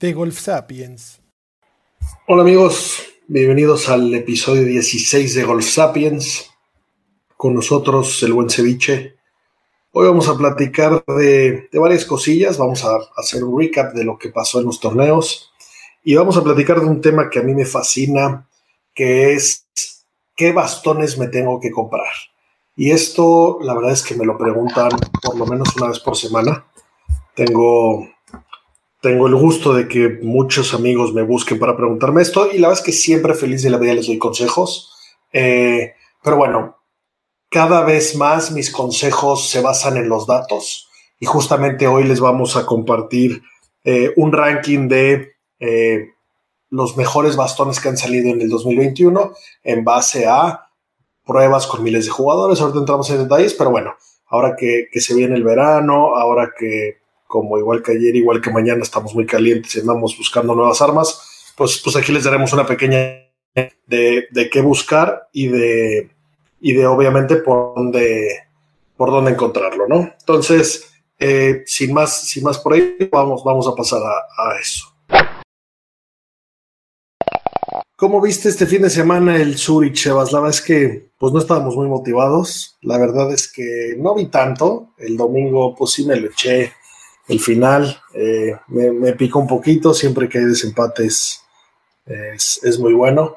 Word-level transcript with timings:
De 0.00 0.14
Golf 0.14 0.40
Sapiens. 0.40 1.20
Hola 2.26 2.40
amigos, 2.40 3.02
bienvenidos 3.28 3.90
al 3.90 4.14
episodio 4.14 4.64
16 4.64 5.34
de 5.34 5.44
Golf 5.44 5.66
Sapiens. 5.66 6.50
Con 7.36 7.54
nosotros 7.54 8.22
el 8.22 8.32
buen 8.32 8.48
ceviche. 8.48 9.16
Hoy 9.92 10.06
vamos 10.06 10.26
a 10.28 10.38
platicar 10.38 11.04
de, 11.04 11.68
de, 11.70 11.78
varias 11.78 12.06
cosillas, 12.06 12.56
vamos 12.56 12.82
a 12.84 12.96
hacer 13.14 13.44
un 13.44 13.60
recap 13.60 13.92
de 13.92 14.04
lo 14.04 14.16
que 14.16 14.30
pasó 14.30 14.60
en 14.60 14.66
los 14.66 14.80
torneos 14.80 15.52
y 16.02 16.14
vamos 16.14 16.38
a 16.38 16.44
platicar 16.44 16.80
de 16.80 16.86
un 16.86 17.02
tema 17.02 17.28
que 17.28 17.40
a 17.40 17.42
mí 17.42 17.52
me 17.52 17.66
fascina, 17.66 18.48
que 18.94 19.34
es 19.34 19.66
qué 20.34 20.52
bastones 20.52 21.18
me 21.18 21.28
tengo 21.28 21.60
que 21.60 21.70
comprar. 21.70 22.12
Y 22.74 22.90
esto, 22.90 23.58
la 23.60 23.74
verdad 23.74 23.92
es 23.92 24.02
que 24.02 24.14
me 24.14 24.24
lo 24.24 24.38
preguntan 24.38 24.88
por 25.20 25.36
lo 25.36 25.44
menos 25.44 25.76
una 25.76 25.88
vez 25.88 25.98
por 26.00 26.16
semana. 26.16 26.64
Tengo, 27.34 28.08
tengo 29.00 29.26
el 29.26 29.34
gusto 29.34 29.72
de 29.72 29.88
que 29.88 30.18
muchos 30.22 30.74
amigos 30.74 31.14
me 31.14 31.22
busquen 31.22 31.58
para 31.58 31.76
preguntarme 31.76 32.22
esto 32.22 32.50
y 32.52 32.58
la 32.58 32.68
verdad 32.68 32.80
es 32.80 32.86
que 32.86 32.92
siempre 32.92 33.34
feliz 33.34 33.62
de 33.62 33.70
la 33.70 33.78
vida 33.78 33.94
les 33.94 34.06
doy 34.06 34.18
consejos. 34.18 34.92
Eh, 35.32 35.94
pero 36.22 36.36
bueno, 36.36 36.76
cada 37.48 37.82
vez 37.82 38.14
más 38.16 38.52
mis 38.52 38.70
consejos 38.70 39.48
se 39.48 39.62
basan 39.62 39.96
en 39.96 40.08
los 40.08 40.26
datos 40.26 40.88
y 41.18 41.26
justamente 41.26 41.86
hoy 41.86 42.04
les 42.04 42.20
vamos 42.20 42.56
a 42.56 42.66
compartir 42.66 43.42
eh, 43.84 44.12
un 44.16 44.32
ranking 44.32 44.88
de 44.88 45.32
eh, 45.58 46.10
los 46.68 46.96
mejores 46.96 47.36
bastones 47.36 47.80
que 47.80 47.88
han 47.88 47.96
salido 47.96 48.30
en 48.30 48.42
el 48.42 48.50
2021 48.50 49.32
en 49.64 49.84
base 49.84 50.26
a 50.26 50.68
pruebas 51.24 51.66
con 51.66 51.82
miles 51.82 52.04
de 52.04 52.10
jugadores. 52.10 52.60
Ahorita 52.60 52.80
entramos 52.80 53.08
en 53.10 53.18
detalles, 53.22 53.54
pero 53.54 53.70
bueno, 53.70 53.94
ahora 54.26 54.54
que, 54.58 54.88
que 54.92 55.00
se 55.00 55.14
viene 55.14 55.36
el 55.36 55.44
verano, 55.44 56.16
ahora 56.16 56.52
que 56.56 57.00
como 57.30 57.56
igual 57.58 57.80
que 57.80 57.92
ayer, 57.92 58.16
igual 58.16 58.40
que 58.40 58.50
mañana 58.50 58.82
estamos 58.82 59.14
muy 59.14 59.24
calientes 59.24 59.76
y 59.76 59.80
andamos 59.80 60.18
buscando 60.18 60.52
nuevas 60.52 60.82
armas, 60.82 61.52
pues, 61.56 61.80
pues 61.82 61.94
aquí 61.94 62.10
les 62.10 62.24
daremos 62.24 62.52
una 62.52 62.66
pequeña 62.66 62.98
de, 63.86 64.26
de 64.30 64.50
qué 64.50 64.60
buscar 64.60 65.28
y 65.32 65.46
de 65.46 66.10
y 66.60 66.74
de 66.74 66.86
obviamente 66.86 67.36
por 67.36 67.74
dónde, 67.74 68.48
por 68.96 69.10
dónde 69.10 69.32
encontrarlo, 69.32 69.88
¿no? 69.88 70.12
Entonces, 70.18 70.92
eh, 71.18 71.62
sin, 71.66 71.94
más, 71.94 72.28
sin 72.28 72.44
más 72.44 72.58
por 72.58 72.74
ahí, 72.74 72.96
vamos, 73.10 73.42
vamos 73.44 73.66
a 73.66 73.74
pasar 73.74 74.00
a, 74.02 74.60
eso. 74.60 74.86
¿Cómo 77.96 78.20
viste 78.20 78.48
este 78.48 78.66
fin 78.66 78.82
de 78.82 78.90
semana 78.90 79.36
el 79.36 79.58
Zurich, 79.58 79.94
Chevas? 79.94 80.32
La 80.32 80.40
verdad 80.40 80.56
es 80.56 80.62
que 80.62 81.10
pues 81.18 81.32
no 81.32 81.38
estábamos 81.38 81.76
muy 81.76 81.86
motivados. 81.86 82.78
La 82.80 82.96
verdad 82.96 83.30
es 83.30 83.50
que 83.50 83.94
no 83.98 84.14
vi 84.14 84.26
tanto. 84.26 84.94
El 84.96 85.18
domingo 85.18 85.74
pues 85.76 85.90
sí 85.92 86.06
me 86.06 86.16
lo 86.16 86.28
eché 86.28 86.72
el 87.30 87.40
final. 87.40 88.00
Eh, 88.14 88.56
me, 88.68 88.90
me, 88.92 89.12
picó 89.12 89.38
un 89.38 89.46
poquito. 89.46 89.94
Siempre 89.94 90.28
que 90.28 90.38
hay 90.38 90.44
desempates 90.44 91.42
es, 92.06 92.78
muy 92.78 92.92
bueno. 92.92 93.36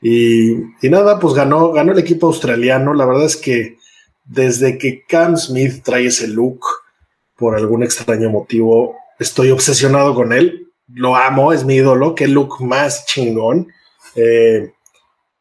Y, 0.00 0.52
y, 0.82 0.88
nada, 0.90 1.18
pues 1.18 1.34
ganó, 1.34 1.72
ganó 1.72 1.92
el 1.92 1.98
equipo 1.98 2.26
australiano. 2.26 2.94
La 2.94 3.06
verdad 3.06 3.26
es 3.26 3.36
que 3.36 3.78
desde 4.24 4.78
que 4.78 5.04
Cam 5.06 5.36
Smith 5.36 5.82
trae 5.84 6.06
ese 6.06 6.28
look, 6.28 6.60
por 7.36 7.54
algún 7.54 7.82
extraño 7.82 8.30
motivo, 8.30 8.96
estoy 9.18 9.50
obsesionado 9.50 10.14
con 10.14 10.32
él. 10.32 10.68
Lo 10.88 11.16
amo, 11.16 11.52
es 11.52 11.64
mi 11.64 11.76
ídolo. 11.76 12.14
Qué 12.14 12.26
look 12.26 12.60
más 12.60 13.06
chingón. 13.06 13.68
Eh, 14.14 14.72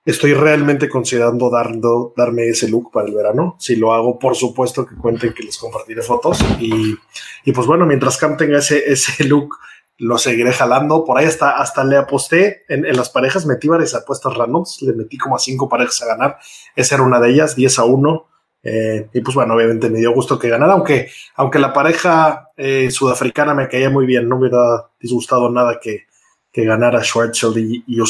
estoy 0.06 0.34
realmente 0.34 0.88
considerando 0.88 1.50
dando, 1.50 2.14
darme 2.16 2.48
ese 2.48 2.70
look 2.70 2.92
para 2.92 3.08
el 3.08 3.16
verano. 3.16 3.56
Si 3.60 3.76
lo 3.76 3.94
hago, 3.94 4.20
por 4.20 4.36
supuesto 4.36 4.86
que 4.86 4.96
cuenten 4.96 5.34
que 5.34 5.44
les 5.44 5.58
compartiré 5.58 6.04
fotos. 6.04 6.40
Y, 6.60 6.96
y 7.44 7.52
pues 7.52 7.66
bueno, 7.66 7.86
mientras 7.86 8.18
Cam 8.18 8.38
tenga 8.38 8.60
ese, 8.60 8.92
ese 8.92 9.24
look 9.28 9.58
lo 9.98 10.18
seguiré 10.18 10.54
jalando. 10.54 11.04
Por 11.04 11.18
ahí 11.18 11.26
hasta, 11.26 11.52
hasta 11.52 11.84
le 11.84 11.98
aposté 11.98 12.64
en, 12.70 12.86
en, 12.86 12.96
las 12.96 13.10
parejas, 13.10 13.46
metí 13.48 13.68
varias 13.68 13.96
apuestas 13.96 14.36
randoms, 14.36 14.82
le 14.82 14.94
metí 14.94 15.18
como 15.18 15.36
a 15.36 15.40
cinco 15.40 15.68
parejas 15.68 16.02
a 16.04 16.08
ganar. 16.08 16.38
Esa 16.76 16.96
era 16.96 17.04
una 17.04 17.20
de 17.20 17.32
ellas, 17.32 17.56
10 17.56 17.80
a 17.80 17.86
1. 17.86 18.28
Eh, 18.68 19.10
y 19.14 19.22
pues 19.22 19.36
bueno, 19.36 19.54
obviamente 19.54 19.90
me 19.90 20.00
dio 20.00 20.12
gusto 20.12 20.40
que 20.40 20.50
ganara, 20.50 20.74
aunque, 20.74 21.10
aunque 21.36 21.60
la 21.60 21.72
pareja 21.72 22.50
eh, 22.58 22.90
sudafricana 22.90 23.54
me 23.54 23.68
caía 23.70 23.92
muy 23.92 24.08
bien, 24.08 24.28
no 24.28 24.40
me 24.40 24.48
hubiera 24.48 24.90
disgustado 25.00 25.52
nada 25.52 25.80
que, 25.80 26.08
que 26.56 26.64
ganara 26.64 27.04
Schwartzel 27.04 27.58
y, 27.58 27.84
y 27.86 28.02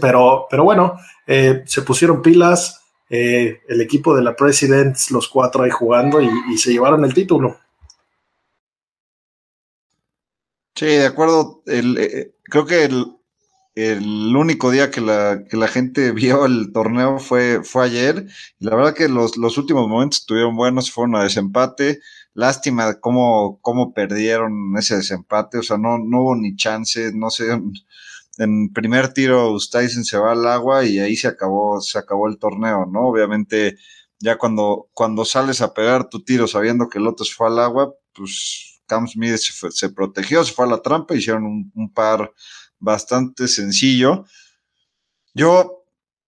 pero, 0.00 0.48
pero 0.50 0.64
bueno, 0.64 0.98
eh, 1.24 1.62
se 1.66 1.82
pusieron 1.82 2.20
pilas, 2.20 2.82
eh, 3.08 3.60
el 3.68 3.80
equipo 3.80 4.16
de 4.16 4.24
la 4.24 4.34
Presidents, 4.34 5.12
los 5.12 5.28
cuatro 5.28 5.62
ahí 5.62 5.70
jugando 5.70 6.20
y, 6.20 6.58
se 6.58 6.72
llevaron 6.72 7.04
el 7.04 7.14
título. 7.14 7.60
Sí, 10.74 10.86
de 10.86 11.06
acuerdo. 11.06 11.62
El, 11.66 11.96
eh, 11.96 12.34
creo 12.42 12.66
que 12.66 12.86
el, 12.86 13.06
el, 13.76 14.34
único 14.34 14.72
día 14.72 14.90
que 14.90 15.00
la, 15.00 15.44
que 15.48 15.56
la 15.56 15.68
gente 15.68 16.10
vio 16.10 16.44
el 16.44 16.72
torneo 16.72 17.20
fue, 17.20 17.62
fue 17.62 17.84
ayer. 17.84 18.26
La 18.58 18.74
verdad 18.74 18.94
que 18.94 19.08
los, 19.08 19.36
los 19.36 19.56
últimos 19.58 19.86
momentos 19.86 20.22
estuvieron 20.22 20.56
buenos, 20.56 20.90
fueron 20.90 21.14
a 21.14 21.22
desempate. 21.22 22.00
Lástima 22.34 22.98
cómo, 23.00 23.58
cómo 23.60 23.92
perdieron 23.92 24.76
ese 24.78 24.96
desempate. 24.96 25.58
O 25.58 25.62
sea, 25.62 25.78
no, 25.78 25.98
no 25.98 26.22
hubo 26.22 26.36
ni 26.36 26.56
chance, 26.56 27.12
no 27.14 27.30
sé. 27.30 27.60
En 28.38 28.72
primer 28.72 29.12
tiro, 29.12 29.56
Tyson 29.70 30.04
se 30.04 30.18
va 30.18 30.32
al 30.32 30.46
agua 30.46 30.84
y 30.84 30.98
ahí 30.98 31.16
se 31.16 31.28
acabó, 31.28 31.80
se 31.80 31.98
acabó 31.98 32.28
el 32.28 32.38
torneo, 32.38 32.86
¿no? 32.86 33.08
Obviamente, 33.08 33.76
ya 34.18 34.38
cuando, 34.38 34.88
cuando 34.94 35.24
sales 35.24 35.60
a 35.60 35.74
pegar 35.74 36.08
tu 36.08 36.24
tiro 36.24 36.46
sabiendo 36.46 36.88
que 36.88 36.98
el 36.98 37.06
otro 37.06 37.26
se 37.26 37.34
fue 37.34 37.48
al 37.48 37.58
agua, 37.58 37.94
pues 38.14 38.80
Cam 38.86 39.06
Smith 39.06 39.36
se, 39.36 39.70
se, 39.70 39.90
protegió, 39.90 40.44
se 40.44 40.54
fue 40.54 40.64
a 40.64 40.68
la 40.68 40.82
trampa, 40.82 41.14
hicieron 41.14 41.44
un, 41.44 41.72
un, 41.74 41.92
par 41.92 42.32
bastante 42.78 43.48
sencillo. 43.48 44.24
Yo 45.34 45.84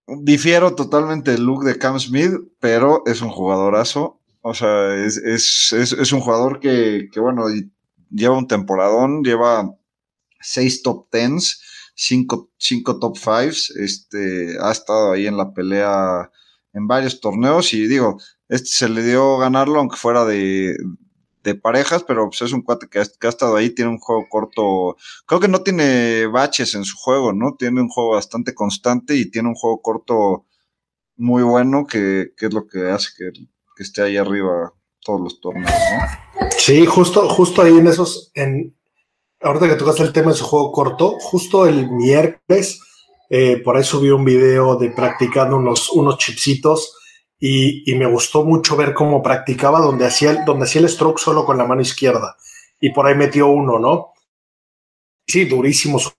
difiero 0.07 0.75
totalmente 0.75 1.33
del 1.33 1.45
look 1.45 1.65
de 1.65 1.79
Cam 1.79 1.99
Smith, 1.99 2.33
pero 2.59 3.03
es 3.07 3.23
un 3.23 3.31
jugadorazo. 3.31 4.21
O 4.47 4.53
sea, 4.53 4.95
es, 4.95 5.17
es, 5.17 5.73
es, 5.73 5.93
es 5.93 6.13
un 6.13 6.21
jugador 6.21 6.61
que, 6.61 7.09
que, 7.11 7.19
bueno, 7.19 7.47
lleva 8.11 8.37
un 8.37 8.47
temporadón, 8.47 9.23
lleva 9.25 9.75
seis 10.39 10.83
top 10.83 11.09
tens, 11.11 11.63
cinco, 11.95 12.51
cinco 12.59 12.99
top 12.99 13.17
fives, 13.17 13.71
este, 13.71 14.59
ha 14.61 14.71
estado 14.71 15.13
ahí 15.13 15.27
en 15.27 15.39
la 15.39 15.55
pelea 15.55 16.31
en 16.75 16.87
varios 16.87 17.21
torneos 17.23 17.73
y 17.73 17.87
digo, 17.87 18.21
este 18.49 18.69
se 18.69 18.89
le 18.91 19.03
dio 19.03 19.39
ganarlo 19.39 19.79
aunque 19.79 19.97
fuera 19.97 20.27
de, 20.27 20.77
de 21.43 21.55
parejas, 21.55 22.05
pero 22.05 22.27
pues 22.29 22.43
es 22.43 22.53
un 22.53 22.61
cuate 22.61 22.89
que 22.91 23.01
ha, 23.01 23.05
que 23.19 23.27
ha, 23.27 23.31
estado 23.31 23.57
ahí, 23.57 23.71
tiene 23.71 23.93
un 23.93 23.99
juego 23.99 24.27
corto, 24.29 24.97
creo 25.25 25.41
que 25.41 25.49
no 25.49 25.63
tiene 25.63 26.27
baches 26.27 26.75
en 26.75 26.85
su 26.85 26.99
juego, 26.99 27.33
¿no? 27.33 27.55
Tiene 27.59 27.81
un 27.81 27.89
juego 27.89 28.11
bastante 28.11 28.53
constante 28.53 29.17
y 29.17 29.31
tiene 29.31 29.49
un 29.49 29.55
juego 29.55 29.81
corto 29.81 30.45
muy 31.17 31.43
bueno, 31.43 31.87
que, 31.87 32.33
que 32.37 32.47
es 32.47 32.53
lo 32.53 32.67
que 32.67 32.91
hace 32.91 33.09
que, 33.17 33.33
que, 33.77 33.83
esté 33.83 34.03
ahí 34.03 34.17
arriba 34.17 34.73
todos 35.01 35.21
los 35.21 35.41
torneos, 35.41 35.71
¿no? 35.71 36.49
Sí, 36.57 36.87
justo, 36.87 37.29
justo 37.29 37.63
ahí 37.63 37.77
en 37.77 37.87
esos, 37.87 38.31
en, 38.35 38.77
ahorita 39.41 39.69
que 39.69 39.75
tocaste 39.75 40.03
el 40.03 40.13
tema 40.13 40.31
de 40.31 40.37
su 40.37 40.45
juego 40.45 40.73
corto, 40.73 41.19
justo 41.21 41.67
el 41.67 41.91
miércoles, 41.91 42.81
eh, 43.29 43.59
por 43.59 43.77
ahí 43.77 43.85
subí 43.85 44.11
un 44.11 44.25
video 44.25 44.77
de 44.77 44.91
practicando 44.91 45.57
unos, 45.57 45.91
unos 45.91 46.19
chipsitos, 46.19 46.97
y, 47.39 47.91
y, 47.91 47.97
me 47.97 48.07
gustó 48.07 48.45
mucho 48.45 48.77
ver 48.77 48.95
cómo 48.95 49.23
practicaba, 49.23 49.81
donde 49.81 50.07
hacía, 50.07 50.31
el, 50.31 50.45
donde 50.47 50.65
hacía 50.65 50.81
el 50.81 50.89
stroke 50.89 51.19
solo 51.19 51.45
con 51.45 51.59
la 51.59 51.67
mano 51.67 51.83
izquierda. 51.83 52.37
Y 52.81 52.91
por 52.91 53.07
ahí 53.07 53.15
metió 53.15 53.49
uno, 53.49 53.79
¿no? 53.79 54.15
Sí, 55.27 55.45
durísimo 55.45 55.99
su 55.99 56.11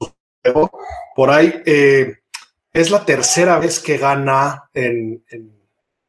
juego. 0.43 0.69
Por 1.15 1.31
ahí 1.31 1.61
eh, 1.65 2.17
es 2.73 2.91
la 2.91 3.05
tercera 3.05 3.57
vez 3.57 3.79
que 3.79 3.97
gana 3.97 4.69
en, 4.73 5.23
en, 5.29 5.54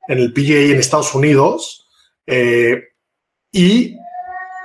en 0.08 0.18
el 0.18 0.32
PGA 0.32 0.72
en 0.72 0.78
Estados 0.78 1.14
Unidos. 1.14 1.88
Eh, 2.26 2.82
y 3.52 3.96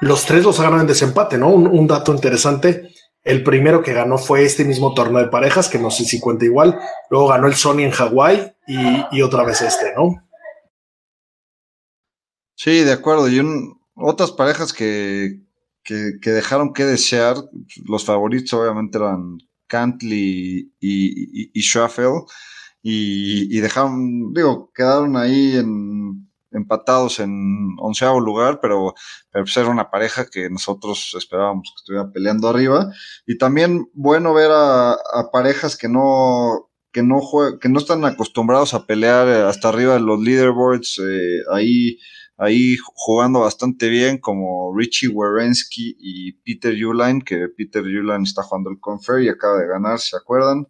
los 0.01 0.25
tres 0.25 0.43
los 0.43 0.59
ganan 0.59 0.81
en 0.81 0.88
desempate, 0.88 1.38
¿no? 1.38 1.49
Un, 1.49 1.88
dato 1.88 2.13
interesante. 2.13 2.91
El 3.23 3.43
primero 3.43 3.83
que 3.83 3.93
ganó 3.93 4.17
fue 4.17 4.43
este 4.43 4.65
mismo 4.65 4.93
torneo 4.93 5.21
de 5.21 5.29
parejas, 5.29 5.69
que 5.69 5.77
no 5.77 5.91
sé 5.91 6.05
si 6.05 6.19
cuenta 6.19 6.45
igual. 6.45 6.79
Luego 7.09 7.27
ganó 7.27 7.47
el 7.47 7.55
Sony 7.55 7.81
en 7.81 7.91
Hawái 7.91 8.53
y, 8.67 9.21
otra 9.21 9.43
vez 9.43 9.61
este, 9.61 9.93
¿no? 9.95 10.27
Sí, 12.55 12.83
de 12.83 12.93
acuerdo. 12.93 13.29
Y 13.29 13.41
otras 13.93 14.31
parejas 14.31 14.73
que, 14.73 15.39
que, 15.83 16.17
dejaron 16.23 16.73
que 16.73 16.85
desear, 16.85 17.35
los 17.85 18.03
favoritos 18.03 18.53
obviamente 18.53 18.97
eran 18.97 19.38
Cantley 19.67 20.73
y, 20.79 21.43
y, 21.43 21.51
y 21.53 21.61
y, 22.83 23.60
dejaron, 23.60 24.33
digo, 24.33 24.72
quedaron 24.74 25.16
ahí 25.16 25.56
en, 25.56 26.28
empatados 26.51 27.19
en 27.19 27.75
onceavo 27.80 28.19
lugar, 28.19 28.60
pero, 28.62 28.94
pero 29.31 29.45
pues 29.45 29.56
era 29.57 29.69
una 29.69 29.92
pareja 29.92 30.25
que 30.25 30.50
nosotros 30.50 31.13
esperábamos 31.18 31.72
que 31.72 31.80
estuviera 31.80 32.12
peleando 32.12 32.50
arriba. 32.50 32.92
Y 33.25 33.38
también 33.38 33.88
bueno 33.94 34.33
ver 34.33 34.50
a, 34.51 34.98
parejas 35.31 35.78
que 35.78 35.89
no, 35.89 36.69
que 36.92 37.04
no 37.04 37.22
que 37.62 37.69
no 37.69 37.80
están 37.80 38.04
acostumbrados 38.06 38.74
a 38.74 38.86
pelear 38.86 39.27
hasta 39.27 39.69
arriba 39.69 39.94
de 39.94 40.01
los 40.01 40.19
leaderboards, 40.19 41.00
eh, 41.00 41.42
ahí, 41.54 42.00
ahí 42.38 42.77
jugando 42.95 43.42
bastante 43.42 43.89
bien, 43.89 44.18
como 44.18 44.75
Richie 44.75 45.10
Werensky 45.10 45.95
y 46.00 46.34
Peter 46.34 46.74
Uline, 46.86 47.22
que 47.22 47.48
Peter 47.56 47.84
Uline 47.84 48.24
está 48.24 48.42
jugando 48.44 48.72
el 48.72 48.80
Confer 48.80 49.22
y 49.22 49.30
acaba 49.30 49.60
de 49.60 49.68
ganar, 49.68 50.00
¿se 50.00 50.18
acuerdan? 50.18 50.66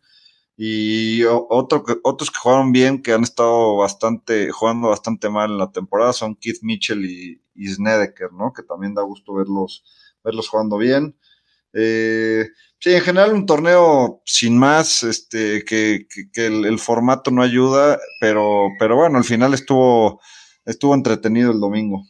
Y 0.63 1.23
otro 1.23 1.83
otros 2.03 2.29
que 2.29 2.37
jugaron 2.37 2.71
bien, 2.71 3.01
que 3.01 3.13
han 3.13 3.23
estado 3.23 3.77
bastante, 3.77 4.51
jugando 4.51 4.89
bastante 4.89 5.27
mal 5.27 5.49
en 5.49 5.57
la 5.57 5.71
temporada, 5.71 6.13
son 6.13 6.35
Keith 6.35 6.59
Mitchell 6.61 7.03
y, 7.03 7.41
Snedeker, 7.67 8.31
¿no? 8.31 8.53
Que 8.53 8.61
también 8.61 8.93
da 8.93 9.01
gusto 9.01 9.33
verlos, 9.33 9.83
verlos 10.23 10.49
jugando 10.49 10.77
bien. 10.77 11.17
Eh, 11.73 12.47
sí, 12.77 12.93
en 12.93 13.01
general 13.01 13.33
un 13.33 13.47
torneo 13.47 14.21
sin 14.23 14.55
más, 14.55 15.01
este, 15.01 15.65
que, 15.65 16.05
el, 16.35 16.77
formato 16.77 17.31
no 17.31 17.41
ayuda, 17.41 17.97
pero, 18.19 18.67
pero 18.77 18.95
bueno, 18.95 19.17
al 19.17 19.23
final 19.23 19.55
estuvo, 19.55 20.21
estuvo 20.63 20.93
entretenido 20.93 21.51
el 21.51 21.59
domingo. 21.59 22.03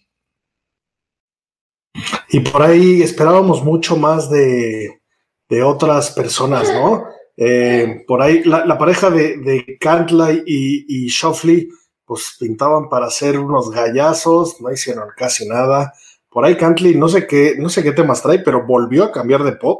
Y 2.28 2.42
por 2.42 2.64
ahí 2.64 3.02
esperábamos 3.02 3.64
mucho 3.64 3.96
más 3.96 4.30
de, 4.30 5.02
de 5.48 5.64
otras 5.64 6.12
personas, 6.12 6.68
¿no? 6.74 7.21
Eh, 7.44 8.04
por 8.06 8.22
ahí 8.22 8.44
la, 8.44 8.78
pareja 8.78 9.10
de, 9.10 9.38
de 9.38 9.78
Cantley 9.80 10.44
y, 10.46 11.06
y 11.06 11.08
Shoffley, 11.08 11.70
pues 12.06 12.36
pintaban 12.40 12.88
para 12.88 13.08
hacer 13.08 13.40
unos 13.40 13.72
gallazos, 13.72 14.62
no 14.62 14.72
hicieron 14.72 15.08
casi 15.18 15.48
nada. 15.48 15.92
Por 16.30 16.46
ahí 16.46 16.56
Cantley, 16.56 16.94
no 16.94 17.10
sé 17.10 17.26
qué, 17.26 17.56
no 17.58 17.70
sé 17.70 17.82
qué 17.82 17.94
temas 17.94 18.22
trae, 18.22 18.40
pero 18.40 18.68
volvió 18.68 19.06
a 19.06 19.12
cambiar 19.12 19.44
de 19.44 19.54
pot. 19.54 19.80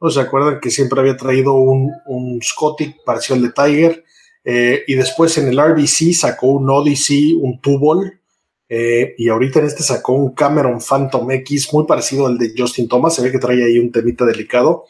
¿No 0.00 0.10
se 0.10 0.20
acuerdan 0.20 0.58
que 0.58 0.70
siempre 0.70 0.98
había 0.98 1.16
traído 1.16 1.54
un, 1.54 1.92
un 2.06 2.42
Scottic 2.42 2.96
parecido 3.04 3.36
al 3.36 3.42
de 3.42 3.52
Tiger? 3.52 4.04
Eh, 4.44 4.82
y 4.88 4.94
después 4.96 5.38
en 5.38 5.46
el 5.46 5.60
RBC 5.60 6.12
sacó 6.12 6.48
un 6.48 6.68
Odyssey, 6.68 7.34
un 7.34 7.60
Tubol. 7.60 8.20
Eh, 8.68 9.14
y 9.16 9.28
ahorita 9.28 9.60
en 9.60 9.66
este 9.66 9.84
sacó 9.84 10.14
un 10.14 10.34
Cameron 10.34 10.80
Phantom 10.80 11.30
X 11.30 11.72
muy 11.72 11.86
parecido 11.86 12.26
al 12.26 12.36
de 12.36 12.52
Justin 12.56 12.88
Thomas. 12.88 13.14
Se 13.14 13.22
ve 13.22 13.30
que 13.30 13.38
trae 13.38 13.62
ahí 13.62 13.78
un 13.78 13.92
temita 13.92 14.24
delicado. 14.24 14.86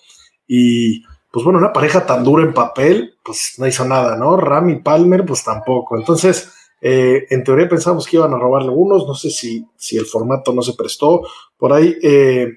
Y 0.49 1.05
pues 1.31 1.45
bueno, 1.45 1.59
una 1.59 1.73
pareja 1.73 2.07
tan 2.07 2.25
dura 2.25 2.43
en 2.45 2.55
papel, 2.55 3.19
pues 3.23 3.55
no 3.59 3.67
hizo 3.67 3.85
nada, 3.85 4.17
¿no? 4.17 4.37
Rami 4.37 4.77
Palmer, 4.77 5.25
pues 5.25 5.45
tampoco. 5.45 5.97
Entonces, 5.97 6.51
eh, 6.81 7.27
en 7.31 7.45
teoría 7.45 7.69
pensábamos 7.69 8.07
que 8.07 8.17
iban 8.17 8.33
a 8.33 8.39
robarle 8.39 8.71
unos, 8.71 9.07
no 9.07 9.15
sé 9.15 9.31
si, 9.31 9.67
si 9.77 9.97
el 9.97 10.07
formato 10.07 10.53
no 10.53 10.63
se 10.63 10.75
prestó. 10.75 11.23
Por 11.57 11.73
ahí, 11.73 11.97
eh, 12.03 12.49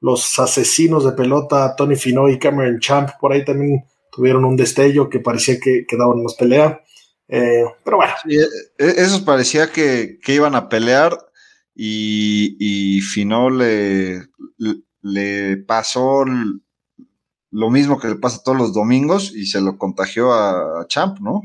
los 0.00 0.38
asesinos 0.38 1.04
de 1.04 1.12
pelota, 1.12 1.74
Tony 1.76 1.96
Fino 1.96 2.28
y 2.28 2.38
Cameron 2.38 2.78
Champ, 2.80 3.10
por 3.20 3.32
ahí 3.32 3.44
también 3.44 3.84
tuvieron 4.12 4.44
un 4.44 4.56
destello 4.56 5.08
que 5.08 5.20
parecía 5.20 5.58
que, 5.58 5.84
que 5.86 5.96
daban 5.96 6.22
más 6.22 6.34
pelea. 6.34 6.80
Eh, 7.28 7.64
pero 7.84 7.98
bueno. 7.98 8.12
Sí, 8.22 8.36
esos 8.78 9.20
parecía 9.20 9.70
que, 9.70 10.18
iban 10.26 10.54
a 10.54 10.68
pelear 10.68 11.18
y, 11.74 12.56
y 12.58 13.00
Fino 13.00 13.50
le, 13.50 14.22
le 15.02 15.56
pasó 15.58 16.24
lo 17.50 17.70
mismo 17.70 17.98
que 17.98 18.08
le 18.08 18.16
pasa 18.16 18.42
todos 18.44 18.58
los 18.58 18.72
domingos 18.72 19.32
y 19.34 19.46
se 19.46 19.60
lo 19.60 19.78
contagió 19.78 20.32
a, 20.32 20.86
Champ, 20.88 21.18
¿no? 21.20 21.42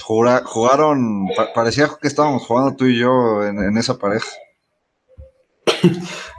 jugaron, 0.00 1.28
parecía 1.54 1.88
que 2.00 2.08
estábamos 2.08 2.44
jugando 2.46 2.74
tú 2.74 2.86
y 2.86 2.98
yo 2.98 3.44
en, 3.44 3.76
esa 3.76 3.98
pareja. 3.98 4.28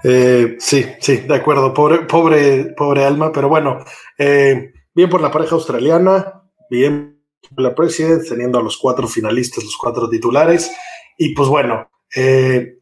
Eh, 0.07 0.57
sí, 0.59 0.85
sí, 0.99 1.17
de 1.17 1.33
acuerdo, 1.33 1.73
pobre, 1.73 2.01
pobre, 2.01 2.65
pobre 2.77 3.03
alma, 3.03 3.31
pero 3.31 3.49
bueno, 3.49 3.83
eh, 4.19 4.71
bien 4.93 5.09
por 5.09 5.19
la 5.19 5.31
pareja 5.31 5.55
australiana, 5.55 6.43
bien 6.69 7.23
por 7.49 7.63
la 7.63 7.73
President, 7.73 8.21
teniendo 8.29 8.59
a 8.59 8.61
los 8.61 8.77
cuatro 8.77 9.07
finalistas, 9.07 9.63
los 9.63 9.75
cuatro 9.75 10.07
titulares, 10.07 10.71
y 11.17 11.33
pues 11.33 11.49
bueno, 11.49 11.89
eh, 12.15 12.77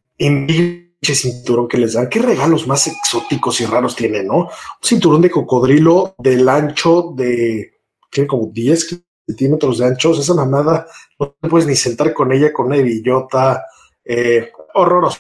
cinturón 1.03 1.67
que 1.67 1.77
les 1.77 1.93
dan. 1.93 2.09
Qué 2.09 2.19
regalos 2.19 2.67
más 2.67 2.87
exóticos 2.87 3.59
y 3.61 3.65
raros 3.65 3.95
tienen, 3.95 4.27
¿no? 4.27 4.37
Un 4.37 4.49
cinturón 4.81 5.21
de 5.21 5.29
cocodrilo 5.29 6.15
del 6.17 6.47
ancho 6.47 7.13
de, 7.15 7.73
tiene 8.09 8.27
como 8.27 8.47
10 8.47 9.03
centímetros 9.27 9.79
de 9.79 9.85
anchos. 9.85 10.19
Esa 10.19 10.33
mamada 10.33 10.87
no 11.19 11.35
te 11.39 11.49
puedes 11.49 11.67
ni 11.67 11.75
sentar 11.75 12.13
con 12.13 12.31
ella 12.31 12.53
con 12.53 12.67
una 12.67 12.77
billota. 12.77 13.65
Eh, 14.05 14.51
horroroso. 14.73 15.19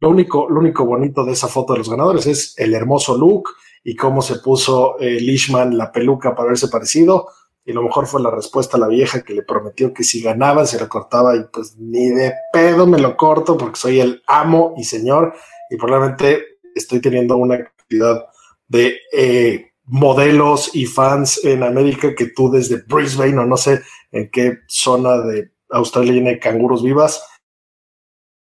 Lo 0.00 0.10
único, 0.10 0.48
lo 0.48 0.60
único 0.60 0.84
bonito 0.84 1.24
de 1.24 1.32
esa 1.32 1.48
foto 1.48 1.72
de 1.72 1.80
los 1.80 1.90
ganadores 1.90 2.26
es 2.26 2.54
el 2.56 2.74
hermoso 2.74 3.16
look 3.16 3.50
y 3.82 3.96
cómo 3.96 4.22
se 4.22 4.36
puso 4.36 4.98
eh, 5.00 5.20
Lishman 5.20 5.76
la 5.76 5.90
peluca 5.90 6.34
para 6.34 6.48
verse 6.48 6.68
parecido 6.68 7.28
y 7.68 7.72
lo 7.74 7.82
mejor 7.82 8.06
fue 8.06 8.22
la 8.22 8.30
respuesta 8.30 8.78
a 8.78 8.80
la 8.80 8.88
vieja 8.88 9.20
que 9.20 9.34
le 9.34 9.42
prometió 9.42 9.92
que 9.92 10.02
si 10.02 10.22
ganaba 10.22 10.64
se 10.64 10.80
lo 10.80 10.88
cortaba 10.88 11.36
y 11.36 11.44
pues 11.52 11.76
ni 11.76 12.08
de 12.08 12.32
pedo 12.50 12.86
me 12.86 12.98
lo 12.98 13.14
corto 13.14 13.58
porque 13.58 13.78
soy 13.78 14.00
el 14.00 14.22
amo 14.26 14.72
y 14.78 14.84
señor 14.84 15.34
y 15.68 15.76
probablemente 15.76 16.60
estoy 16.74 17.02
teniendo 17.02 17.36
una 17.36 17.62
cantidad 17.62 18.24
de 18.68 18.96
eh, 19.12 19.72
modelos 19.84 20.74
y 20.74 20.86
fans 20.86 21.44
en 21.44 21.62
América 21.62 22.14
que 22.14 22.28
tú 22.28 22.50
desde 22.50 22.82
Brisbane 22.86 23.36
o 23.36 23.44
no 23.44 23.58
sé 23.58 23.82
en 24.12 24.30
qué 24.30 24.60
zona 24.66 25.18
de 25.18 25.52
Australia 25.68 26.14
tiene 26.14 26.38
canguros 26.38 26.82
vivas 26.82 27.22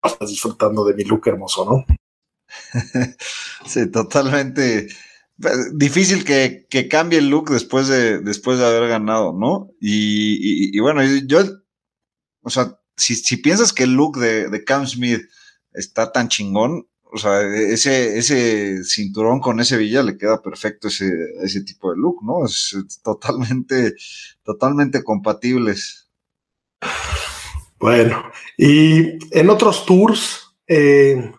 estás 0.04 0.28
disfrutando 0.28 0.84
de 0.84 0.94
mi 0.94 1.02
look 1.02 1.26
hermoso, 1.26 1.64
¿no? 1.64 1.84
sí, 3.66 3.90
totalmente 3.90 4.86
difícil 5.36 6.24
que, 6.24 6.88
cambie 6.88 7.18
el 7.18 7.28
look 7.28 7.50
después 7.50 7.88
de, 7.88 8.20
después 8.20 8.58
de 8.58 8.66
haber 8.66 8.88
ganado, 8.88 9.32
¿no? 9.32 9.70
Y, 9.80 10.78
bueno, 10.80 11.02
yo, 11.26 11.40
o 12.42 12.50
sea, 12.50 12.78
si, 12.96 13.36
piensas 13.38 13.72
que 13.72 13.84
el 13.84 13.94
look 13.94 14.18
de, 14.18 14.64
Cam 14.64 14.86
Smith 14.86 15.22
está 15.72 16.12
tan 16.12 16.28
chingón, 16.28 16.88
o 17.02 17.18
sea, 17.18 17.40
ese, 17.42 18.18
ese 18.18 18.82
cinturón 18.84 19.40
con 19.40 19.60
ese 19.60 19.76
villa 19.76 20.02
le 20.02 20.18
queda 20.18 20.42
perfecto 20.42 20.88
ese, 20.88 21.10
ese 21.42 21.62
tipo 21.62 21.90
de 21.90 21.98
look, 21.98 22.22
¿no? 22.22 22.44
Es, 22.44 22.76
totalmente, 23.02 23.94
totalmente 24.42 25.04
compatibles. 25.04 26.08
Bueno, 27.78 28.30
y 28.56 29.18
en 29.36 29.50
otros 29.50 29.84
tours, 29.84 30.56
eh, 30.66 31.32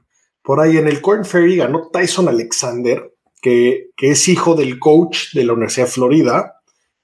por 0.44 0.60
ahí 0.60 0.78
en 0.78 0.88
el 0.88 1.02
Corn 1.02 1.26
Ferry 1.26 1.58
ganó 1.58 1.90
Tyson 1.92 2.28
Alexander, 2.28 3.12
que, 3.42 3.90
es 3.98 4.28
hijo 4.28 4.56
del 4.56 4.80
coach 4.80 5.34
de 5.34 5.44
la 5.44 5.54
Universidad 5.54 5.86
de 5.86 5.92
Florida, 5.92 6.62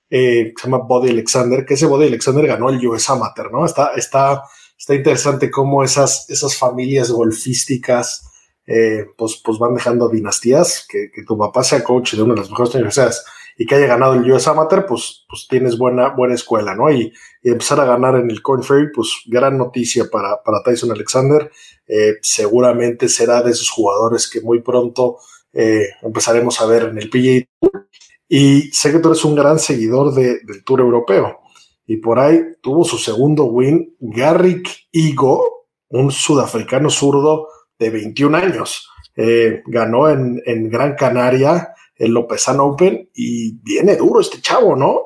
eh, 0.09 0.53
se 0.55 0.63
llama 0.67 0.85
Body 0.85 1.09
Alexander, 1.09 1.65
que 1.65 1.73
ese 1.73 1.85
Body 1.85 2.07
Alexander 2.07 2.45
ganó 2.45 2.69
el 2.69 2.85
US 2.87 3.09
Amateur, 3.09 3.51
¿no? 3.51 3.65
Está, 3.65 3.93
está, 3.95 4.43
está 4.77 4.95
interesante 4.95 5.49
cómo 5.49 5.83
esas, 5.83 6.29
esas 6.29 6.55
familias 6.57 7.11
golfísticas 7.11 8.29
eh, 8.65 9.07
pues, 9.17 9.41
pues 9.43 9.57
van 9.57 9.73
dejando 9.73 10.07
dinastías, 10.07 10.85
que, 10.87 11.09
tu 11.27 11.37
papá 11.37 11.63
sea 11.63 11.83
coach 11.83 12.13
de 12.13 12.21
una 12.21 12.33
de 12.33 12.41
las 12.41 12.49
mejores 12.49 12.73
universidades 12.75 13.23
y 13.57 13.65
que 13.65 13.75
haya 13.75 13.87
ganado 13.87 14.13
el 14.13 14.31
US 14.31 14.47
Amateur, 14.47 14.85
pues, 14.85 15.25
pues 15.29 15.47
tienes 15.49 15.77
buena, 15.77 16.09
buena 16.09 16.33
escuela, 16.33 16.73
¿no? 16.73 16.91
Y, 16.91 17.13
empezar 17.43 17.79
a 17.81 17.85
ganar 17.85 18.15
en 18.15 18.31
el 18.31 18.41
Corn 18.41 18.63
Ferry, 18.63 18.89
pues 18.93 19.09
gran 19.25 19.57
noticia 19.57 20.05
para, 20.09 20.41
para 20.43 20.63
Tyson 20.63 20.91
Alexander. 20.91 21.51
Eh, 21.87 22.13
seguramente 22.21 23.09
será 23.09 23.41
de 23.41 23.51
esos 23.51 23.69
jugadores 23.69 24.29
que 24.29 24.39
muy 24.39 24.61
pronto 24.61 25.17
eh, 25.53 25.89
empezaremos 26.01 26.60
a 26.60 26.65
ver 26.65 26.83
en 26.83 26.98
el 26.98 27.10
PGA 27.10 27.48
Tour. 27.60 27.88
Y 28.27 28.72
sé 28.72 28.91
que 28.91 29.00
tú 29.00 29.10
eres 29.10 29.24
un 29.24 29.36
gran 29.36 29.60
seguidor 29.60 30.13
del 30.13 30.63
Tour 30.65 30.81
Europeo. 30.81 31.39
Y 31.86 31.98
por 31.98 32.19
ahí 32.19 32.39
tuvo 32.62 32.83
su 32.83 32.98
segundo 32.98 33.45
win 33.45 33.95
Garrick 34.00 34.88
Igo, 34.91 35.67
un 35.89 36.12
sudafricano 36.12 36.89
zurdo 36.89 37.48
de 37.77 37.89
21 37.89 38.38
años. 38.38 38.89
Eh, 39.15 39.62
ganó 39.67 40.10
en, 40.10 40.69
Gran 40.69 40.95
Canaria 40.95 41.74
el 41.95 42.12
Lopezan 42.12 42.60
Open 42.60 43.10
y 43.13 43.60
viene 43.60 43.95
duro 43.95 44.19
este 44.19 44.41
chavo, 44.41 44.75
¿no? 44.75 45.01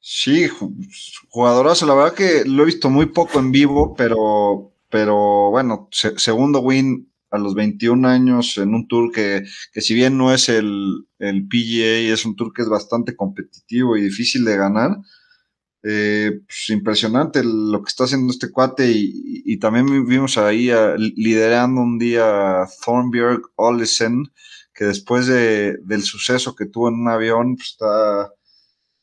Sí, 0.00 0.48
jugadorazo. 1.28 1.86
La 1.86 1.94
verdad 1.94 2.14
que 2.14 2.44
lo 2.44 2.64
he 2.64 2.66
visto 2.66 2.90
muy 2.90 3.06
poco 3.06 3.38
en 3.38 3.52
vivo, 3.52 3.94
pero, 3.96 4.72
pero 4.88 5.50
bueno, 5.50 5.88
segundo 5.90 6.58
win 6.60 7.11
a 7.32 7.38
los 7.38 7.54
21 7.54 8.06
años 8.06 8.58
en 8.58 8.74
un 8.74 8.86
tour 8.86 9.10
que, 9.10 9.44
que 9.72 9.80
si 9.80 9.94
bien 9.94 10.16
no 10.18 10.32
es 10.32 10.48
el, 10.48 11.06
el, 11.18 11.48
PGA, 11.48 12.12
es 12.12 12.24
un 12.26 12.36
tour 12.36 12.52
que 12.52 12.62
es 12.62 12.68
bastante 12.68 13.16
competitivo 13.16 13.96
y 13.96 14.02
difícil 14.02 14.44
de 14.44 14.56
ganar, 14.56 14.98
Eh, 15.84 16.42
pues, 16.46 16.70
impresionante 16.70 17.42
lo 17.42 17.82
que 17.82 17.88
está 17.88 18.04
haciendo 18.04 18.32
este 18.32 18.52
cuate 18.52 18.84
y, 18.94 19.58
también 19.58 20.06
vimos 20.06 20.38
ahí 20.38 20.70
liderando 21.16 21.80
un 21.80 21.98
día 21.98 22.64
Thornbjörg 22.84 23.42
Olesen, 23.56 24.32
que 24.74 24.84
después 24.84 25.26
de, 25.26 25.78
del 25.84 26.02
suceso 26.02 26.54
que 26.54 26.66
tuvo 26.66 26.88
en 26.88 26.94
un 26.94 27.08
avión, 27.08 27.56
pues 27.56 27.70
está, 27.70 28.32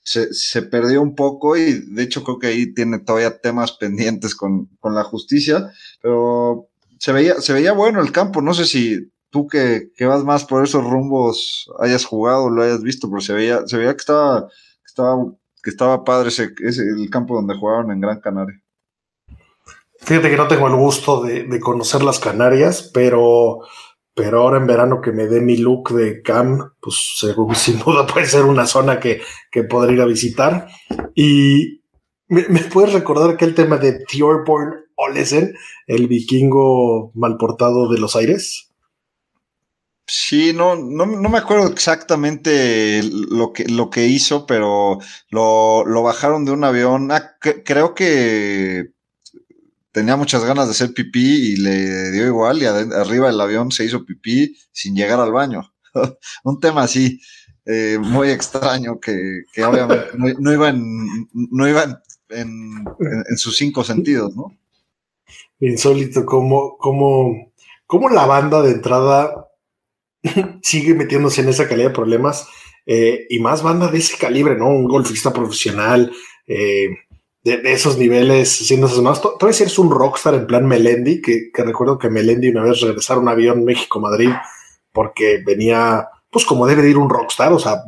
se, 0.03 0.33
se, 0.33 0.61
perdió 0.63 1.01
un 1.01 1.15
poco 1.15 1.57
y 1.57 1.73
de 1.93 2.03
hecho 2.03 2.23
creo 2.23 2.39
que 2.39 2.47
ahí 2.47 2.73
tiene 2.73 2.99
todavía 2.99 3.39
temas 3.41 3.73
pendientes 3.73 4.35
con, 4.35 4.67
con 4.79 4.95
la 4.95 5.03
justicia, 5.03 5.71
pero 6.01 6.68
se 6.99 7.13
veía, 7.13 7.35
se 7.41 7.53
veía 7.53 7.71
bueno 7.71 8.01
el 8.01 8.11
campo, 8.11 8.41
no 8.41 8.53
sé 8.53 8.65
si 8.65 9.09
tú 9.29 9.47
que, 9.47 9.89
que, 9.95 10.05
vas 10.05 10.23
más 10.23 10.43
por 10.43 10.63
esos 10.63 10.83
rumbos 10.83 11.71
hayas 11.79 12.05
jugado, 12.05 12.49
lo 12.49 12.61
hayas 12.61 12.83
visto, 12.83 13.09
pero 13.09 13.21
se 13.21 13.33
veía, 13.33 13.65
se 13.65 13.77
veía 13.77 13.93
que 13.93 14.01
estaba, 14.01 14.47
que 14.47 14.85
estaba, 14.85 15.15
que 15.63 15.69
estaba 15.69 16.03
padre 16.03 16.29
ese, 16.29 16.53
el 16.61 17.09
campo 17.09 17.35
donde 17.35 17.55
jugaron 17.57 17.91
en 17.91 18.01
Gran 18.01 18.19
Canaria. 18.19 18.61
Fíjate 20.01 20.29
que 20.29 20.37
no 20.37 20.47
tengo 20.47 20.67
el 20.67 20.75
gusto 20.75 21.23
de, 21.23 21.43
de, 21.43 21.59
conocer 21.59 22.03
las 22.03 22.19
Canarias, 22.19 22.89
pero, 22.93 23.59
pero 24.13 24.41
ahora 24.41 24.57
en 24.57 24.67
verano 24.67 25.01
que 25.01 25.11
me 25.11 25.27
dé 25.27 25.41
mi 25.41 25.57
look 25.57 25.93
de 25.93 26.21
cam, 26.21 26.73
pues 26.81 27.21
sin 27.55 27.79
duda 27.79 28.07
puede 28.07 28.25
ser 28.25 28.43
una 28.43 28.65
zona 28.65 28.99
que, 28.99 29.21
que 29.51 29.63
podría 29.63 29.95
ir 29.95 30.01
a 30.01 30.05
visitar. 30.05 30.67
Y 31.15 31.81
me, 32.27 32.47
me 32.49 32.61
puedes 32.61 32.93
recordar 32.93 33.29
aquel 33.29 33.55
tema 33.55 33.77
de 33.77 34.03
Thorborn 34.05 34.88
Olesen, 35.01 35.55
el 35.87 36.07
vikingo 36.07 37.11
mal 37.15 37.37
portado 37.37 37.89
de 37.89 37.99
los 37.99 38.15
aires. 38.15 38.69
Sí, 40.07 40.53
no, 40.53 40.75
no, 40.75 41.05
no, 41.05 41.29
me 41.29 41.37
acuerdo 41.37 41.67
exactamente 41.67 43.01
lo 43.03 43.53
que, 43.53 43.65
lo 43.65 43.89
que 43.89 44.07
hizo, 44.07 44.45
pero 44.45 44.97
lo, 45.29 45.85
lo 45.85 46.03
bajaron 46.03 46.45
de 46.45 46.51
un 46.51 46.63
avión. 46.63 47.11
Ah, 47.11 47.37
creo 47.39 47.93
que 47.93 48.89
tenía 49.91 50.15
muchas 50.15 50.43
ganas 50.43 50.65
de 50.65 50.71
hacer 50.71 50.93
pipí 50.93 51.53
y 51.53 51.57
le 51.57 52.11
dio 52.11 52.25
igual 52.25 52.61
y 52.61 52.65
arriba 52.65 53.27
del 53.27 53.41
avión 53.41 53.71
se 53.71 53.85
hizo 53.85 54.05
pipí 54.05 54.55
sin 54.71 54.95
llegar 54.95 55.19
al 55.19 55.31
baño. 55.31 55.73
un 56.43 56.59
tema 56.59 56.83
así, 56.83 57.21
eh, 57.65 57.97
muy 57.99 58.29
extraño 58.29 58.99
que, 58.99 59.43
que 59.53 59.63
obviamente 59.63 60.09
no, 60.17 60.51
iba, 60.51 60.69
en, 60.69 61.29
no 61.33 61.67
iba 61.67 62.01
en, 62.29 62.85
en, 63.29 63.37
sus 63.37 63.57
cinco 63.57 63.83
sentidos, 63.83 64.35
¿no? 64.35 64.58
Insólito, 65.59 66.25
como, 66.25 66.77
como, 66.77 67.51
como 67.85 68.09
la 68.09 68.25
banda 68.25 68.61
de 68.61 68.71
entrada 68.71 69.47
sigue 70.61 70.93
metiéndose 70.93 71.41
en 71.41 71.49
esa 71.49 71.67
calidad 71.67 71.89
de 71.89 71.95
problemas 71.95 72.47
eh, 72.85 73.27
y 73.29 73.39
más 73.39 73.61
banda 73.61 73.87
de 73.87 73.99
ese 73.99 74.17
calibre, 74.17 74.55
¿no? 74.55 74.67
Un 74.69 74.87
golfista 74.87 75.31
profesional 75.31 76.11
eh, 76.47 76.89
de, 77.43 77.71
esos 77.71 77.97
niveles, 77.97 78.49
siendo 78.49 78.87
esas 78.87 78.99
más. 78.99 79.21
Todavía 79.21 79.53
si 79.53 79.63
eres 79.63 79.79
un 79.79 79.91
rockstar 79.91 80.33
en 80.33 80.47
plan 80.47 80.67
Melendi, 80.67 81.21
que, 81.21 81.51
recuerdo 81.53 81.97
que 81.97 82.09
Melendi 82.09 82.49
una 82.49 82.63
vez 82.63 82.81
regresaron 82.81 83.23
un 83.23 83.29
avión 83.29 83.63
México-Madrid 83.63 84.31
porque 84.91 85.41
venía, 85.45 86.07
pues 86.31 86.45
como 86.45 86.65
debe 86.65 86.81
de 86.81 86.89
ir 86.89 86.97
un 86.97 87.09
rockstar, 87.09 87.53
o 87.53 87.59
sea, 87.59 87.83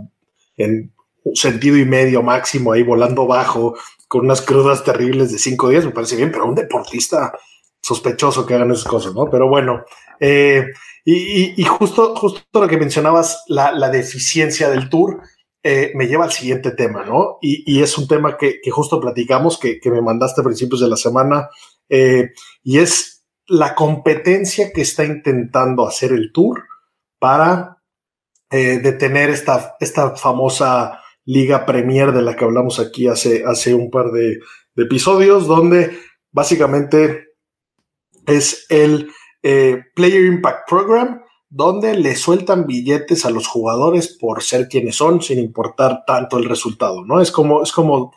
en 0.58 0.94
sentido 1.34 1.78
y 1.78 1.86
medio 1.86 2.22
máximo 2.22 2.72
ahí 2.72 2.84
volando 2.84 3.26
bajo, 3.26 3.76
con 4.08 4.26
unas 4.26 4.42
crudas 4.42 4.84
terribles 4.84 5.32
de 5.32 5.40
cinco 5.40 5.70
días, 5.70 5.86
me 5.86 5.92
parece 5.92 6.16
bien, 6.16 6.32
pero 6.32 6.46
un 6.46 6.56
deportista 6.56 7.34
sospechoso 7.82 8.46
que 8.46 8.54
hagan 8.54 8.72
esas 8.72 8.86
cosas, 8.86 9.14
¿no? 9.14 9.30
Pero 9.30 9.48
bueno, 9.50 9.84
eh, 10.20 10.68
y, 11.04 11.64
justo, 11.64 12.16
justo 12.16 12.62
lo 12.62 12.68
que 12.68 12.78
mencionabas, 12.78 13.44
la, 13.48 13.90
deficiencia 13.90 14.70
del 14.70 14.90
tour, 14.90 15.22
eh, 15.64 15.92
me 15.96 16.08
lleva 16.08 16.26
al 16.26 16.32
siguiente 16.32 16.72
tema, 16.72 17.04
¿no? 17.04 17.40
Y, 17.42 17.82
es 17.82 17.98
un 17.98 18.08
tema 18.08 18.38
que, 18.38 18.60
justo 18.72 19.02
platicamos, 19.02 19.58
que, 19.58 19.80
me 19.86 20.02
mandaste 20.02 20.42
a 20.42 20.44
principios 20.44 20.82
de 20.82 20.90
la 20.90 20.96
semana, 20.96 21.50
eh, 21.90 22.32
y 22.64 22.78
es 22.78 23.24
la 23.48 23.74
competencia 23.74 24.72
que 24.72 24.82
está 24.82 25.04
intentando 25.04 25.88
hacer 25.88 26.12
el 26.12 26.32
tour 26.32 26.64
para 27.20 27.78
detener 28.50 29.30
esta, 29.30 29.78
esta 29.80 30.18
famosa 30.18 31.02
Liga 31.24 31.66
Premier 31.66 32.12
de 32.12 32.22
la 32.22 32.36
que 32.36 32.44
hablamos 32.44 32.80
aquí 32.80 33.08
hace, 33.08 33.44
hace 33.46 33.74
un 33.74 33.90
par 33.90 34.12
de 34.12 34.40
episodios, 34.76 35.48
donde 35.48 35.98
básicamente 36.32 37.31
es 38.26 38.66
el 38.70 39.12
eh, 39.44 39.82
Player 39.96 40.26
Impact 40.26 40.70
Program, 40.70 41.22
donde 41.50 41.96
le 41.96 42.16
sueltan 42.16 42.66
billetes 42.66 43.26
a 43.26 43.30
los 43.30 43.48
jugadores 43.48 44.08
por 44.08 44.42
ser 44.42 44.70
quienes 44.70 44.96
son, 44.96 45.22
sin 45.22 45.40
importar 45.40 46.06
tanto 46.06 46.38
el 46.38 46.46
resultado, 46.46 47.04
¿no? 47.04 47.22
Es 47.22 47.32
como, 47.32 47.62
es 47.62 47.72
como, 47.72 48.14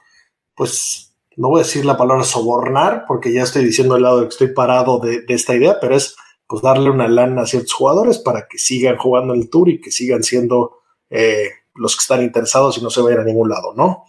pues, 0.54 1.16
no 1.36 1.48
voy 1.48 1.60
a 1.60 1.64
decir 1.64 1.84
la 1.84 1.96
palabra 1.96 2.22
sobornar, 2.22 3.04
porque 3.08 3.32
ya 3.32 3.42
estoy 3.42 3.64
diciendo 3.64 3.96
el 3.96 4.02
lado 4.02 4.20
de 4.20 4.26
que 4.26 4.32
estoy 4.32 4.48
parado 4.54 5.00
de, 5.00 5.24
esta 5.28 5.54
idea, 5.54 5.78
pero 5.80 5.96
es, 5.96 6.14
pues, 6.46 6.62
darle 6.62 6.90
una 6.90 7.08
lana 7.08 7.42
a 7.42 7.46
ciertos 7.46 7.72
jugadores 7.72 8.18
para 8.18 8.46
que 8.46 8.58
sigan 8.58 8.98
jugando 8.98 9.34
el 9.34 9.50
tour 9.50 9.68
y 9.68 9.80
que 9.80 9.90
sigan 9.90 10.22
siendo 10.22 10.76
eh, 11.10 11.48
los 11.74 11.96
que 11.96 12.02
están 12.02 12.22
interesados 12.22 12.78
y 12.78 12.82
no 12.82 12.90
se 12.90 13.00
vayan 13.00 13.20
a 13.20 13.24
ningún 13.24 13.48
lado, 13.48 13.74
¿no? 13.74 14.04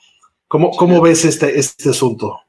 ¿Cómo, 0.47 0.69
cómo 0.71 1.01
ves 1.01 1.25
este, 1.25 1.57
este 1.57 1.89
asunto? 1.89 2.44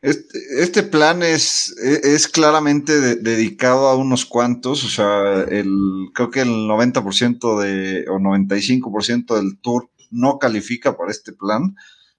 Este, 0.00 0.38
este, 0.62 0.84
plan 0.84 1.22
es, 1.24 1.74
e, 1.82 2.14
es 2.14 2.28
claramente 2.28 3.16
dedicado 3.16 3.88
a 3.88 3.96
unos 3.96 4.26
cuantos, 4.26 4.84
o 4.84 4.88
sea, 4.88 5.42
el, 5.50 5.68
creo 6.14 6.30
que 6.30 6.42
el 6.42 6.68
90% 6.68 7.60
de, 7.60 8.04
o 8.08 8.18
95% 8.18 9.34
del 9.34 9.58
tour 9.60 9.90
no 10.10 10.38
califica 10.38 10.96
para 10.96 11.10
este 11.10 11.32
plan, 11.32 11.74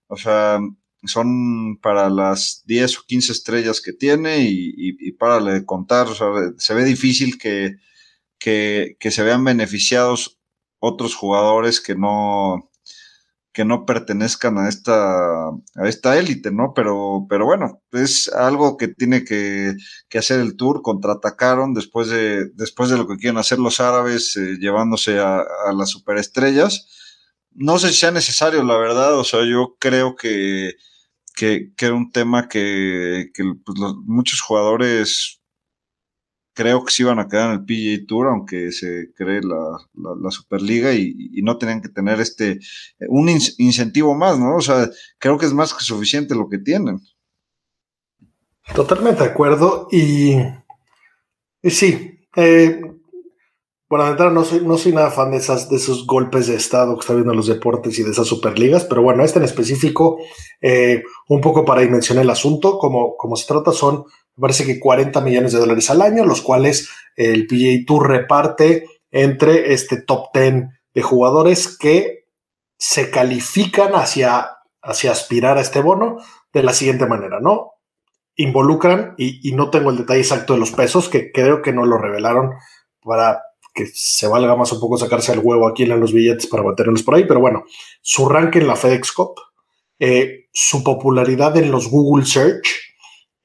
o 0.07 0.17
sea, 0.17 0.59
son 1.05 1.79
para 1.81 2.09
las 2.09 2.63
10 2.65 2.97
o 2.99 3.01
15 3.07 3.31
estrellas 3.31 3.81
que 3.81 3.93
tiene 3.93 4.43
y, 4.43 4.73
y, 4.75 5.11
para 5.13 5.39
de 5.41 5.65
contar, 5.65 6.07
o 6.07 6.15
sea, 6.15 6.27
se 6.57 6.73
ve 6.73 6.83
difícil 6.83 7.37
que, 7.37 7.77
que, 8.37 8.97
que 8.99 9.11
se 9.11 9.23
vean 9.23 9.43
beneficiados 9.45 10.39
otros 10.79 11.15
jugadores 11.15 11.79
que 11.79 11.95
no, 11.95 12.68
que 13.59 13.65
no 13.65 13.85
pertenezcan 13.85 14.57
a 14.57 14.69
esta, 14.69 15.49
a 15.49 15.89
esta 15.89 16.17
élite, 16.17 16.49
¿no? 16.49 16.71
Pero, 16.73 17.25
pero 17.27 17.43
bueno, 17.43 17.81
es 17.91 18.29
algo 18.29 18.77
que 18.77 18.87
tiene 18.87 19.25
que, 19.25 19.75
hacer 20.17 20.39
el 20.39 20.55
tour, 20.55 20.81
contraatacaron 20.81 21.73
después 21.73 22.07
de, 22.07 22.45
después 22.53 22.89
de 22.89 22.95
lo 22.95 23.05
que 23.05 23.17
quieren 23.17 23.37
hacer 23.37 23.59
los 23.59 23.81
árabes, 23.81 24.37
eh, 24.37 24.55
llevándose 24.61 25.19
a, 25.19 25.43
las 25.77 25.89
superestrellas. 25.89 26.87
No 27.51 27.79
sé 27.79 27.89
si 27.89 27.95
sea 27.95 28.11
necesario, 28.11 28.63
la 28.63 28.77
verdad, 28.77 29.19
o 29.19 29.25
sea, 29.25 29.41
yo 29.43 29.75
creo 29.77 30.15
que, 30.15 30.75
que, 31.35 31.73
era 31.77 31.93
un 31.95 32.13
tema 32.13 32.47
que, 32.47 33.25
pues, 33.35 33.77
muchos 34.05 34.39
jugadores 34.39 35.38
creo 36.59 36.83
que 36.83 36.91
sí 36.91 37.03
iban 37.03 37.19
a 37.19 37.29
quedar 37.29 37.51
en 37.51 37.59
el 37.61 37.63
PGA 37.63 38.05
Tour, 38.05 38.27
aunque 38.27 38.73
se 38.73 39.13
cree 39.15 39.39
la, 39.41 40.29
Superliga 40.29 40.91
y, 40.91 41.41
no 41.41 41.57
tenían 41.57 41.81
que 41.81 41.87
tener 41.87 42.19
este 42.19 42.59
un 43.07 43.29
incentivo 43.29 44.13
más, 44.13 44.37
¿no? 44.37 44.57
O 44.57 44.61
sea, 44.61 44.89
creo 45.19 45.37
que 45.37 45.45
es 45.45 45.53
más 45.53 45.73
que 45.73 45.85
suficiente 45.85 46.35
lo 46.35 46.49
que 46.49 46.57
tienen. 46.57 46.99
Totalmente 48.75 49.23
de 49.23 49.29
acuerdo. 49.29 49.87
Y, 49.89 50.35
sí, 51.63 52.27
eh, 52.35 52.81
bueno, 53.87 54.29
no 54.29 54.43
soy, 54.43 54.59
no 54.59 54.77
soy 54.77 54.91
nada 54.91 55.11
fan 55.11 55.31
de, 55.31 55.37
esas, 55.37 55.69
de 55.69 55.77
esos 55.77 56.05
golpes 56.05 56.47
de 56.47 56.55
estado 56.55 56.95
que 56.95 56.99
está 56.99 57.13
viendo 57.13 57.33
los 57.33 57.47
deportes 57.47 57.97
y 57.97 58.03
de 58.03 58.11
esas 58.11 58.27
superligas, 58.27 58.83
pero 58.83 59.01
bueno, 59.01 59.23
este 59.23 59.39
en 59.39 59.45
específico, 59.45 60.17
eh, 60.59 61.03
un 61.29 61.39
poco 61.39 61.63
para 61.63 61.81
dimensionar 61.81 62.25
el 62.25 62.29
asunto, 62.29 62.77
como, 62.77 63.15
como 63.15 63.37
se 63.37 63.47
trata, 63.47 63.71
son 63.71 64.03
parece 64.39 64.65
que 64.65 64.79
40 64.79 65.21
millones 65.21 65.53
de 65.53 65.59
dólares 65.59 65.89
al 65.89 66.01
año, 66.01 66.25
los 66.25 66.41
cuales 66.41 66.89
el 67.15 67.47
PGA 67.47 67.85
Tour 67.85 68.07
reparte 68.07 68.85
entre 69.11 69.73
este 69.73 70.01
top 70.01 70.27
10 70.33 70.65
de 70.93 71.01
jugadores 71.01 71.77
que 71.77 72.25
se 72.77 73.09
califican 73.11 73.93
hacia, 73.93 74.49
hacia 74.81 75.11
aspirar 75.11 75.57
a 75.57 75.61
este 75.61 75.81
bono 75.81 76.17
de 76.53 76.63
la 76.63 76.73
siguiente 76.73 77.05
manera, 77.05 77.39
¿no? 77.39 77.73
Involucran, 78.35 79.15
y, 79.17 79.51
no 79.51 79.69
tengo 79.69 79.89
el 79.89 79.97
detalle 79.97 80.21
exacto 80.21 80.53
de 80.53 80.59
los 80.59 80.71
pesos, 80.71 81.09
que 81.09 81.31
creo 81.31 81.61
que 81.61 81.73
no 81.73 81.85
lo 81.85 81.97
revelaron 81.97 82.51
para 83.01 83.41
que 83.73 83.87
se 83.93 84.27
valga 84.27 84.55
más 84.55 84.71
un 84.71 84.79
poco 84.79 84.97
sacarse 84.97 85.33
el 85.33 85.39
huevo 85.39 85.67
aquí 85.67 85.83
en 85.83 85.99
los 85.99 86.13
billetes 86.13 86.47
para 86.47 86.63
mantenerlos 86.63 87.03
por 87.03 87.15
ahí, 87.15 87.25
pero 87.25 87.39
bueno, 87.39 87.65
su 88.01 88.27
ranking 88.27 88.61
en 88.61 88.67
la 88.67 88.75
FedEx 88.75 89.11
Cup, 89.11 89.35
eh, 89.99 90.47
su 90.53 90.83
popularidad 90.83 91.55
en 91.57 91.71
los 91.71 91.89
Google 91.89 92.25
Search, 92.25 92.67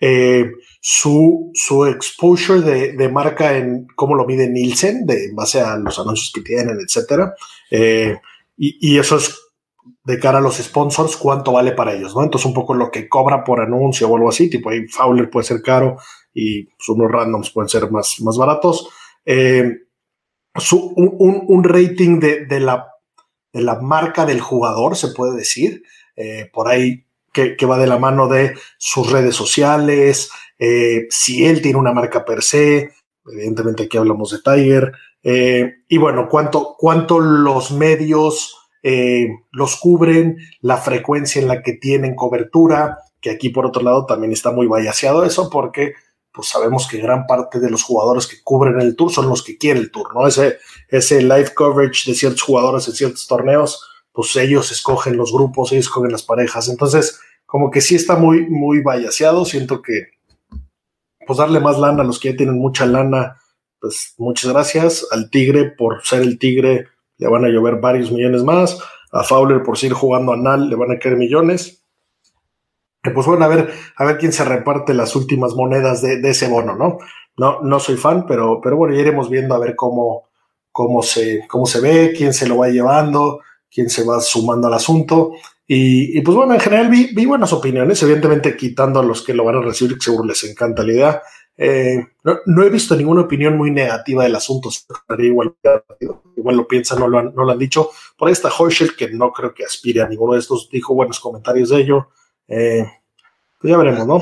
eh, 0.01 0.51
su, 0.87 1.51
su 1.55 1.87
exposure 1.87 2.61
de, 2.61 3.09
marca 3.09 3.57
en 3.57 3.87
cómo 3.97 4.15
lo 4.15 4.27
mide 4.27 4.51
Nielsen, 4.51 5.07
de, 5.07 5.25
en 5.25 5.35
base 5.35 5.59
a 5.63 5.79
los 5.79 5.99
anuncios 5.99 6.31
que 6.31 6.43
tienen, 6.43 6.77
etcétera. 6.79 7.35
Eh, 7.71 8.19
y, 8.59 8.99
eso 8.99 9.17
es 9.17 9.35
de 10.05 10.19
cara 10.19 10.39
a 10.39 10.41
los 10.43 10.59
sponsors, 10.59 11.17
cuánto 11.17 11.53
vale 11.53 11.73
para 11.73 11.95
ellos, 11.95 12.15
¿no? 12.15 12.23
Entonces, 12.23 12.45
un 12.45 12.53
poco 12.53 12.75
lo 12.75 12.91
que 12.91 13.09
cobra 13.09 13.45
por 13.45 13.63
anuncio 13.63 14.11
o 14.11 14.15
algo 14.15 14.29
así, 14.29 14.51
tipo 14.51 14.69
ahí 14.69 14.87
Fowler 14.87 15.31
puede 15.31 15.47
ser 15.47 15.63
caro 15.63 15.97
y 16.35 16.65
pues, 16.65 16.87
unos 16.91 17.11
randoms 17.11 17.49
pueden 17.49 17.71
ser 17.71 17.91
más, 17.91 18.21
más 18.21 18.37
baratos. 18.37 18.87
Eh, 19.25 19.65
su, 20.55 20.93
un, 20.97 21.45
un, 21.49 21.65
rating 21.65 22.21
de, 22.21 22.45
de, 22.45 22.61
la, 22.61 22.89
de 23.55 23.63
la 23.63 23.81
marca 23.81 24.27
del 24.27 24.43
jugador, 24.43 24.97
se 24.97 25.09
puede 25.09 25.35
decir. 25.35 25.83
por 26.53 26.69
ahí 26.69 27.07
que, 27.35 27.67
va 27.67 27.79
de 27.79 27.89
la 27.89 27.99
mano 27.99 28.29
de 28.29 28.55
sus 28.79 29.11
redes 29.11 29.35
sociales, 29.35 30.31
eh, 30.59 31.07
si 31.11 31.47
él 31.47 31.63
tiene 31.63 31.79
una 31.79 31.93
marca 31.93 32.25
per 32.25 32.43
se, 32.43 32.93
evidentemente 33.27 33.85
aquí 33.85 33.97
hablamos 33.97 34.31
de 34.31 34.39
Tiger, 34.39 34.93
eh, 35.23 35.77
y 35.89 35.99
bueno, 35.99 36.29
cuánto, 36.29 36.77
cuánto 36.79 37.19
los 37.19 37.73
medios 37.73 38.57
eh, 38.83 39.29
los 39.51 39.77
cubren, 39.77 40.37
la 40.61 40.77
frecuencia 40.77 41.41
en 41.41 41.49
la 41.49 41.63
que 41.63 41.73
tienen 41.73 42.15
cobertura, 42.15 42.99
que 43.21 43.31
aquí 43.31 43.49
por 43.49 43.65
otro 43.67 43.83
lado 43.83 44.05
también 44.05 44.33
está 44.33 44.51
muy 44.51 44.67
vallaseado 44.67 45.25
eso 45.25 45.49
porque 45.49 45.95
pues 46.31 46.49
sabemos 46.49 46.89
que 46.89 46.99
gran 46.99 47.27
parte 47.27 47.61
de 47.61 47.71
los 47.71 47.85
jugadores 47.85 48.27
que 48.27 48.43
cubren 48.43 48.81
el 48.81 48.97
tour 48.97 49.11
son 49.11 49.29
los 49.29 49.43
que 49.43 49.57
quieren 49.57 49.83
el 49.85 49.91
tour, 49.93 50.13
¿no? 50.15 50.27
Ese, 50.27 50.59
ese 50.89 51.23
live 51.23 51.55
coverage 51.55 52.11
de 52.11 52.17
ciertos 52.17 52.43
jugadores 52.43 52.89
en 52.89 52.95
ciertos 52.95 53.27
torneos, 53.29 53.89
pues 54.13 54.35
ellos 54.37 54.73
escogen 54.73 55.17
los 55.17 55.33
grupos, 55.33 55.73
ellos 55.73 55.87
escogen 55.87 56.11
las 56.11 56.25
parejas. 56.25 56.69
Entonces, 56.69 57.21
como 57.47 57.71
que 57.71 57.81
sí 57.81 57.95
está 57.95 58.17
muy, 58.17 58.47
muy 58.51 58.83
vallaseado. 58.83 59.45
Siento 59.45 59.81
que, 59.81 60.09
pues 61.27 61.39
darle 61.39 61.61
más 61.61 61.79
lana 61.79 62.03
a 62.03 62.07
los 62.07 62.19
que 62.19 62.31
ya 62.31 62.37
tienen 62.37 62.59
mucha 62.59 62.87
lana, 62.87 63.39
pues 63.81 64.15
muchas 64.19 64.53
gracias. 64.53 65.07
Al 65.11 65.31
Tigre 65.31 65.71
por 65.71 66.05
ser 66.05 66.23
el 66.23 66.39
Tigre, 66.39 66.89
le 67.19 67.29
van 67.29 67.45
a 67.45 67.49
llover 67.49 67.81
varios 67.81 68.11
millones 68.11 68.43
más. 68.43 68.79
A 69.13 69.23
Fowler 69.23 69.63
por 69.63 69.79
seguir 69.79 69.95
jugando 69.95 70.33
anal, 70.33 70.69
le 70.69 70.77
van 70.77 70.91
a 70.91 70.99
caer 70.99 71.17
millones 71.17 71.85
pues 73.13 73.27
bueno, 73.27 73.45
a 73.45 73.49
ver, 73.49 73.71
a 73.97 74.05
ver 74.05 74.19
quién 74.19 74.33
se 74.33 74.45
reparte 74.45 74.95
las 74.95 75.15
últimas 75.15 75.55
monedas 75.55 76.01
de, 76.01 76.21
ese 76.29 76.49
bono, 76.49 76.75
¿no? 76.75 76.99
No, 77.37 77.61
no 77.61 77.81
soy 77.81 77.97
fan, 77.97 78.27
pero, 78.27 78.61
pero 78.63 78.77
bueno, 78.77 78.95
ya 78.95 79.01
iremos 79.01 79.29
viendo 79.29 79.55
a 79.55 79.59
ver 79.59 79.77
cómo, 79.77 80.29
cómo, 80.71 81.03
se, 81.03 81.47
cómo 81.49 81.67
se 81.67 81.81
ve, 81.81 82.15
quién 82.17 82.33
se 82.33 82.47
lo 82.47 82.59
va 82.59 82.69
llevando, 82.69 83.41
quién 83.71 83.91
se 83.91 84.05
va 84.05 84.21
sumando 84.21 84.69
al 84.69 84.75
asunto. 84.75 85.33
Y, 85.67 86.21
pues 86.21 86.37
bueno, 86.37 86.55
en 86.55 86.61
general 86.61 86.91
vi, 86.91 87.15
vi, 87.15 87.25
buenas 87.25 87.53
opiniones, 87.53 88.03
evidentemente 88.03 88.57
quitando 88.57 89.01
a 89.01 89.03
los 89.03 89.23
que 89.23 89.33
lo 89.33 89.45
van 89.45 89.57
a 89.57 89.63
recibir, 89.63 89.95
que 89.95 90.05
seguro 90.05 90.25
les 90.27 90.45
encanta 90.45 90.83
la 90.83 90.93
idea. 90.93 91.23
Eh, 91.57 92.07
no, 92.23 92.63
he 92.63 92.69
visto 92.69 92.95
ninguna 92.97 93.23
opinión 93.23 93.57
muy 93.57 93.71
negativa 93.71 94.25
del 94.25 94.35
asunto. 94.35 94.69
Igual, 95.19 95.55
igual 96.37 96.57
lo 96.57 96.69
piensan, 96.69 96.99
no 96.99 97.09
lo, 97.09 97.19
han, 97.19 97.35
no 97.35 97.45
lo 97.45 97.53
han 97.53 97.59
dicho. 97.59 97.91
Por 98.19 98.29
ahí 98.29 98.33
está 98.33 98.51
Horschel, 98.57 98.95
que 98.95 99.11
no 99.11 99.33
creo 99.33 99.55
que 99.55 99.65
aspire 99.65 100.03
a 100.03 100.09
ninguno 100.09 100.35
de 100.35 100.41
estos, 100.41 100.69
dijo 100.71 100.95
buenos 100.95 101.19
comentarios 101.21 101.71
de 101.71 101.81
ello. 101.81 102.09
Eh, 102.47 102.85
pues 103.65 103.73
ya 103.73 103.79
veremos, 103.79 104.07
¿no? 104.07 104.21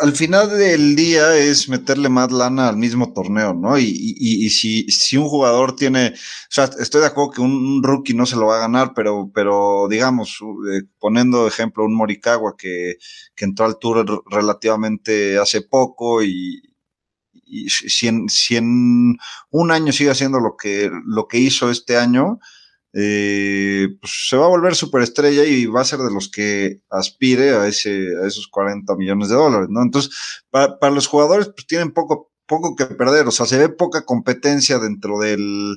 al 0.00 0.12
final 0.14 0.50
del 0.50 0.96
día 0.96 1.36
es 1.36 1.68
meterle 1.68 2.08
más 2.08 2.32
lana 2.32 2.68
al 2.68 2.76
mismo 2.76 3.12
torneo, 3.12 3.54
¿no? 3.54 3.78
Y, 3.78 3.84
y, 3.84 4.46
y 4.46 4.50
si, 4.50 4.82
si, 4.90 5.16
un 5.16 5.28
jugador 5.28 5.76
tiene, 5.76 6.08
o 6.08 6.50
sea, 6.50 6.64
estoy 6.80 7.02
de 7.02 7.06
acuerdo 7.06 7.30
que 7.30 7.40
un, 7.40 7.84
rookie 7.84 8.14
no 8.14 8.26
se 8.26 8.34
lo 8.34 8.46
va 8.46 8.56
a 8.56 8.62
ganar, 8.62 8.90
pero, 8.92 9.30
pero 9.32 9.86
digamos, 9.88 10.40
eh, 10.72 10.88
poniendo 10.98 11.46
ejemplo 11.46 11.84
un 11.84 11.94
Morikawa 11.94 12.56
que, 12.58 12.96
que 13.36 13.44
entró 13.44 13.64
al 13.64 13.78
tour 13.78 14.24
relativamente 14.28 15.38
hace 15.38 15.62
poco 15.62 16.24
y, 16.24 16.60
y 17.32 17.70
si 17.70 18.08
en, 18.08 18.28
si 18.28 18.56
en 18.56 19.16
un 19.50 19.70
año 19.70 19.92
sigue 19.92 20.10
haciendo 20.10 20.40
lo 20.40 20.56
que, 20.56 20.90
lo 21.06 21.28
que 21.28 21.38
hizo 21.38 21.70
este 21.70 21.96
año, 21.96 22.40
eh, 22.94 23.88
pues 24.00 24.28
se 24.28 24.36
va 24.36 24.46
a 24.46 24.48
volver 24.48 24.76
superestrella 24.76 25.44
y 25.44 25.66
va 25.66 25.80
a 25.80 25.84
ser 25.84 25.98
de 25.98 26.12
los 26.12 26.30
que 26.30 26.80
aspire 26.90 27.50
a, 27.50 27.66
ese, 27.66 28.08
a 28.22 28.26
esos 28.26 28.46
40 28.48 28.94
millones 28.96 29.28
de 29.28 29.34
dólares, 29.34 29.68
¿no? 29.70 29.82
Entonces, 29.82 30.42
para, 30.50 30.78
para 30.78 30.94
los 30.94 31.08
jugadores, 31.08 31.48
pues 31.48 31.66
tienen 31.66 31.92
poco, 31.92 32.30
poco 32.46 32.76
que 32.76 32.86
perder, 32.86 33.26
o 33.26 33.32
sea, 33.32 33.46
se 33.46 33.58
ve 33.58 33.68
poca 33.68 34.04
competencia 34.04 34.78
dentro 34.78 35.18
del, 35.18 35.76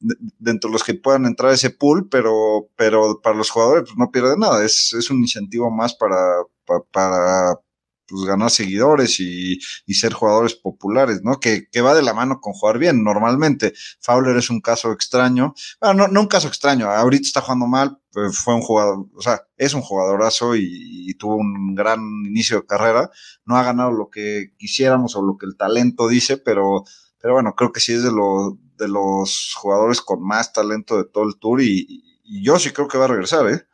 dentro 0.00 0.68
de 0.68 0.72
los 0.72 0.84
que 0.84 0.94
puedan 0.94 1.26
entrar 1.26 1.52
a 1.52 1.54
ese 1.54 1.70
pool, 1.70 2.08
pero, 2.08 2.68
pero 2.76 3.20
para 3.22 3.36
los 3.36 3.50
jugadores 3.50 3.84
pues 3.84 3.96
no 3.96 4.10
pierde 4.10 4.36
nada, 4.36 4.64
es, 4.64 4.92
es 4.92 5.10
un 5.10 5.18
incentivo 5.18 5.70
más 5.70 5.94
para, 5.94 6.16
para, 6.64 6.82
para 6.90 7.60
pues, 8.06 8.24
ganar 8.24 8.50
seguidores 8.50 9.20
y, 9.20 9.58
y, 9.86 9.94
ser 9.94 10.12
jugadores 10.12 10.54
populares, 10.54 11.20
¿no? 11.22 11.40
Que, 11.40 11.68
que, 11.70 11.80
va 11.80 11.94
de 11.94 12.02
la 12.02 12.14
mano 12.14 12.40
con 12.40 12.52
jugar 12.52 12.78
bien. 12.78 13.02
Normalmente, 13.02 13.72
Fowler 14.00 14.36
es 14.36 14.50
un 14.50 14.60
caso 14.60 14.92
extraño. 14.92 15.54
Bueno, 15.80 16.06
no, 16.06 16.08
no 16.08 16.20
un 16.22 16.26
caso 16.28 16.48
extraño. 16.48 16.90
Ahorita 16.90 17.26
está 17.26 17.40
jugando 17.40 17.66
mal. 17.66 17.98
Fue 18.32 18.54
un 18.54 18.62
jugador, 18.62 19.06
o 19.14 19.20
sea, 19.20 19.42
es 19.56 19.74
un 19.74 19.82
jugadorazo 19.82 20.56
y, 20.56 21.14
tuvo 21.18 21.36
un 21.36 21.74
gran 21.74 22.00
inicio 22.26 22.60
de 22.60 22.66
carrera. 22.66 23.10
No 23.44 23.56
ha 23.56 23.62
ganado 23.62 23.92
lo 23.92 24.10
que 24.10 24.52
quisiéramos 24.58 25.16
o 25.16 25.22
lo 25.22 25.36
que 25.38 25.46
el 25.46 25.56
talento 25.56 26.08
dice, 26.08 26.36
pero, 26.36 26.84
pero 27.18 27.34
bueno, 27.34 27.54
creo 27.54 27.72
que 27.72 27.80
sí 27.80 27.92
es 27.92 28.02
de, 28.02 28.12
lo, 28.12 28.58
de 28.76 28.88
los 28.88 29.54
jugadores 29.56 30.00
con 30.00 30.22
más 30.22 30.52
talento 30.52 30.96
de 30.98 31.04
todo 31.04 31.24
el 31.24 31.38
tour 31.38 31.62
y 31.62 32.02
yo 32.42 32.58
sí 32.58 32.70
creo 32.70 32.88
que 32.88 32.98
va 32.98 33.04
a 33.04 33.08
regresar, 33.08 33.48
¿eh? 33.48 33.66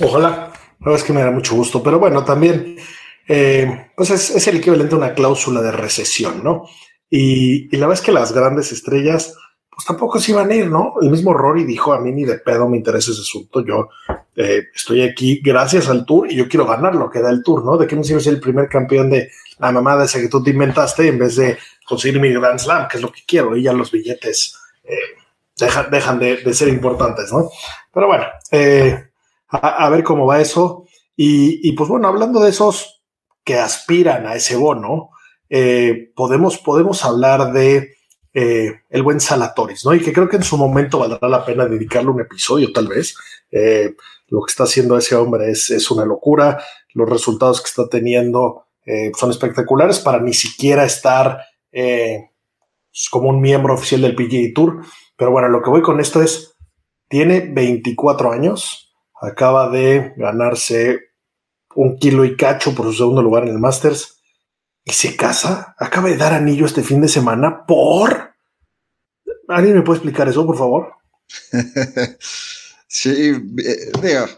Ojalá. 0.00 0.52
La 0.82 0.90
verdad 0.90 1.00
es 1.00 1.04
que 1.04 1.12
me 1.12 1.22
da 1.22 1.30
mucho 1.30 1.54
gusto, 1.54 1.80
pero 1.80 2.00
bueno, 2.00 2.24
también 2.24 2.76
eh, 3.28 3.90
pues 3.96 4.10
es, 4.10 4.48
el 4.48 4.56
equivalente 4.56 4.96
a 4.96 4.98
una 4.98 5.14
cláusula 5.14 5.62
de 5.62 5.70
recesión, 5.70 6.42
¿no? 6.42 6.64
Y, 7.08 7.68
la 7.76 7.86
verdad 7.86 8.00
es 8.00 8.04
que 8.04 8.10
las 8.10 8.32
grandes 8.32 8.72
estrellas, 8.72 9.36
pues 9.70 9.86
tampoco 9.86 10.18
se 10.18 10.32
iban 10.32 10.50
a 10.50 10.54
ir, 10.56 10.68
¿no? 10.68 10.94
El 11.00 11.10
mismo 11.10 11.34
Rory 11.34 11.62
dijo, 11.62 11.92
a 11.92 12.00
mí 12.00 12.10
ni 12.10 12.24
de 12.24 12.38
pedo 12.38 12.68
me 12.68 12.78
interesa 12.78 13.12
ese 13.12 13.20
asunto, 13.20 13.64
yo 13.64 13.90
eh, 14.34 14.64
estoy 14.74 15.02
aquí 15.02 15.40
gracias 15.40 15.88
al 15.88 16.04
Tour 16.04 16.32
y 16.32 16.34
yo 16.34 16.48
quiero 16.48 16.66
ganar 16.66 16.96
lo 16.96 17.08
que 17.08 17.20
da 17.20 17.30
el 17.30 17.44
Tour, 17.44 17.64
¿no? 17.64 17.76
¿De 17.76 17.86
qué 17.86 17.94
me 17.94 18.02
sirve 18.02 18.20
ser 18.20 18.34
el 18.34 18.40
primer 18.40 18.68
campeón 18.68 19.08
de 19.08 19.30
la 19.60 19.70
mamada 19.70 20.04
esa 20.04 20.20
que 20.20 20.28
tú 20.28 20.42
te 20.42 20.50
inventaste 20.50 21.06
en 21.06 21.18
vez 21.18 21.36
de 21.36 21.58
conseguir 21.86 22.20
mi 22.20 22.32
Grand 22.32 22.58
Slam, 22.58 22.88
que 22.88 22.96
es 22.96 23.02
lo 23.02 23.12
que 23.12 23.20
quiero, 23.24 23.56
y 23.56 23.62
ya 23.62 23.72
los 23.72 23.92
billetes 23.92 24.58
eh, 24.82 24.96
dejan, 25.56 26.18
de, 26.18 26.38
de, 26.38 26.54
ser 26.54 26.66
importantes, 26.66 27.32
¿no? 27.32 27.48
Pero 27.92 28.08
bueno, 28.08 28.24
eh, 28.50 29.11
a, 29.52 29.88
ver 29.90 30.02
cómo 30.02 30.26
va 30.26 30.40
eso. 30.40 30.86
Y, 31.14 31.72
pues 31.72 31.88
bueno, 31.88 32.08
hablando 32.08 32.40
de 32.40 32.50
esos 32.50 33.04
que 33.44 33.58
aspiran 33.58 34.26
a 34.26 34.34
ese 34.34 34.56
bono, 34.56 35.10
eh, 35.48 36.10
podemos, 36.16 36.58
podemos 36.58 37.04
hablar 37.04 37.52
de 37.52 37.94
eh, 38.32 38.72
el 38.88 39.02
buen 39.02 39.20
Salatoris, 39.20 39.84
¿no? 39.84 39.94
Y 39.94 40.00
que 40.00 40.12
creo 40.12 40.28
que 40.28 40.36
en 40.36 40.42
su 40.42 40.56
momento 40.56 40.98
valdrá 40.98 41.28
la 41.28 41.44
pena 41.44 41.66
dedicarle 41.66 42.10
un 42.10 42.20
episodio, 42.22 42.72
tal 42.72 42.88
vez. 42.88 43.14
Eh, 43.50 43.94
lo 44.28 44.40
que 44.40 44.50
está 44.50 44.64
haciendo 44.64 44.96
ese 44.96 45.14
hombre 45.14 45.50
es, 45.50 45.70
es, 45.70 45.90
una 45.90 46.06
locura. 46.06 46.62
Los 46.94 47.08
resultados 47.08 47.60
que 47.60 47.68
está 47.68 47.88
teniendo 47.88 48.66
son 49.16 49.30
espectaculares 49.30 50.00
para 50.00 50.18
ni 50.18 50.32
siquiera 50.32 50.84
estar 50.84 51.38
como 53.12 53.28
un 53.28 53.40
miembro 53.40 53.74
oficial 53.74 54.00
del 54.00 54.16
PGA 54.16 54.52
Tour. 54.54 54.80
Pero 55.16 55.30
bueno, 55.30 55.48
lo 55.48 55.62
que 55.62 55.70
voy 55.70 55.82
con 55.82 56.00
esto 56.00 56.20
es, 56.20 56.56
tiene 57.08 57.40
24 57.40 58.32
años, 58.32 58.81
acaba 59.22 59.70
de 59.70 60.12
ganarse 60.16 60.98
un 61.74 61.96
kilo 61.96 62.24
y 62.24 62.36
cacho 62.36 62.74
por 62.74 62.86
su 62.86 62.92
segundo 62.92 63.22
lugar 63.22 63.44
en 63.44 63.50
el 63.50 63.58
Masters 63.58 64.20
y 64.84 64.92
se 64.92 65.16
casa. 65.16 65.74
Acaba 65.78 66.08
de 66.08 66.16
dar 66.16 66.32
anillo 66.32 66.66
este 66.66 66.82
fin 66.82 67.00
de 67.00 67.08
semana 67.08 67.64
por. 67.66 68.34
¿Alguien 69.48 69.76
me 69.76 69.82
puede 69.82 69.98
explicar 69.98 70.28
eso, 70.28 70.44
por 70.44 70.58
favor? 70.58 70.92
sí, 72.88 73.32
eh, 73.64 73.92
diga. 74.02 74.28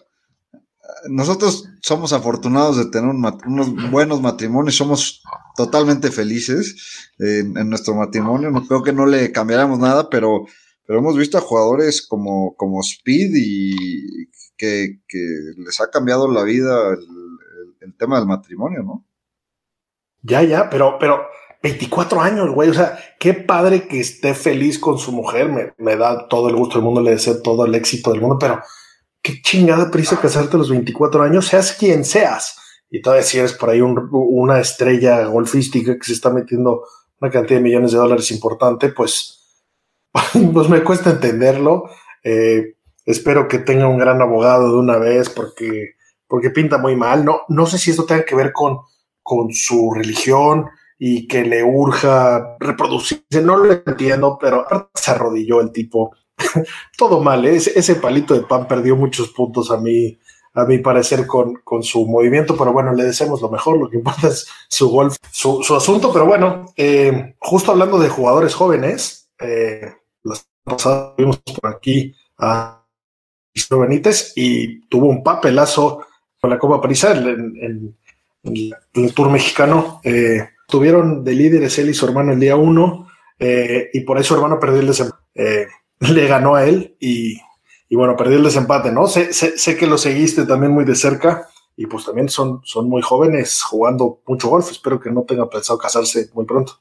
Nosotros 1.08 1.68
somos 1.82 2.12
afortunados 2.12 2.78
de 2.78 2.86
tener 2.86 3.10
unos 3.10 3.90
buenos 3.90 4.22
matrimonios, 4.22 4.76
somos 4.76 5.22
totalmente 5.54 6.10
felices 6.10 7.10
en, 7.18 7.58
en, 7.58 7.68
nuestro 7.68 7.94
matrimonio. 7.94 8.50
No 8.50 8.66
creo 8.66 8.82
que 8.82 8.92
no 8.92 9.04
le 9.04 9.30
cambiáramos 9.30 9.78
nada, 9.78 10.08
pero, 10.08 10.46
pero 10.86 11.00
hemos 11.00 11.16
visto 11.16 11.36
a 11.36 11.42
jugadores 11.42 12.06
como, 12.06 12.54
como 12.56 12.80
Speed 12.80 13.32
y 13.34 14.28
que, 15.06 15.18
les 15.56 15.80
ha 15.80 15.90
cambiado 15.90 16.30
la 16.30 16.42
vida 16.42 16.90
el, 17.80 17.94
tema 17.96 18.18
del 18.18 18.26
matrimonio, 18.26 18.82
¿no? 18.82 19.06
Ya, 20.22 20.42
ya, 20.42 20.68
pero, 20.68 20.96
pero 20.98 21.26
24 21.62 22.20
años, 22.20 22.50
güey. 22.50 22.70
O 22.70 22.74
sea, 22.74 22.98
qué 23.18 23.34
padre 23.34 23.86
que 23.86 24.00
esté 24.00 24.34
feliz 24.34 24.78
con 24.78 24.98
su 24.98 25.12
mujer. 25.12 25.74
Me, 25.78 25.96
da 25.96 26.28
todo 26.28 26.48
el 26.48 26.56
gusto 26.56 26.76
del 26.76 26.84
mundo, 26.84 27.00
le 27.00 27.12
deseo 27.12 27.40
todo 27.40 27.66
el 27.66 27.74
éxito 27.74 28.10
del 28.10 28.20
mundo, 28.20 28.36
pero 28.38 28.60
qué 29.22 29.40
chingada 29.42 29.90
prisa 29.90 30.20
casarte 30.20 30.56
a 30.56 30.58
los 30.58 30.70
24 30.70 31.22
años, 31.22 31.46
seas 31.46 31.72
quien 31.72 32.04
seas. 32.04 32.58
Y 32.90 33.00
todavía 33.00 33.24
si 33.24 33.38
eres 33.38 33.54
por 33.54 33.70
ahí 33.70 33.80
una 33.80 34.60
estrella 34.60 35.24
golfística 35.24 35.96
que 35.96 36.04
se 36.04 36.12
está 36.12 36.30
metiendo 36.30 36.84
una 37.20 37.30
cantidad 37.30 37.58
de 37.58 37.64
millones 37.64 37.92
de 37.92 37.98
dólares 37.98 38.30
importante, 38.30 38.90
pues, 38.90 39.62
pues 40.52 40.68
me 40.68 40.82
cuesta 40.82 41.10
entenderlo. 41.10 41.84
Eh, 42.22 42.73
Espero 43.04 43.48
que 43.48 43.58
tenga 43.58 43.88
un 43.88 43.98
gran 43.98 44.22
abogado 44.22 44.72
de 44.72 44.78
una 44.78 44.96
vez 44.96 45.28
porque, 45.30 45.94
porque 46.26 46.50
pinta 46.50 46.78
muy 46.78 46.96
mal. 46.96 47.24
No, 47.24 47.42
no 47.48 47.66
sé 47.66 47.78
si 47.78 47.90
esto 47.90 48.04
tenga 48.04 48.24
que 48.24 48.34
ver 48.34 48.52
con, 48.52 48.78
con 49.22 49.52
su 49.52 49.92
religión 49.94 50.66
y 50.98 51.26
que 51.26 51.44
le 51.44 51.62
urja 51.62 52.56
reproducirse. 52.60 53.42
No 53.42 53.56
lo 53.56 53.72
entiendo, 53.72 54.38
pero 54.40 54.66
se 54.94 55.10
arrodilló 55.10 55.60
el 55.60 55.72
tipo. 55.72 56.12
Todo 56.98 57.20
mal, 57.20 57.44
¿eh? 57.46 57.56
ese, 57.56 57.96
palito 57.96 58.34
de 58.34 58.42
pan 58.42 58.66
perdió 58.66 58.96
muchos 58.96 59.28
puntos 59.30 59.70
a 59.70 59.76
mí, 59.76 60.18
a 60.54 60.64
mi 60.64 60.78
parecer, 60.78 61.26
con, 61.26 61.54
con, 61.62 61.82
su 61.82 62.06
movimiento, 62.06 62.56
pero 62.56 62.72
bueno, 62.72 62.92
le 62.92 63.04
deseamos 63.04 63.40
lo 63.40 63.50
mejor, 63.50 63.78
lo 63.78 63.88
que 63.88 63.98
importa 63.98 64.28
es 64.28 64.46
su 64.68 64.88
golf, 64.88 65.16
su, 65.30 65.62
su 65.62 65.76
asunto, 65.76 66.12
pero 66.12 66.26
bueno, 66.26 66.66
eh, 66.76 67.36
justo 67.38 67.70
hablando 67.70 67.98
de 67.98 68.08
jugadores 68.08 68.54
jóvenes, 68.54 69.30
eh, 69.38 69.94
las 70.24 70.48
pasadas 70.64 71.14
vimos 71.16 71.38
por 71.38 71.70
aquí 71.70 72.14
a 72.38 72.83
Benítez 73.70 74.32
y 74.36 74.80
tuvo 74.88 75.06
un 75.06 75.22
papelazo 75.22 76.06
con 76.40 76.50
la 76.50 76.58
Copa 76.58 76.80
Parisa 76.80 77.12
en, 77.12 77.96
el 78.42 79.14
Tour 79.14 79.30
mexicano. 79.30 80.00
Eh, 80.04 80.48
tuvieron 80.68 81.24
de 81.24 81.32
líderes 81.32 81.78
él 81.78 81.90
y 81.90 81.94
su 81.94 82.06
hermano 82.06 82.32
el 82.32 82.40
día 82.40 82.56
uno 82.56 83.08
eh, 83.38 83.90
y 83.92 84.00
por 84.00 84.18
eso 84.18 84.28
su 84.28 84.34
hermano 84.34 84.60
perdió 84.60 84.80
el 84.80 84.86
desempate. 84.88 85.22
Eh, 85.34 85.66
le 86.00 86.26
ganó 86.26 86.54
a 86.54 86.66
él 86.66 86.96
y, 87.00 87.40
bueno, 87.90 88.16
perdió 88.16 88.38
el 88.38 88.44
desempate, 88.44 88.90
¿no? 88.90 89.06
Sé, 89.06 89.32
sé, 89.32 89.76
que 89.76 89.86
lo 89.86 89.96
seguiste 89.96 90.44
también 90.44 90.72
muy 90.72 90.84
de 90.84 90.96
cerca 90.96 91.48
y 91.76 91.86
pues 91.86 92.04
también 92.04 92.28
son, 92.28 92.60
son 92.64 92.88
muy 92.88 93.02
jóvenes 93.02 93.62
jugando 93.62 94.20
mucho 94.26 94.48
golf. 94.48 94.70
Espero 94.70 95.00
que 95.00 95.10
no 95.10 95.22
tenga 95.22 95.48
pensado 95.48 95.78
casarse 95.78 96.28
muy 96.34 96.44
pronto. 96.44 96.80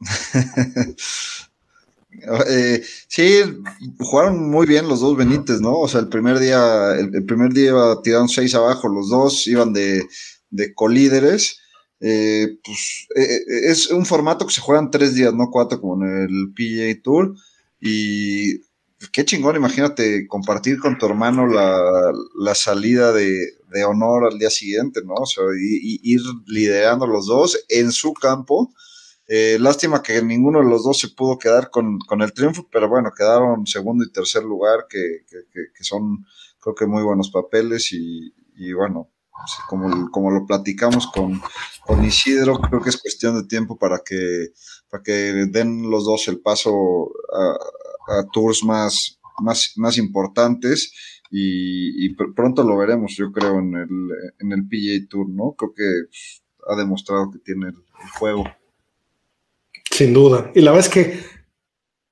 Eh, 2.48 2.82
sí, 3.08 3.42
jugaron 3.98 4.50
muy 4.50 4.66
bien 4.66 4.88
los 4.88 5.00
dos 5.00 5.16
Benítez, 5.16 5.60
¿no? 5.60 5.78
O 5.78 5.88
sea, 5.88 6.00
el 6.00 6.08
primer 6.08 6.38
día, 6.38 6.94
el, 6.94 7.24
primer 7.24 7.52
día 7.52 7.72
tiraron 8.02 8.28
seis 8.28 8.54
abajo, 8.54 8.88
los 8.88 9.08
dos 9.08 9.46
iban 9.46 9.72
de, 9.72 10.06
de 10.50 10.74
colíderes. 10.74 11.58
Eh, 12.00 12.58
pues 12.62 13.08
eh, 13.16 13.40
es 13.70 13.90
un 13.90 14.04
formato 14.04 14.46
que 14.46 14.52
se 14.52 14.60
juegan 14.60 14.90
tres 14.90 15.14
días, 15.14 15.32
no 15.34 15.50
cuatro 15.50 15.80
como 15.80 16.04
en 16.04 16.22
el 16.22 16.52
PGA 16.54 17.02
Tour. 17.02 17.34
Y 17.80 18.60
qué 19.12 19.24
chingón, 19.24 19.56
imagínate 19.56 20.26
compartir 20.26 20.78
con 20.78 20.98
tu 20.98 21.06
hermano 21.06 21.46
la, 21.46 22.54
salida 22.54 23.12
de, 23.12 23.52
honor 23.86 24.32
al 24.32 24.38
día 24.38 24.50
siguiente, 24.50 25.02
¿no? 25.04 25.14
O 25.14 25.26
sea, 25.26 25.44
ir 25.54 26.20
liderando 26.46 27.06
los 27.06 27.26
dos 27.26 27.62
en 27.68 27.92
su 27.92 28.14
campo 28.14 28.72
eh, 29.28 29.58
lástima 29.58 30.02
que 30.02 30.22
ninguno 30.22 30.60
de 30.60 30.70
los 30.70 30.84
dos 30.84 31.00
se 31.00 31.08
pudo 31.08 31.36
quedar 31.38 31.70
con, 31.70 31.98
el 32.20 32.32
triunfo, 32.32 32.68
pero 32.70 32.88
bueno, 32.88 33.10
quedaron 33.16 33.66
segundo 33.66 34.04
y 34.04 34.12
tercer 34.12 34.44
lugar, 34.44 34.86
que, 34.88 35.24
son 35.80 36.24
creo 36.60 36.74
que 36.74 36.86
muy 36.86 37.02
buenos 37.02 37.30
papeles 37.30 37.92
y, 37.92 38.32
bueno, 38.72 39.10
como, 39.68 40.10
como 40.10 40.30
lo 40.30 40.46
platicamos 40.46 41.08
con, 41.08 41.40
con, 41.84 42.04
Isidro, 42.04 42.58
creo 42.60 42.80
que 42.80 42.90
es 42.90 43.00
cuestión 43.00 43.40
de 43.40 43.48
tiempo 43.48 43.76
para 43.76 44.00
que, 44.04 44.52
para 44.88 45.02
que 45.02 45.12
den 45.50 45.90
los 45.90 46.04
dos 46.04 46.28
el 46.28 46.40
paso 46.40 47.10
a, 48.08 48.24
tours 48.32 48.62
más, 48.62 49.18
más, 49.40 49.72
más 49.76 49.98
importantes 49.98 50.92
y, 51.30 52.14
pronto 52.14 52.62
lo 52.62 52.76
veremos, 52.76 53.16
yo 53.16 53.32
creo, 53.32 53.58
en 53.58 53.74
el, 53.74 53.88
en 54.38 54.52
el 54.52 54.68
PGA 54.68 55.08
Tour, 55.08 55.28
¿no? 55.28 55.54
Creo 55.58 55.74
que 55.74 55.84
ha 56.68 56.76
demostrado 56.76 57.30
que 57.32 57.40
tiene 57.40 57.68
el 57.68 58.10
juego. 58.18 58.44
Sin 59.96 60.12
duda. 60.12 60.50
Y 60.54 60.60
la 60.60 60.72
verdad 60.72 60.88
es 60.88 60.92
que 60.92 61.20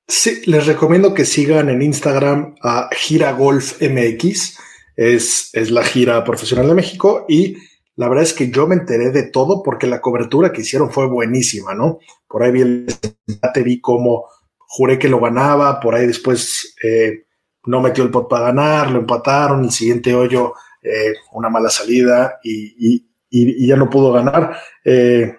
sí, 0.08 0.40
les 0.46 0.64
recomiendo 0.64 1.12
que 1.12 1.26
sigan 1.26 1.68
en 1.68 1.82
Instagram 1.82 2.54
a 2.62 2.88
Gira 2.96 3.32
Golf 3.32 3.82
MX. 3.82 4.58
Es, 4.96 5.50
es 5.52 5.70
la 5.70 5.84
gira 5.84 6.24
profesional 6.24 6.68
de 6.68 6.74
México 6.74 7.26
y 7.28 7.58
la 7.96 8.08
verdad 8.08 8.24
es 8.24 8.32
que 8.32 8.48
yo 8.48 8.66
me 8.66 8.74
enteré 8.74 9.10
de 9.10 9.24
todo 9.24 9.62
porque 9.62 9.86
la 9.86 10.00
cobertura 10.00 10.50
que 10.50 10.62
hicieron 10.62 10.90
fue 10.90 11.06
buenísima, 11.08 11.74
¿no? 11.74 11.98
Por 12.26 12.42
ahí 12.42 12.52
vi 12.52 12.62
el 12.62 12.86
debate, 13.26 13.62
vi 13.62 13.82
cómo 13.82 14.28
juré 14.56 14.98
que 14.98 15.10
lo 15.10 15.20
ganaba, 15.20 15.78
por 15.78 15.94
ahí 15.94 16.06
después 16.06 16.74
eh, 16.82 17.26
no 17.66 17.82
metió 17.82 18.02
el 18.02 18.10
pot 18.10 18.30
para 18.30 18.46
ganar, 18.46 18.90
lo 18.92 19.00
empataron, 19.00 19.62
el 19.62 19.72
siguiente 19.72 20.14
hoyo, 20.14 20.54
eh, 20.80 21.12
una 21.32 21.50
mala 21.50 21.68
salida 21.68 22.38
y, 22.42 22.94
y, 22.94 23.06
y, 23.28 23.66
ya 23.66 23.76
no 23.76 23.90
pudo 23.90 24.10
ganar. 24.10 24.56
Eh, 24.86 25.36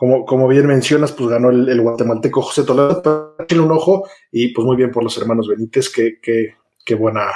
como, 0.00 0.48
bien 0.48 0.66
mencionas, 0.66 1.12
pues 1.12 1.28
ganó 1.28 1.50
el, 1.50 1.78
guatemalteco 1.78 2.40
José 2.40 2.64
Toledo, 2.64 3.36
tiene 3.46 3.62
un 3.62 3.70
ojo 3.70 4.08
y 4.32 4.48
pues 4.54 4.64
muy 4.64 4.74
bien 4.74 4.90
por 4.90 5.04
los 5.04 5.14
hermanos 5.18 5.46
Benítez, 5.46 5.90
que, 5.90 6.18
que, 6.22 6.94
buena, 6.94 7.26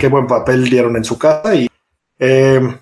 qué 0.00 0.08
buen 0.08 0.26
papel 0.26 0.68
dieron 0.68 0.96
en 0.96 1.04
su 1.04 1.16
casa. 1.16 1.54
Y 1.54 1.68
em, 2.18 2.76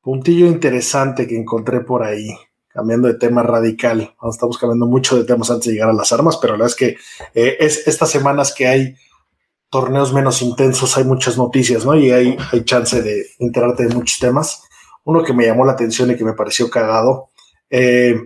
puntillo 0.00 0.46
interesante 0.46 1.26
que 1.26 1.36
encontré 1.36 1.80
por 1.80 2.02
ahí, 2.02 2.34
cambiando 2.68 3.08
de 3.08 3.14
tema 3.14 3.42
radical. 3.42 4.14
Estamos 4.30 4.56
cambiando 4.56 4.86
mucho 4.86 5.18
de 5.18 5.24
temas 5.24 5.50
antes 5.50 5.66
de 5.66 5.74
llegar 5.74 5.90
a 5.90 5.92
las 5.92 6.10
armas, 6.10 6.38
pero 6.38 6.54
la 6.54 6.64
verdad 6.64 6.68
es 6.68 6.76
que 6.76 6.96
eh, 7.34 7.58
es 7.60 7.86
estas 7.86 8.10
semanas 8.10 8.54
que 8.54 8.66
hay 8.68 8.94
torneos 9.68 10.14
menos 10.14 10.40
intensos, 10.40 10.96
hay 10.96 11.04
muchas 11.04 11.36
noticias, 11.36 11.84
¿no? 11.84 11.94
Y 11.94 12.10
hay, 12.10 12.38
hay 12.52 12.64
chance 12.64 13.02
de 13.02 13.26
enterarte 13.38 13.86
de 13.86 13.94
muchos 13.94 14.18
temas. 14.18 14.62
Uno 15.04 15.22
que 15.22 15.34
me 15.34 15.44
llamó 15.44 15.66
la 15.66 15.72
atención 15.72 16.10
y 16.10 16.16
que 16.16 16.24
me 16.24 16.32
pareció 16.32 16.70
cagado 16.70 17.28
eh, 17.70 18.16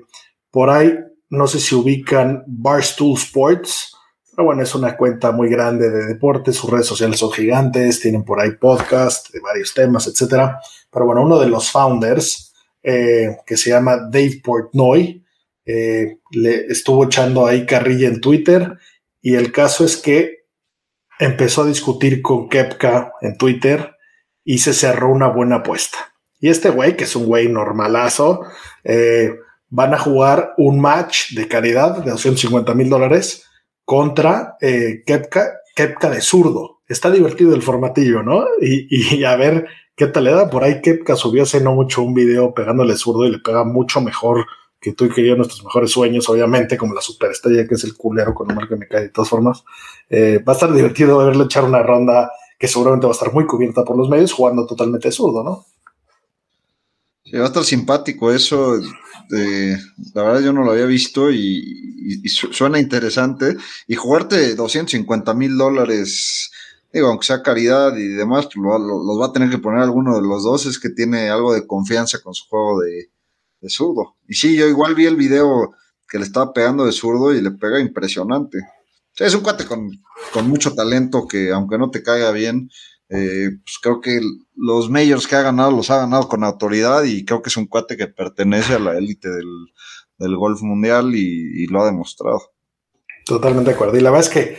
por 0.51 0.71
ahí, 0.71 0.99
no 1.31 1.47
sé 1.47 1.61
si 1.61 1.75
ubican 1.75 2.45
Barstool 2.47 3.15
Sports, 3.15 3.97
pero 4.35 4.47
bueno, 4.47 4.63
es 4.63 4.75
una 4.75 4.97
cuenta 4.97 5.31
muy 5.33 5.49
grande 5.49 5.91
de 5.91 6.07
deportes, 6.07 6.57
sus 6.57 6.71
redes 6.71 6.87
sociales 6.87 7.19
son 7.19 7.33
gigantes, 7.33 8.01
tienen 8.01 8.25
por 8.25 8.41
ahí 8.41 8.53
podcast 8.53 9.31
de 9.31 9.41
varios 9.41 9.75
temas, 9.75 10.07
etcétera. 10.07 10.59
Pero 10.91 11.07
bueno, 11.07 11.23
uno 11.23 11.39
de 11.39 11.49
los 11.49 11.71
founders, 11.71 12.55
eh, 12.83 13.37
que 13.47 13.57
se 13.57 13.71
llama 13.71 14.09
Dave 14.11 14.41
Portnoy, 14.43 15.23
eh, 15.65 16.19
le 16.31 16.67
estuvo 16.67 17.05
echando 17.05 17.47
ahí 17.47 17.67
carrilla 17.67 18.09
en 18.09 18.21
Twitter 18.21 18.79
y 19.21 19.35
el 19.35 19.53
caso 19.53 19.85
es 19.85 19.97
que 19.97 20.47
empezó 21.19 21.63
a 21.63 21.67
discutir 21.67 22.21
con 22.21 22.49
Kepka 22.49 23.13
en 23.21 23.37
Twitter 23.37 23.95
y 24.45 24.59
se 24.59 24.73
cerró 24.73 25.13
una 25.13 25.29
buena 25.29 25.57
apuesta. 25.57 26.12
Y 26.43 26.49
este 26.49 26.71
güey, 26.71 26.97
que 26.97 27.05
es 27.05 27.15
un 27.15 27.27
güey 27.27 27.49
normalazo, 27.49 28.41
eh, 28.83 29.37
van 29.69 29.95
a 29.95 29.99
jugar 29.99 30.55
un 30.59 30.81
match 30.81 31.35
de 31.35 31.47
caridad 31.47 31.99
de 31.99 32.11
250 32.11 32.75
mil 32.75 32.91
dólares 32.91 33.45
contra 33.85 34.57
eh, 34.61 35.05
Kepka, 35.07 36.11
de 36.11 36.21
zurdo. 36.21 36.81
Está 36.89 37.13
divertido 37.13 37.55
el 37.55 37.63
formatillo, 37.63 38.25
¿no? 38.25 38.45
Y, 38.61 39.23
a 39.25 39.37
ver 39.37 39.69
qué 39.95 40.09
tal 40.09 40.25
le 40.25 40.33
da. 40.33 40.51
Por 40.51 40.65
ahí 40.65 40.83
Kepka 40.83 41.15
subió 41.15 41.45
hace 41.45 41.61
no 41.61 41.75
mucho 41.75 42.03
un 42.03 42.13
video 42.13 42.53
pegándole 42.53 42.97
zurdo 42.97 43.25
y 43.25 43.31
le 43.31 43.39
pega 43.39 43.63
mucho 43.63 44.01
mejor 44.01 44.45
que 44.81 44.95
tú 44.95 45.05
y 45.05 45.11
que 45.11 45.25
yo, 45.25 45.37
nuestros 45.37 45.63
mejores 45.63 45.93
sueños, 45.93 46.29
obviamente, 46.29 46.77
como 46.77 46.93
la 46.93 47.01
superestrella 47.01 47.69
que 47.69 47.77
es 47.77 47.85
el 47.85 47.97
culero 47.97 48.35
con 48.35 48.51
el 48.51 48.57
marca 48.57 48.75
me 48.75 48.89
cae 48.89 49.03
de 49.03 49.09
todas 49.11 49.29
formas. 49.29 49.63
Eh, 50.11 50.43
va 50.47 50.55
a 50.55 50.57
estar 50.57 50.73
divertido 50.73 51.19
verle 51.19 51.45
echar 51.45 51.63
una 51.63 51.85
ronda 51.85 52.33
que 52.59 52.67
seguramente 52.67 53.07
va 53.07 53.13
a 53.13 53.15
estar 53.15 53.33
muy 53.33 53.47
cubierta 53.47 53.85
por 53.85 53.97
los 53.97 54.09
medios 54.09 54.33
jugando 54.33 54.67
totalmente 54.67 55.13
zurdo, 55.13 55.45
¿no? 55.45 55.67
Va 57.39 57.45
a 57.45 57.49
estar 57.49 57.65
simpático 57.65 58.31
eso. 58.31 58.79
Eh, 59.35 59.77
la 60.15 60.23
verdad 60.23 60.41
yo 60.41 60.53
no 60.53 60.65
lo 60.65 60.73
había 60.73 60.87
visto 60.87 61.31
y, 61.31 62.23
suena 62.29 62.79
interesante. 62.79 63.57
Y 63.87 63.95
jugarte 63.95 64.55
250 64.55 65.35
mil 65.35 65.57
dólares, 65.57 66.51
digo, 66.93 67.09
aunque 67.09 67.27
sea 67.27 67.43
caridad 67.43 67.97
y 67.97 68.09
demás, 68.09 68.49
los 68.55 69.21
va 69.21 69.27
a 69.27 69.33
tener 69.33 69.51
que 69.51 69.59
poner 69.59 69.81
alguno 69.81 70.17
de 70.17 70.23
los 70.23 70.45
dos. 70.45 70.67
Es 70.67 70.79
que 70.79 70.91
tiene 70.91 71.31
algo 71.31 71.55
de 71.55 71.67
confianza 71.67 72.21
con 72.21 72.35
su 72.35 72.47
juego 72.49 72.81
de, 72.81 73.11
de 73.61 73.71
zurdo. 73.71 74.17
Y 74.29 74.35
sí, 74.35 74.57
yo 74.57 74.67
igual 74.67 74.95
vi 74.95 75.07
el 75.07 75.17
video 75.17 75.75
que 76.09 76.19
le 76.19 76.25
estaba 76.25 76.53
pegando 76.53 76.85
de 76.85 76.93
zurdo 76.93 77.33
y 77.33 77.41
le 77.41 77.53
pega 77.53 77.81
impresionante. 77.81 78.59
es 79.17 79.35
un 79.35 79.41
cuate 79.41 79.65
con, 79.65 79.91
con 80.33 80.49
mucho 80.49 80.75
talento 80.75 81.27
que 81.27 81.51
aunque 81.53 81.79
no 81.79 81.91
te 81.91 82.03
caiga 82.03 82.31
bien, 82.33 82.69
eh, 83.15 83.51
pues 83.63 83.79
creo 83.83 84.01
que 84.01 84.21
los 84.57 84.89
majors 84.89 85.27
que 85.27 85.37
ha 85.37 85.43
ganado 85.43 85.71
los 85.71 85.91
ha 85.91 85.99
ganado 85.99 86.29
con 86.29 86.45
autoridad 86.45 87.03
y 87.05 87.27
creo 87.27 87.43
que 87.43 87.51
es 87.51 87.57
un 87.59 87.67
cuate 87.67 87.99
que 87.99 88.07
pertenece 88.07 88.75
a 88.75 88.79
la 88.79 88.97
élite 88.97 89.29
del, 89.29 90.37
golf 90.37 90.63
mundial 90.63 91.15
y, 91.15 91.67
lo 91.67 91.83
ha 91.83 91.87
demostrado. 91.87 92.41
Totalmente 93.27 93.71
de 93.71 93.75
acuerdo. 93.75 93.99
Y 93.99 94.01
la 94.01 94.11
verdad 94.11 94.27
es 94.27 94.33
que 94.33 94.59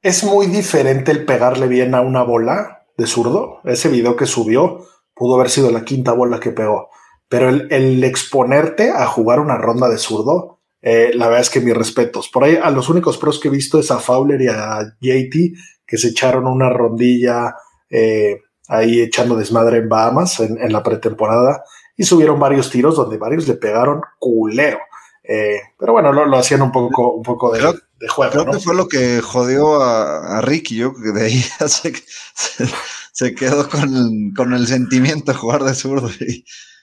es 0.00 0.22
muy 0.22 0.46
diferente 0.46 1.10
el 1.10 1.24
pegarle 1.24 1.66
bien 1.66 1.94
a 1.94 2.00
una 2.02 2.22
bola 2.22 2.86
de 2.96 3.06
zurdo. 3.06 3.60
Ese 3.64 3.88
video 3.88 4.14
que 4.16 4.26
subió 4.26 4.86
pudo 5.14 5.34
haber 5.34 5.50
sido 5.50 5.72
la 5.72 5.84
quinta 5.84 6.12
bola 6.12 6.38
que 6.38 6.50
pegó. 6.50 6.90
Pero 7.28 7.48
el, 7.48 8.04
exponerte 8.04 8.90
a 8.90 9.06
jugar 9.06 9.40
una 9.40 9.56
ronda 9.56 9.88
de 9.88 9.98
zurdo, 9.98 10.60
eh, 10.82 11.10
la 11.14 11.26
verdad 11.26 11.40
es 11.40 11.50
que 11.50 11.60
mis 11.60 11.76
respetos. 11.76 12.28
Por 12.28 12.44
ahí 12.44 12.58
a 12.62 12.70
los 12.70 12.88
únicos 12.90 13.18
pros 13.18 13.40
que 13.40 13.48
he 13.48 13.50
visto 13.50 13.80
es 13.80 13.90
a 13.90 13.98
Fowler 13.98 14.40
y 14.40 14.48
a 14.48 14.82
JT, 15.00 15.54
que 15.86 15.96
se 15.96 16.08
echaron 16.08 16.46
una 16.46 16.70
rondilla 16.70 17.54
eh, 17.90 18.40
ahí 18.68 19.00
echando 19.00 19.36
desmadre 19.36 19.78
en 19.78 19.88
Bahamas 19.88 20.40
en, 20.40 20.72
la 20.72 20.82
pretemporada 20.82 21.64
y 21.96 22.04
subieron 22.04 22.38
varios 22.38 22.70
tiros 22.70 22.96
donde 22.96 23.16
varios 23.16 23.48
le 23.48 23.54
pegaron 23.54 24.00
culero. 24.18 24.78
Eh, 25.24 25.60
pero 25.78 25.92
bueno, 25.92 26.12
lo, 26.12 26.38
hacían 26.38 26.62
un 26.62 26.72
poco, 26.72 27.12
un 27.12 27.22
poco 27.22 27.50
de, 27.50 27.60
juego. 28.08 28.32
Creo 28.32 28.46
que 28.46 28.60
fue 28.60 28.74
lo 28.74 28.88
que 28.88 29.20
jodió 29.20 29.82
a, 29.82 30.40
Ricky, 30.40 30.76
yo 30.76 30.94
que 30.94 31.12
de 31.12 31.26
ahí 31.26 31.40
se, 31.66 31.92
se, 33.12 33.34
quedó 33.34 33.68
con 33.68 34.52
el, 34.52 34.66
sentimiento 34.66 35.32
de 35.32 35.38
jugar 35.38 35.64
de 35.64 35.74
zurdo. 35.74 36.08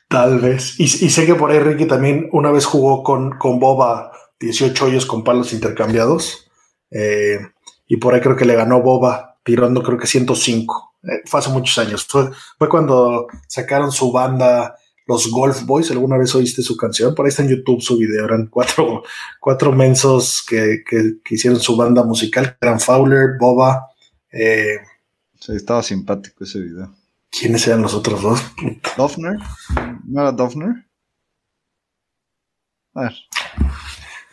Tal 0.10 0.40
vez. 0.40 0.80
Y, 0.80 0.88
sé 0.88 1.26
que 1.26 1.36
por 1.36 1.52
ahí 1.52 1.60
Ricky 1.60 1.86
también 1.86 2.30
una 2.32 2.52
vez 2.52 2.66
jugó 2.66 3.04
con, 3.04 3.38
con 3.38 3.60
Boba 3.60 4.12
18 4.40 4.86
hoyos 4.86 5.06
con 5.06 5.24
palos 5.24 5.54
intercambiados. 5.54 6.50
Eh, 6.92 7.40
y 7.88 7.98
por 7.98 8.14
ahí 8.14 8.22
creo 8.22 8.36
que 8.36 8.46
le 8.46 8.56
ganó 8.56 8.82
Boba 8.82 9.38
tirando 9.44 9.84
creo 9.84 9.98
que 9.98 10.08
105. 10.08 10.95
Eh, 11.06 11.22
fue 11.26 11.40
hace 11.40 11.50
muchos 11.50 11.78
años. 11.78 12.08
Fue, 12.08 12.70
cuando 12.70 13.28
sacaron 13.48 13.92
su 13.92 14.12
banda, 14.12 14.76
los 15.08 15.30
Golf 15.30 15.64
Boys. 15.64 15.92
¿Alguna 15.92 16.18
vez 16.18 16.34
oíste 16.36 16.62
su 16.62 16.76
canción? 16.76 17.14
Por 17.16 17.26
ahí 17.26 17.30
está 17.30 17.44
en 17.44 17.50
YouTube 17.50 17.82
su 17.82 17.98
video. 17.98 18.26
Eran 18.26 18.48
cuatro, 18.48 19.04
cuatro 19.40 19.72
mensos 19.72 20.44
que, 20.48 20.84
hicieron 21.30 21.60
su 21.60 21.76
banda 21.76 22.04
musical. 22.04 22.58
Eran 22.62 22.80
Fowler, 22.80 23.38
Boba, 23.40 23.88
eh, 24.32 24.78
Sí, 25.46 25.52
estaba 25.56 25.84
simpático 25.84 26.44
ese 26.44 26.60
video. 26.60 26.92
¿Quiénes 27.30 27.68
eran 27.68 27.84
los 27.84 27.94
otros 27.94 28.22
dos? 28.22 28.42
¿Dofner? 28.98 29.38
¿No 30.06 30.22
era 30.22 30.32
Dofner? 30.32 30.88
A 32.96 33.02
ver. 33.02 33.14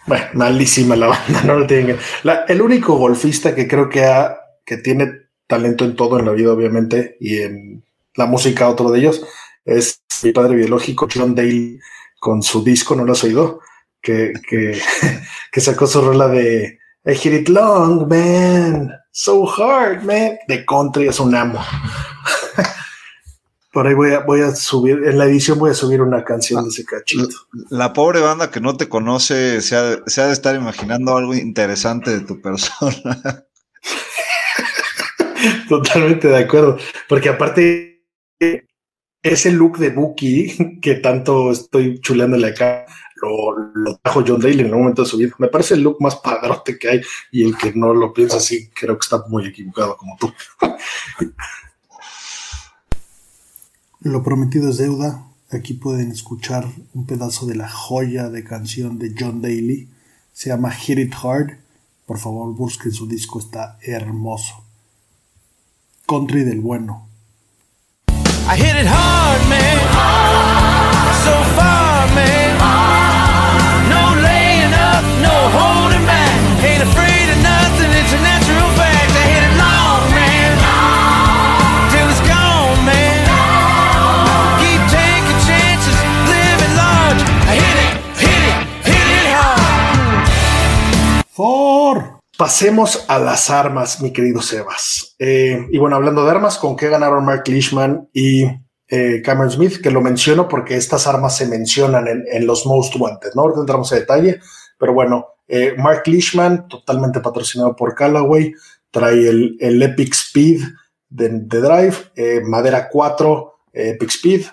Bueno, 0.06 0.24
malísima 0.32 0.96
la 0.96 1.08
banda, 1.08 1.42
no 1.44 1.58
lo 1.58 1.66
tienen. 1.66 1.98
La, 2.22 2.44
el 2.44 2.62
único 2.62 2.96
golfista 2.96 3.54
que 3.54 3.68
creo 3.68 3.90
que, 3.90 4.04
ha, 4.04 4.38
que 4.64 4.78
tiene 4.78 5.21
talento 5.52 5.84
en 5.84 5.94
todo 5.94 6.18
en 6.18 6.24
la 6.24 6.32
vida, 6.32 6.50
obviamente, 6.50 7.18
y 7.20 7.42
en 7.42 7.84
la 8.14 8.24
música, 8.24 8.70
otro 8.70 8.90
de 8.90 9.00
ellos, 9.00 9.22
es 9.66 10.00
mi 10.22 10.32
padre 10.32 10.56
biológico, 10.56 11.06
John 11.14 11.34
Daly, 11.34 11.78
con 12.18 12.42
su 12.42 12.64
disco, 12.64 12.96
¿no 12.96 13.04
lo 13.04 13.12
has 13.12 13.22
oído? 13.22 13.60
Que, 14.00 14.32
que, 14.48 14.80
que 15.52 15.60
sacó 15.60 15.86
su 15.86 16.00
rola 16.00 16.28
de 16.28 16.78
I 17.04 17.14
hit 17.14 17.34
it 17.34 17.48
long, 17.50 18.08
man, 18.08 18.92
so 19.10 19.46
hard, 19.46 20.04
man, 20.04 20.38
de 20.48 20.64
country, 20.64 21.08
es 21.08 21.20
un 21.20 21.34
amo. 21.34 21.60
Por 23.74 23.86
ahí 23.86 23.92
voy 23.92 24.14
a, 24.14 24.20
voy 24.20 24.40
a 24.40 24.54
subir, 24.54 25.02
en 25.04 25.18
la 25.18 25.26
edición 25.26 25.58
voy 25.58 25.72
a 25.72 25.74
subir 25.74 26.00
una 26.00 26.24
canción 26.24 26.64
de 26.64 26.70
ese 26.70 26.86
cachito. 26.86 27.36
La 27.68 27.92
pobre 27.92 28.20
banda 28.20 28.50
que 28.50 28.60
no 28.60 28.78
te 28.78 28.88
conoce 28.88 29.60
se 29.60 29.76
ha, 29.76 29.98
se 30.06 30.22
ha 30.22 30.28
de 30.28 30.32
estar 30.32 30.56
imaginando 30.56 31.14
algo 31.14 31.34
interesante 31.34 32.10
de 32.10 32.20
tu 32.20 32.40
persona. 32.40 33.44
Totalmente 35.68 36.28
de 36.28 36.38
acuerdo, 36.38 36.78
porque 37.08 37.28
aparte 37.28 38.04
ese 39.22 39.52
look 39.52 39.78
de 39.78 39.90
Buki 39.90 40.80
que 40.80 40.96
tanto 40.96 41.52
estoy 41.52 42.00
chuleándole 42.00 42.48
acá, 42.48 42.86
lo, 43.16 43.56
lo 43.74 43.96
trajo 43.98 44.24
John 44.26 44.40
Daly 44.40 44.60
en 44.60 44.66
el 44.66 44.72
momento 44.72 45.02
de 45.02 45.08
su 45.08 45.16
vida. 45.16 45.32
Me 45.38 45.48
parece 45.48 45.74
el 45.74 45.82
look 45.82 45.98
más 46.00 46.16
padrote 46.16 46.78
que 46.78 46.88
hay 46.88 47.00
y 47.30 47.44
el 47.44 47.56
que 47.56 47.72
no 47.72 47.94
lo 47.94 48.12
piensa 48.12 48.38
así, 48.38 48.68
creo 48.70 48.98
que 48.98 49.04
está 49.04 49.24
muy 49.28 49.46
equivocado 49.46 49.96
como 49.96 50.16
tú. 50.16 50.32
Lo 54.04 54.24
prometido 54.24 54.70
es 54.70 54.78
deuda. 54.78 55.28
Aquí 55.52 55.74
pueden 55.74 56.10
escuchar 56.10 56.66
un 56.92 57.06
pedazo 57.06 57.46
de 57.46 57.54
la 57.54 57.68
joya 57.68 58.30
de 58.30 58.42
canción 58.42 58.98
de 58.98 59.14
John 59.16 59.40
Daly. 59.40 59.88
Se 60.32 60.48
llama 60.48 60.72
Hit 60.72 60.98
It 60.98 61.14
Hard. 61.22 61.58
Por 62.04 62.18
favor, 62.18 62.52
busquen 62.52 62.90
su 62.90 63.06
disco, 63.06 63.38
está 63.38 63.78
hermoso. 63.80 64.61
Country 66.06 66.44
del 66.44 66.60
bueno. 66.60 67.08
I 68.48 68.56
hit 68.56 68.76
it 68.76 68.86
hard, 68.86 69.40
man. 69.48 69.78
So 71.24 71.32
far, 71.56 71.71
Pasemos 92.36 93.04
a 93.08 93.18
las 93.18 93.50
armas, 93.50 94.00
mi 94.00 94.12
querido 94.12 94.40
Sebas. 94.40 95.14
Eh, 95.18 95.66
y 95.70 95.78
bueno, 95.78 95.96
hablando 95.96 96.24
de 96.24 96.30
armas, 96.30 96.58
¿con 96.58 96.76
qué 96.76 96.88
ganaron 96.88 97.24
Mark 97.24 97.44
Leishman 97.46 98.08
y 98.12 98.44
eh, 98.88 99.22
Cameron 99.22 99.50
Smith? 99.50 99.80
Que 99.82 99.90
lo 99.90 100.00
menciono 100.00 100.48
porque 100.48 100.76
estas 100.76 101.06
armas 101.06 101.36
se 101.36 101.46
mencionan 101.46 102.06
en, 102.08 102.46
los 102.46 102.66
Most 102.66 102.96
Wanted, 102.96 103.30
¿no? 103.34 103.42
Ahorita 103.42 103.60
entramos 103.60 103.92
en 103.92 103.98
detalle, 103.98 104.40
pero 104.78 104.94
bueno, 104.94 105.26
eh, 105.46 105.74
Mark 105.76 106.02
Leishman, 106.06 106.68
totalmente 106.68 107.20
patrocinado 107.20 107.76
por 107.76 107.94
Callaway, 107.94 108.54
trae 108.90 109.28
el, 109.28 109.82
Epic 109.82 110.14
Speed 110.14 110.62
de, 111.10 111.28
de 111.28 111.60
Drive, 111.60 112.42
Madera 112.44 112.88
4, 112.88 113.52
eh, 113.72 113.90
Epic 113.90 114.10
Speed, 114.10 114.46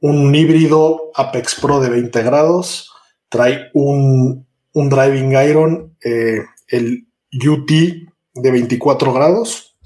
un 0.00 0.34
híbrido 0.34 1.12
Apex 1.14 1.54
Pro 1.60 1.80
de 1.80 1.88
20 1.88 2.22
grados, 2.22 2.92
trae 3.28 3.70
un, 3.74 4.46
un 4.72 4.88
Driving 4.88 5.32
Iron, 5.32 5.96
eh, 6.04 6.44
el 6.68 7.06
UT 7.32 7.70
de 8.34 8.50
24 8.50 9.12
grados. 9.12 9.76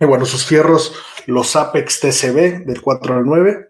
Y 0.00 0.04
bueno, 0.04 0.26
sus 0.26 0.44
fierros, 0.44 0.94
los 1.26 1.56
Apex 1.56 2.00
TCB 2.00 2.64
del 2.66 2.80
4 2.82 3.16
al 3.16 3.24
9. 3.24 3.68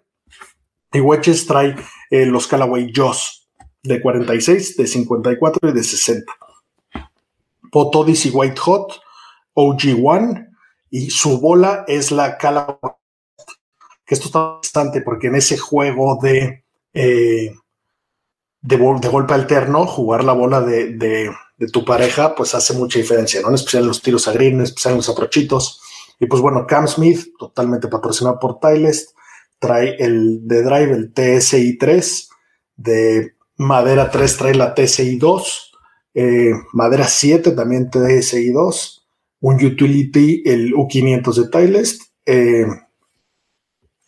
Y 0.92 1.00
wedges 1.00 1.46
trae 1.46 1.76
eh, 2.10 2.26
los 2.26 2.46
Callaway 2.46 2.92
Joss 2.94 3.48
de 3.82 4.00
46, 4.00 4.76
de 4.76 4.86
54 4.86 5.70
y 5.70 5.72
de 5.72 5.84
60. 5.84 6.32
Pot 7.70 7.94
Odyssey 7.94 8.30
White 8.32 8.60
Hot, 8.60 9.00
OG1. 9.54 10.48
Y 10.90 11.10
su 11.10 11.40
bola 11.40 11.84
es 11.86 12.10
la 12.10 12.38
Callaway. 12.38 12.76
Que 14.04 14.14
esto 14.14 14.26
está 14.26 14.38
bastante 14.38 15.00
porque 15.00 15.26
en 15.26 15.34
ese 15.34 15.58
juego 15.58 16.18
de, 16.22 16.64
eh, 16.94 17.54
de, 18.66 18.76
de 18.76 19.08
golpe 19.08 19.34
alterno, 19.34 19.86
jugar 19.86 20.24
la 20.24 20.32
bola 20.32 20.60
de, 20.60 20.92
de, 20.96 21.30
de 21.56 21.68
tu 21.68 21.84
pareja, 21.84 22.34
pues 22.34 22.54
hace 22.54 22.74
mucha 22.74 22.98
diferencia, 22.98 23.40
¿no? 23.40 23.48
En 23.48 23.54
especial 23.54 23.84
en 23.84 23.88
los 23.88 24.02
tiros 24.02 24.26
a 24.26 24.32
green, 24.32 24.54
en 24.54 24.62
especial 24.62 24.92
en 24.92 24.98
los 24.98 25.08
aprochitos. 25.08 25.80
Y 26.18 26.26
pues 26.26 26.42
bueno, 26.42 26.66
Cam 26.66 26.88
Smith, 26.88 27.28
totalmente 27.38 27.88
patrocinado 27.88 28.38
por 28.40 28.58
Titleist, 28.58 29.10
trae 29.58 29.96
el 29.98 30.46
de 30.46 30.62
Drive, 30.62 30.92
el 30.92 31.12
TSI 31.12 31.78
3, 31.78 32.28
de 32.76 33.34
Madera 33.56 34.10
3 34.10 34.36
trae 34.36 34.54
la 34.54 34.74
TSI 34.74 35.16
2, 35.16 35.72
eh, 36.14 36.52
Madera 36.72 37.06
7 37.06 37.52
también 37.52 37.88
TSI 37.90 38.50
2, 38.50 39.06
un 39.40 39.64
Utility, 39.64 40.42
el 40.44 40.74
U500 40.74 41.34
de 41.34 41.48
Titleist, 41.48 42.02
eh, 42.26 42.66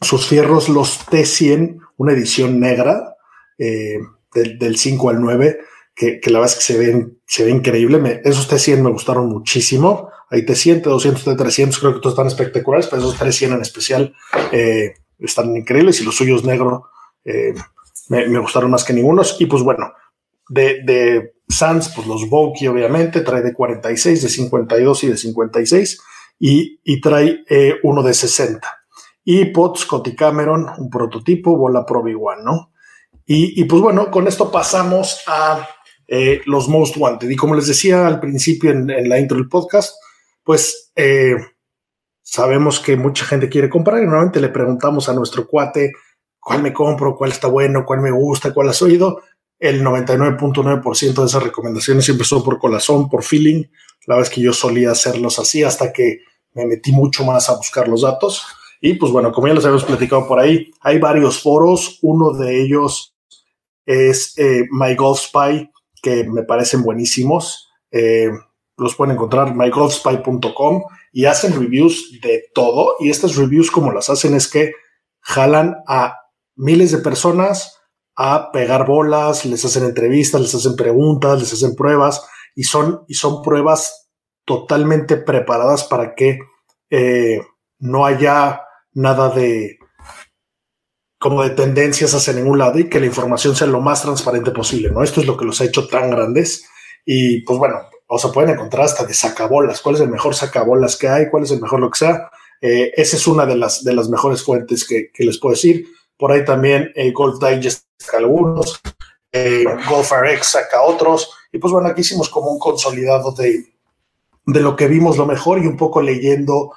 sus 0.00 0.26
fierros, 0.26 0.68
los 0.68 1.06
T100, 1.06 1.78
una 1.96 2.12
edición 2.12 2.60
negra, 2.60 3.16
eh, 3.58 3.98
del, 4.34 4.58
del 4.58 4.76
5 4.76 5.10
al 5.10 5.20
9, 5.20 5.58
que, 5.94 6.20
que 6.20 6.30
la 6.30 6.38
verdad 6.40 6.54
es 6.56 6.66
que 6.66 6.72
se 6.72 6.78
ven, 6.78 7.18
se 7.26 7.44
ve 7.44 7.50
increíble. 7.50 7.98
Me- 7.98 8.20
esos 8.24 8.50
T100 8.50 8.82
me 8.82 8.90
gustaron 8.90 9.28
muchísimo. 9.28 10.10
Hay 10.30 10.42
T100, 10.42 10.82
T200, 10.82 11.24
T300, 11.36 11.78
creo 11.80 11.94
que 11.94 12.00
todos 12.00 12.12
están 12.14 12.26
espectaculares, 12.26 12.86
pero 12.86 13.02
esos 13.02 13.18
T100 13.18 13.54
en 13.54 13.62
especial 13.62 14.14
eh, 14.52 14.94
están 15.18 15.56
increíbles 15.56 16.00
y 16.00 16.04
los 16.04 16.16
suyos 16.16 16.44
negro 16.44 16.84
eh, 17.24 17.54
me, 18.08 18.28
me 18.28 18.38
gustaron 18.38 18.70
más 18.70 18.84
que 18.84 18.92
ningunos. 18.92 19.36
Y 19.40 19.46
pues 19.46 19.62
bueno, 19.62 19.92
de, 20.48 20.82
de 20.84 21.34
Sans, 21.48 21.88
pues 21.94 22.06
los 22.06 22.28
Voki 22.28 22.66
obviamente, 22.66 23.22
trae 23.22 23.42
de 23.42 23.54
46, 23.54 24.22
de 24.22 24.28
52 24.28 25.04
y 25.04 25.08
de 25.08 25.16
56, 25.16 26.00
y, 26.38 26.80
y 26.84 27.00
trae 27.00 27.42
eh, 27.48 27.74
uno 27.82 28.02
de 28.02 28.14
60. 28.14 28.68
Y 29.24 29.46
Potts 29.46 29.80
Scotty 29.80 30.14
Cameron, 30.14 30.66
un 30.78 30.88
prototipo, 30.90 31.56
bola 31.56 31.84
Pro 31.84 32.02
V1, 32.02 32.44
¿no? 32.44 32.72
Y, 33.30 33.60
y, 33.60 33.64
pues 33.66 33.82
bueno, 33.82 34.10
con 34.10 34.26
esto 34.26 34.50
pasamos 34.50 35.20
a 35.26 35.68
eh, 36.06 36.40
los 36.46 36.66
Most 36.66 36.96
Wanted. 36.96 37.28
Y 37.28 37.36
como 37.36 37.54
les 37.54 37.66
decía 37.66 38.06
al 38.06 38.20
principio 38.20 38.70
en, 38.70 38.88
en 38.88 39.06
la 39.06 39.20
intro 39.20 39.36
del 39.36 39.50
podcast, 39.50 39.94
pues 40.42 40.92
eh, 40.96 41.36
sabemos 42.22 42.80
que 42.80 42.96
mucha 42.96 43.26
gente 43.26 43.50
quiere 43.50 43.68
comprar 43.68 43.98
y 43.98 44.06
normalmente 44.06 44.40
le 44.40 44.48
preguntamos 44.48 45.10
a 45.10 45.12
nuestro 45.12 45.46
cuate 45.46 45.92
cuál 46.40 46.62
me 46.62 46.72
compro, 46.72 47.14
cuál 47.14 47.30
está 47.30 47.48
bueno, 47.48 47.84
cuál 47.84 48.00
me 48.00 48.10
gusta, 48.10 48.54
cuál 48.54 48.70
has 48.70 48.80
oído. 48.80 49.20
El 49.58 49.84
99.9% 49.84 51.20
de 51.20 51.26
esas 51.26 51.42
recomendaciones 51.42 52.06
siempre 52.06 52.26
son 52.26 52.42
por 52.42 52.58
corazón, 52.58 53.10
por 53.10 53.22
feeling. 53.22 53.64
La 54.06 54.14
verdad 54.14 54.30
es 54.30 54.34
que 54.34 54.40
yo 54.40 54.54
solía 54.54 54.92
hacerlos 54.92 55.38
así 55.38 55.62
hasta 55.62 55.92
que 55.92 56.20
me 56.54 56.64
metí 56.64 56.92
mucho 56.92 57.26
más 57.26 57.50
a 57.50 57.56
buscar 57.56 57.88
los 57.88 58.00
datos. 58.00 58.42
Y 58.80 58.94
pues 58.94 59.12
bueno, 59.12 59.32
como 59.32 59.48
ya 59.48 59.52
les 59.52 59.66
habíamos 59.66 59.84
platicado 59.84 60.26
por 60.26 60.40
ahí, 60.40 60.70
hay 60.80 60.98
varios 60.98 61.42
foros. 61.42 61.98
Uno 62.00 62.32
de 62.32 62.62
ellos 62.62 63.16
es 63.88 64.34
eh, 64.36 64.66
My 64.70 64.94
Golf 64.94 65.18
Spy, 65.18 65.72
que 66.02 66.24
me 66.24 66.42
parecen 66.42 66.82
buenísimos. 66.82 67.70
Eh, 67.90 68.30
los 68.76 68.94
pueden 68.94 69.14
encontrar 69.14 69.48
en 69.48 69.56
mygolfspy.com 69.56 70.82
y 71.10 71.24
hacen 71.24 71.58
reviews 71.58 72.20
de 72.22 72.44
todo. 72.52 72.96
Y 73.00 73.08
estas 73.08 73.36
reviews, 73.36 73.70
como 73.70 73.90
las 73.90 74.10
hacen, 74.10 74.34
es 74.34 74.46
que 74.46 74.74
jalan 75.20 75.78
a 75.86 76.18
miles 76.54 76.92
de 76.92 76.98
personas 76.98 77.78
a 78.14 78.52
pegar 78.52 78.86
bolas, 78.86 79.46
les 79.46 79.64
hacen 79.64 79.84
entrevistas, 79.84 80.42
les 80.42 80.54
hacen 80.54 80.76
preguntas, 80.76 81.40
les 81.40 81.52
hacen 81.54 81.74
pruebas 81.74 82.28
y 82.54 82.64
son, 82.64 83.04
y 83.08 83.14
son 83.14 83.40
pruebas 83.42 84.10
totalmente 84.44 85.16
preparadas 85.16 85.84
para 85.84 86.14
que 86.14 86.40
eh, 86.90 87.40
no 87.78 88.04
haya 88.04 88.60
nada 88.92 89.30
de 89.30 89.77
como 91.18 91.42
de 91.42 91.50
tendencias 91.50 92.14
hacia 92.14 92.32
ningún 92.32 92.58
lado 92.58 92.78
y 92.78 92.88
que 92.88 93.00
la 93.00 93.06
información 93.06 93.56
sea 93.56 93.66
lo 93.66 93.80
más 93.80 94.02
transparente 94.02 94.52
posible, 94.52 94.90
¿no? 94.90 95.02
Esto 95.02 95.20
es 95.20 95.26
lo 95.26 95.36
que 95.36 95.44
los 95.44 95.60
ha 95.60 95.64
hecho 95.64 95.88
tan 95.88 96.10
grandes 96.10 96.64
y 97.04 97.40
pues 97.42 97.58
bueno, 97.58 97.80
o 98.06 98.18
sea, 98.18 98.30
pueden 98.30 98.50
encontrar 98.50 98.84
hasta 98.84 99.04
de 99.04 99.14
sacabolas, 99.14 99.80
cuál 99.80 99.96
es 99.96 100.00
el 100.00 100.08
mejor 100.08 100.34
sacabolas 100.34 100.96
que 100.96 101.08
hay, 101.08 101.28
cuál 101.28 101.42
es 101.42 101.50
el 101.50 101.60
mejor 101.60 101.80
lo 101.80 101.90
que 101.90 101.98
sea. 101.98 102.30
Eh, 102.60 102.92
esa 102.96 103.16
es 103.16 103.26
una 103.26 103.46
de 103.46 103.56
las, 103.56 103.84
de 103.84 103.94
las 103.94 104.08
mejores 104.08 104.42
fuentes 104.42 104.86
que, 104.86 105.10
que 105.12 105.24
les 105.24 105.38
puedo 105.38 105.54
decir. 105.54 105.86
Por 106.16 106.32
ahí 106.32 106.44
también 106.44 106.90
eh, 106.94 107.12
Golf 107.12 107.38
Digest 107.42 107.84
saca 107.98 108.18
algunos, 108.18 108.80
eh, 109.32 109.64
Golf 109.88 110.10
RX 110.10 110.46
saca 110.46 110.82
otros. 110.82 111.30
Y 111.52 111.58
pues 111.58 111.72
bueno, 111.72 111.88
aquí 111.88 112.00
hicimos 112.00 112.28
como 112.28 112.50
un 112.50 112.58
consolidado 112.58 113.32
de, 113.32 113.72
de 114.46 114.60
lo 114.60 114.74
que 114.74 114.86
vimos 114.86 115.16
lo 115.16 115.26
mejor 115.26 115.58
y 115.58 115.66
un 115.66 115.76
poco 115.76 116.00
leyendo 116.00 116.72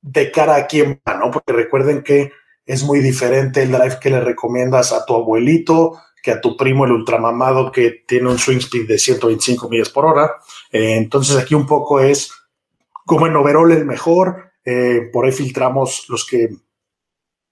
de 0.00 0.30
cara 0.30 0.56
a 0.56 0.66
quién 0.66 1.00
va, 1.06 1.14
¿no? 1.14 1.30
Porque 1.30 1.52
recuerden 1.52 2.02
que 2.02 2.32
es 2.68 2.84
muy 2.84 3.00
diferente 3.00 3.62
el 3.62 3.72
drive 3.72 3.98
que 3.98 4.10
le 4.10 4.20
recomiendas 4.20 4.92
a 4.92 5.06
tu 5.06 5.14
abuelito 5.14 5.98
que 6.22 6.32
a 6.32 6.40
tu 6.40 6.56
primo 6.56 6.84
el 6.84 6.92
ultramamado 6.92 7.72
que 7.72 8.04
tiene 8.06 8.28
un 8.28 8.38
swing 8.38 8.58
speed 8.58 8.86
de 8.86 8.98
125 8.98 9.68
millas 9.70 9.88
por 9.88 10.04
hora. 10.04 10.32
Eh, 10.70 10.96
entonces 10.96 11.36
aquí 11.36 11.54
un 11.54 11.66
poco 11.66 12.00
es 12.00 12.30
como 13.06 13.26
en 13.26 13.36
overall 13.36 13.72
el 13.72 13.86
mejor. 13.86 14.52
Eh, 14.64 15.08
por 15.12 15.24
ahí 15.24 15.32
filtramos 15.32 16.04
los 16.10 16.26
que 16.26 16.50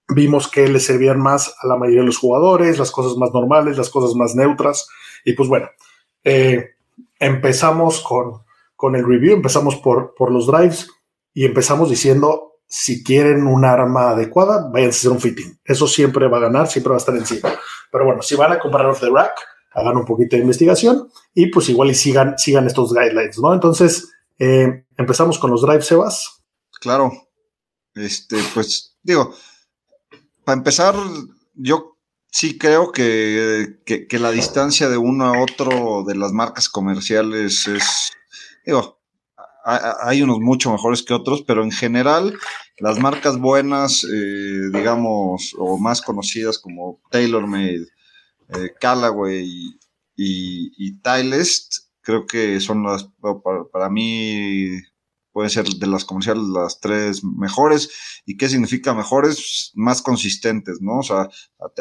vimos 0.08 0.48
que 0.48 0.68
le 0.68 0.80
servían 0.80 1.18
más 1.18 1.54
a 1.60 1.66
la 1.66 1.76
mayoría 1.76 2.00
de 2.00 2.06
los 2.06 2.18
jugadores, 2.18 2.78
las 2.78 2.90
cosas 2.90 3.16
más 3.16 3.32
normales, 3.32 3.78
las 3.78 3.88
cosas 3.88 4.14
más 4.14 4.34
neutras. 4.34 4.86
Y 5.24 5.32
pues 5.32 5.48
bueno, 5.48 5.70
eh, 6.24 6.74
empezamos 7.18 8.00
con, 8.00 8.42
con, 8.74 8.94
el 8.96 9.06
review, 9.06 9.36
empezamos 9.36 9.76
por, 9.76 10.14
por 10.14 10.30
los 10.30 10.46
drives 10.46 10.90
y 11.32 11.46
empezamos 11.46 11.88
diciendo, 11.88 12.55
si 12.66 13.04
quieren 13.04 13.46
un 13.46 13.64
arma 13.64 14.10
adecuada, 14.10 14.68
vayan 14.70 14.88
a 14.88 14.90
hacer 14.90 15.10
un 15.10 15.20
fitting. 15.20 15.58
Eso 15.64 15.86
siempre 15.86 16.28
va 16.28 16.38
a 16.38 16.42
ganar, 16.42 16.68
siempre 16.68 16.90
va 16.90 16.96
a 16.96 16.98
estar 16.98 17.16
encima. 17.16 17.52
Pero 17.90 18.04
bueno, 18.04 18.22
si 18.22 18.34
van 18.34 18.52
a 18.52 18.58
comprar 18.58 18.86
off 18.86 19.00
the 19.00 19.10
rack, 19.10 19.38
hagan 19.72 19.96
un 19.96 20.04
poquito 20.04 20.36
de 20.36 20.42
investigación 20.42 21.08
y 21.34 21.50
pues 21.50 21.68
igual 21.68 21.90
y 21.90 21.94
sigan, 21.94 22.38
sigan 22.38 22.66
estos 22.66 22.92
guidelines, 22.92 23.38
¿no? 23.38 23.52
Entonces, 23.52 24.10
eh, 24.38 24.84
empezamos 24.96 25.38
con 25.38 25.50
los 25.50 25.62
drives, 25.62 25.86
Sebas. 25.86 26.42
Claro. 26.80 27.12
Este, 27.94 28.36
pues 28.52 28.96
digo, 29.02 29.34
para 30.44 30.58
empezar, 30.58 30.94
yo 31.54 31.96
sí 32.30 32.58
creo 32.58 32.92
que, 32.92 33.78
que, 33.86 34.18
la 34.18 34.30
distancia 34.30 34.88
de 34.88 34.98
uno 34.98 35.24
a 35.24 35.42
otro 35.42 36.04
de 36.06 36.14
las 36.14 36.32
marcas 36.32 36.68
comerciales 36.68 37.66
es, 37.66 38.12
digo, 38.64 38.95
hay 39.66 40.22
unos 40.22 40.38
mucho 40.38 40.70
mejores 40.70 41.02
que 41.02 41.12
otros, 41.12 41.42
pero 41.42 41.64
en 41.64 41.72
general 41.72 42.38
las 42.78 43.00
marcas 43.00 43.38
buenas, 43.38 44.04
eh, 44.04 44.70
digamos, 44.72 45.54
o 45.58 45.76
más 45.78 46.00
conocidas 46.02 46.58
como 46.58 47.00
TaylorMade, 47.10 47.86
eh, 48.48 48.72
Callaway 48.80 49.44
y, 50.14 50.72
y, 50.76 51.00
Tylest, 51.00 51.78
creo 52.00 52.26
que 52.26 52.60
son 52.60 52.84
las, 52.84 53.08
para, 53.20 53.64
para 53.72 53.90
mí, 53.90 54.78
pueden 55.32 55.50
ser 55.50 55.66
de 55.66 55.86
las 55.86 56.04
comerciales 56.04 56.44
las 56.44 56.80
tres 56.80 57.24
mejores. 57.24 57.90
¿Y 58.24 58.36
qué 58.36 58.48
significa 58.48 58.94
mejores? 58.94 59.72
Más 59.74 60.00
consistentes, 60.00 60.80
¿no? 60.80 61.00
O 61.00 61.02
sea, 61.02 61.28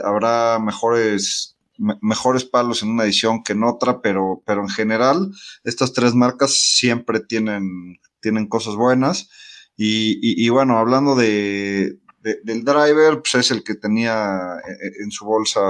habrá 0.04 0.60
mejores, 0.60 1.54
mejores 1.77 2.45
palos 2.45 2.83
en 2.83 2.89
una 2.89 3.03
edición 3.03 3.43
que 3.43 3.53
en 3.53 3.63
otra, 3.63 4.01
pero, 4.01 4.41
pero 4.45 4.61
en 4.61 4.69
general, 4.69 5.31
estas 5.63 5.93
tres 5.93 6.13
marcas 6.13 6.53
siempre 6.53 7.19
tienen, 7.19 7.99
tienen 8.19 8.47
cosas 8.47 8.75
buenas. 8.75 9.29
Y, 9.77 10.47
bueno, 10.49 10.77
hablando 10.77 11.15
de, 11.15 11.99
del 12.21 12.63
driver, 12.63 13.21
pues 13.21 13.35
es 13.35 13.51
el 13.51 13.63
que 13.63 13.75
tenía 13.75 14.57
eh, 14.57 14.91
en, 15.03 15.11
su 15.11 15.25
bolsa, 15.25 15.61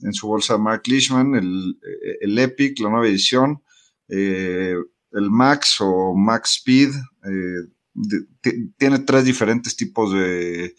en 0.00 0.12
su 0.12 0.28
bolsa 0.28 0.58
Mark 0.58 0.82
Leishman, 0.86 1.34
el, 1.34 1.78
el 2.20 2.38
Epic, 2.38 2.78
la 2.80 2.90
nueva 2.90 3.08
edición. 3.08 3.62
Eh, 4.08 4.74
el 5.12 5.30
Max 5.30 5.78
o 5.80 6.14
Max 6.14 6.56
Speed 6.56 6.90
eh, 7.24 8.60
tiene 8.76 8.98
tres 9.00 9.24
diferentes 9.24 9.74
tipos 9.76 10.12
de, 10.12 10.74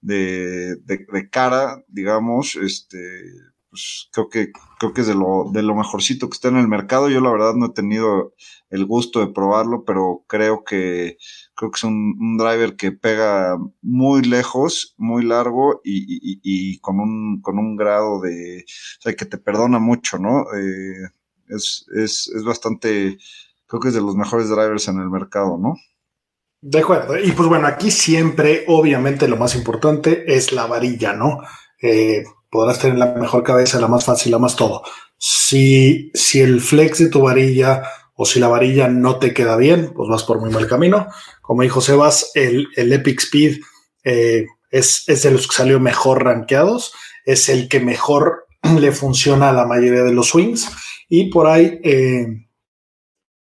de, 0.00 1.28
cara, 1.30 1.82
digamos, 1.88 2.56
este, 2.56 3.32
pues 3.70 4.08
creo 4.12 4.28
que, 4.28 4.52
creo 4.78 4.92
que 4.92 5.02
es 5.02 5.06
de 5.06 5.14
lo, 5.14 5.50
de 5.52 5.62
lo 5.62 5.74
mejorcito 5.74 6.28
que 6.28 6.34
está 6.34 6.48
en 6.48 6.56
el 6.56 6.68
mercado. 6.68 7.08
Yo 7.08 7.20
la 7.20 7.30
verdad 7.30 7.54
no 7.54 7.66
he 7.66 7.72
tenido 7.72 8.34
el 8.70 8.86
gusto 8.86 9.20
de 9.20 9.32
probarlo, 9.32 9.84
pero 9.84 10.24
creo 10.26 10.64
que, 10.64 11.18
creo 11.54 11.70
que 11.70 11.76
es 11.76 11.84
un, 11.84 12.36
driver 12.38 12.76
que 12.76 12.92
pega 12.92 13.56
muy 13.82 14.22
lejos, 14.22 14.94
muy 14.96 15.24
largo 15.24 15.80
y, 15.84 16.78
con, 16.80 17.00
un, 17.00 17.40
con 17.42 17.58
un 17.58 17.76
grado 17.76 18.20
de, 18.20 18.64
o 18.66 19.02
sea, 19.02 19.14
que 19.14 19.24
te 19.24 19.38
perdona 19.38 19.78
mucho, 19.78 20.18
¿no? 20.18 20.44
Eh, 20.54 21.10
es, 21.48 21.86
es, 21.94 22.28
es 22.34 22.44
bastante 22.44 23.18
creo 23.68 23.80
que 23.80 23.88
es 23.88 23.94
de 23.94 24.00
los 24.00 24.16
mejores 24.16 24.48
drivers 24.48 24.88
en 24.88 24.98
el 24.98 25.10
mercado, 25.10 25.58
¿no? 25.58 25.76
De 26.60 26.80
acuerdo. 26.80 27.16
Y 27.16 27.30
pues 27.32 27.48
bueno, 27.48 27.68
aquí 27.68 27.90
siempre, 27.90 28.64
obviamente, 28.66 29.28
lo 29.28 29.36
más 29.36 29.54
importante 29.54 30.34
es 30.34 30.52
la 30.52 30.66
varilla, 30.66 31.12
¿no? 31.12 31.38
Eh, 31.80 32.24
podrás 32.50 32.78
tener 32.78 32.98
la 32.98 33.14
mejor 33.14 33.42
cabeza, 33.42 33.80
la 33.80 33.88
más 33.88 34.04
fácil, 34.04 34.32
la 34.32 34.38
más 34.38 34.56
todo. 34.56 34.82
Si, 35.16 36.10
si 36.14 36.40
el 36.40 36.60
flex 36.60 36.98
de 36.98 37.08
tu 37.08 37.22
varilla 37.22 37.82
o 38.14 38.24
si 38.24 38.40
la 38.40 38.48
varilla 38.48 38.88
no 38.88 39.18
te 39.18 39.32
queda 39.32 39.56
bien, 39.56 39.92
pues 39.94 40.08
vas 40.08 40.24
por 40.24 40.40
muy 40.40 40.50
mal 40.50 40.66
camino. 40.66 41.08
Como 41.42 41.62
dijo 41.62 41.80
Sebas, 41.80 42.32
el, 42.34 42.68
el 42.76 42.92
Epic 42.92 43.20
Speed 43.20 43.58
eh, 44.04 44.46
es, 44.70 45.04
es 45.08 45.22
de 45.22 45.30
los 45.30 45.46
que 45.46 45.56
salió 45.56 45.80
mejor 45.80 46.24
rankeados, 46.24 46.92
es 47.24 47.48
el 47.48 47.68
que 47.68 47.80
mejor 47.80 48.46
le 48.78 48.92
funciona 48.92 49.50
a 49.50 49.52
la 49.52 49.66
mayoría 49.66 50.02
de 50.02 50.12
los 50.12 50.28
swings 50.28 50.70
y 51.08 51.30
por 51.30 51.46
ahí 51.46 51.80
eh, 51.82 52.26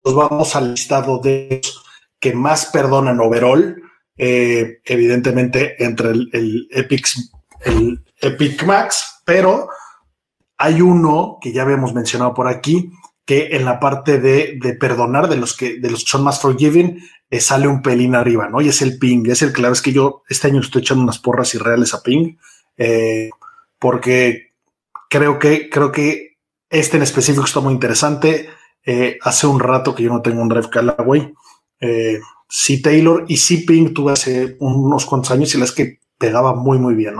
nos 0.03 0.15
vamos 0.15 0.55
al 0.55 0.71
listado 0.71 1.19
de 1.19 1.61
los 1.63 1.83
que 2.19 2.33
más 2.33 2.67
perdonan 2.67 3.19
overall, 3.19 3.81
eh, 4.17 4.79
evidentemente 4.85 5.83
entre 5.83 6.11
el, 6.11 6.67
Epic, 6.71 7.07
el 7.65 8.03
Epic 8.23 8.63
Max, 8.63 9.21
pero 9.25 9.69
hay 10.57 10.81
uno 10.81 11.37
que 11.41 11.51
ya 11.51 11.63
habíamos 11.63 11.93
mencionado 11.93 12.33
por 12.33 12.47
aquí, 12.47 12.91
que 13.25 13.55
en 13.55 13.65
la 13.65 13.79
parte 13.79 14.19
de, 14.19 14.57
perdonar 14.79 15.29
de 15.29 15.37
los 15.37 15.55
que 15.55 15.79
de 15.79 15.89
los 15.89 16.01
son 16.03 16.23
más 16.23 16.41
forgiving 16.41 16.99
eh, 17.29 17.39
sale 17.39 17.67
un 17.67 17.81
pelín 17.81 18.15
arriba, 18.15 18.49
¿no? 18.49 18.61
Y 18.61 18.69
es 18.69 18.81
el 18.81 18.97
ping, 18.97 19.25
es 19.29 19.41
el 19.41 19.53
clave, 19.53 19.73
es 19.73 19.81
que 19.81 19.93
yo 19.93 20.23
este 20.27 20.47
año 20.47 20.61
estoy 20.61 20.81
echando 20.81 21.03
unas 21.03 21.19
porras 21.19 21.53
irreales 21.55 21.93
a 21.93 22.01
ping, 22.01 22.35
eh, 22.77 23.29
porque 23.79 24.53
creo 25.09 25.37
que 25.39 25.69
creo 25.69 25.91
que 25.91 26.37
este 26.69 26.97
en 26.97 27.03
específico 27.03 27.45
está 27.45 27.59
muy 27.59 27.73
interesante. 27.73 28.49
Eh, 28.85 29.17
hace 29.21 29.47
un 29.47 29.59
rato 29.59 29.93
que 29.95 30.03
yo 30.03 30.09
no 30.09 30.21
tengo 30.21 30.41
un 30.41 30.49
drive 30.49 30.69
Callaway. 30.69 31.33
Eh, 31.79 32.19
sí 32.49 32.81
Taylor 32.81 33.25
y 33.27 33.37
sí 33.37 33.57
Pink 33.57 33.93
tuve 33.93 34.13
hace 34.13 34.57
unos 34.59 35.05
cuantos 35.05 35.31
años 35.31 35.53
y 35.53 35.57
las 35.57 35.71
que 35.71 35.99
pegaba 36.17 36.55
muy, 36.55 36.79
muy 36.79 36.95
bien. 36.95 37.15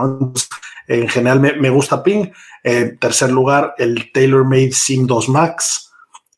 En 0.88 1.08
general 1.08 1.40
me, 1.40 1.70
gusta 1.70 2.04
Pink. 2.04 2.34
En 2.64 2.98
tercer 2.98 3.32
lugar, 3.32 3.76
el 3.78 4.12
Taylor 4.12 4.44
Made 4.44 4.72
Sim 4.72 5.08
2 5.08 5.30
Max. 5.30 5.92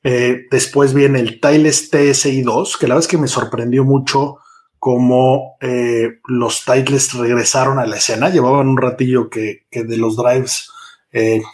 Eh, 0.03 0.45
después 0.51 0.93
viene 0.93 1.19
el 1.19 1.39
Tiles 1.39 1.89
TSI 1.89 2.41
2, 2.41 2.77
que 2.77 2.87
la 2.87 2.95
verdad 2.95 3.05
es 3.05 3.11
que 3.11 3.17
me 3.17 3.27
sorprendió 3.27 3.83
mucho 3.83 4.37
cómo 4.77 5.57
los 6.27 6.63
Tiles 6.63 7.13
regresaron 7.13 7.79
a 7.79 7.87
la 7.87 7.95
escena. 7.95 8.29
Llevaban 8.29 8.67
un 8.67 8.77
ratillo 8.77 9.31
que, 9.31 9.65
de 9.71 9.97
los 9.97 10.15
drives, 10.15 10.69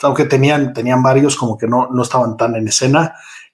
aunque 0.01 0.25
tenían, 0.25 0.73
tenían 0.73 1.01
varios, 1.01 1.37
como 1.37 1.57
que 1.57 1.65
no, 1.65 1.87
no 1.93 2.03
estaban 2.03 2.35
tan 2.35 2.55
en 2.55 2.67
escena. 2.67 3.13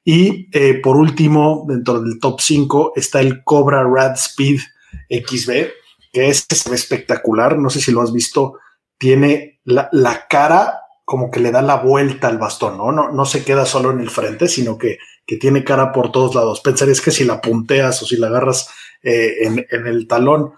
Y 0.10 0.47
eh, 0.54 0.76
por 0.76 0.95
último, 0.95 1.65
dentro 1.67 2.00
del 2.00 2.17
top 2.21 2.39
5 2.39 2.93
está 2.95 3.19
el 3.19 3.43
Cobra 3.43 3.84
Rad 3.84 4.13
Speed 4.13 4.62
XB, 5.10 5.52
que 6.13 6.30
es, 6.30 6.47
espectacular. 6.50 7.58
No 7.58 7.69
sé 7.69 7.82
si 7.82 7.91
lo 7.91 8.02
has 8.02 8.13
visto. 8.13 8.54
Tiene 8.97 9.62
la, 9.63 9.89
cara 10.29 10.81
como 11.05 11.31
que 11.31 11.39
le 11.39 11.51
da 11.51 11.62
la 11.62 11.77
vuelta 11.77 12.27
al 12.27 12.38
bastón, 12.38 12.77
¿no? 12.77 12.91
No, 12.91 13.12
no 13.12 13.25
se 13.25 13.43
queda 13.43 13.65
solo 13.65 13.91
en 13.91 13.99
el 13.99 14.10
frente, 14.10 14.47
sino 14.47 14.77
que, 14.77 14.97
tiene 15.39 15.65
cara 15.65 15.91
por 15.91 16.12
todos 16.12 16.36
lados. 16.36 16.62
Pensarías 16.62 17.01
que 17.01 17.12
si 17.12 17.25
la 17.25 17.41
punteas 17.41 18.01
o 18.01 18.05
si 18.05 18.15
la 18.15 18.27
agarras 18.27 18.69
eh, 19.03 19.39
en, 19.41 19.88
el 19.88 20.07
talón, 20.07 20.53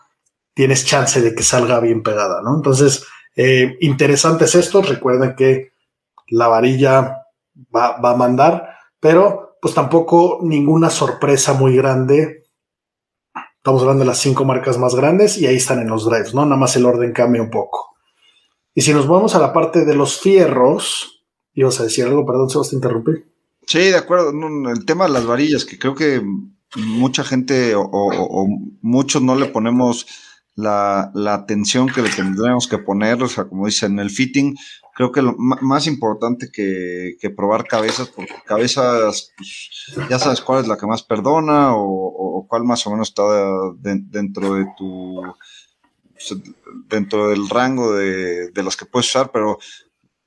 tienes 0.54 0.86
chance 0.86 1.22
de 1.22 1.34
que 1.34 1.42
salga 1.42 1.80
bien 1.80 2.04
pegada, 2.04 2.44
¿no? 2.44 2.56
Entonces, 2.56 3.04
eh, 3.36 3.78
interesantes 3.82 4.54
estos. 4.54 4.88
Recuerden 4.88 5.36
que 5.36 5.72
la 6.28 6.48
varilla 6.48 7.24
va, 7.76 8.00
va 8.00 8.12
a 8.12 8.16
mandar 8.16 8.80
pero 9.00 9.58
pues 9.62 9.74
tampoco 9.74 10.40
ninguna 10.42 10.90
sorpresa 10.90 11.54
muy 11.54 11.76
grande. 11.76 12.44
Estamos 13.58 13.82
hablando 13.82 14.04
de 14.04 14.08
las 14.08 14.20
cinco 14.20 14.46
marcas 14.46 14.78
más 14.78 14.96
grandes 14.96 15.38
y 15.38 15.48
ahí 15.48 15.58
están 15.58 15.80
en 15.80 15.90
los 15.90 16.06
drives, 16.06 16.34
¿no? 16.34 16.46
Nada 16.46 16.58
más 16.58 16.76
el 16.76 16.86
orden 16.86 17.12
cambia 17.12 17.42
un 17.42 17.50
poco. 17.50 17.89
Y 18.74 18.82
si 18.82 18.94
nos 18.94 19.08
vamos 19.08 19.36
a 19.36 19.40
la 19.40 19.54
parte 19.54 19.86
de 19.86 19.96
los 19.96 20.20
fierros, 20.20 21.26
ibas 21.54 21.80
a 21.80 21.84
decir 21.84 22.06
algo, 22.06 22.26
perdón, 22.26 22.50
se 22.50 22.58
vas 22.58 22.72
a 22.72 22.76
interrumpir. 22.76 23.30
Sí, 23.66 23.80
de 23.80 23.98
acuerdo. 23.98 24.32
el 24.72 24.86
tema 24.86 25.06
de 25.06 25.12
las 25.12 25.26
varillas, 25.26 25.66
que 25.66 25.78
creo 25.78 25.94
que 25.94 26.22
mucha 26.76 27.24
gente 27.24 27.74
o, 27.76 28.48
muchos 28.82 29.22
no 29.22 29.36
le 29.36 29.48
ponemos 29.48 30.08
la, 30.56 31.12
atención 31.34 31.88
que 31.88 32.02
le 32.02 32.10
tendremos 32.10 32.68
que 32.68 32.78
poner, 32.78 33.22
o 33.24 33.28
sea, 33.28 33.46
como 33.46 33.66
dicen, 33.66 34.00
el 34.00 34.10
fitting, 34.10 34.56
creo 34.96 35.12
que 35.12 35.22
lo 35.22 35.36
más 35.38 35.88
importante 35.88 36.50
que, 36.52 37.16
probar 37.36 37.66
cabezas, 37.66 38.10
porque 38.10 38.34
cabezas, 38.46 39.34
pues, 39.38 39.70
ya 40.10 40.20
sabes 40.20 40.42
cuál 40.42 40.62
es 40.62 40.68
la 40.68 40.78
que 40.78 40.88
más 40.88 41.04
perdona 41.04 41.76
o, 41.76 42.46
cuál 42.48 42.64
más 42.64 42.86
o 42.88 42.92
menos 42.92 43.10
está 43.10 43.24
dentro 43.78 44.56
de 44.56 44.66
tu, 44.78 45.22
dentro 46.90 47.30
del 47.30 47.50
rango 47.50 47.94
de, 47.94 48.52
las 48.56 48.76
que 48.76 48.86
puedes 48.86 49.08
usar, 49.10 49.32
pero 49.32 49.58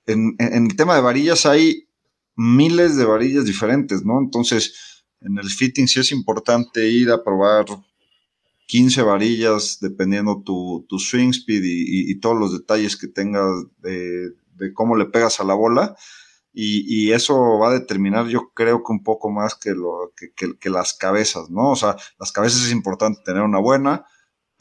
en, 0.07 0.36
el 0.38 0.76
tema 0.76 0.95
de 0.95 1.03
varillas 1.03 1.47
hay 1.47 1.88
miles 2.36 2.97
de 2.97 3.05
varillas 3.05 3.45
diferentes, 3.45 4.05
¿no? 4.05 4.18
Entonces, 4.18 5.05
en 5.20 5.38
el 5.38 5.49
fitting 5.49 5.86
sí 5.86 6.01
es 6.01 6.12
importante 6.12 6.88
ir 6.88 7.11
a 7.11 7.22
probar 7.22 7.66
15 8.66 9.03
varillas, 9.03 9.78
dependiendo 9.80 10.43
tu, 10.45 10.86
tu 10.88 10.99
swing 10.99 11.30
speed 11.30 11.62
y, 11.64 12.18
todos 12.20 12.38
los 12.38 12.53
detalles 12.53 12.97
que 12.97 13.09
tengas 13.09 13.66
de, 13.78 14.32
cómo 14.74 14.97
le 14.97 15.07
pegas 15.07 15.40
a 15.40 15.45
la 15.45 15.55
bola. 15.55 15.95
Y, 16.55 17.12
eso 17.12 17.59
va 17.59 17.70
a 17.70 17.74
determinar, 17.74 18.26
yo 18.28 18.51
creo 18.55 18.82
que 18.84 18.93
un 18.93 19.03
poco 19.03 19.30
más 19.30 19.55
que, 19.55 19.72
lo, 19.72 20.12
que, 20.16 20.70
las 20.70 20.95
cabezas, 20.95 21.51
¿no? 21.51 21.70
O 21.70 21.76
sea, 21.76 21.97
las 22.18 22.32
cabezas 22.32 22.64
es 22.64 22.72
importante 22.72 23.20
tener 23.24 23.43
una 23.43 23.59
buena, 23.59 24.07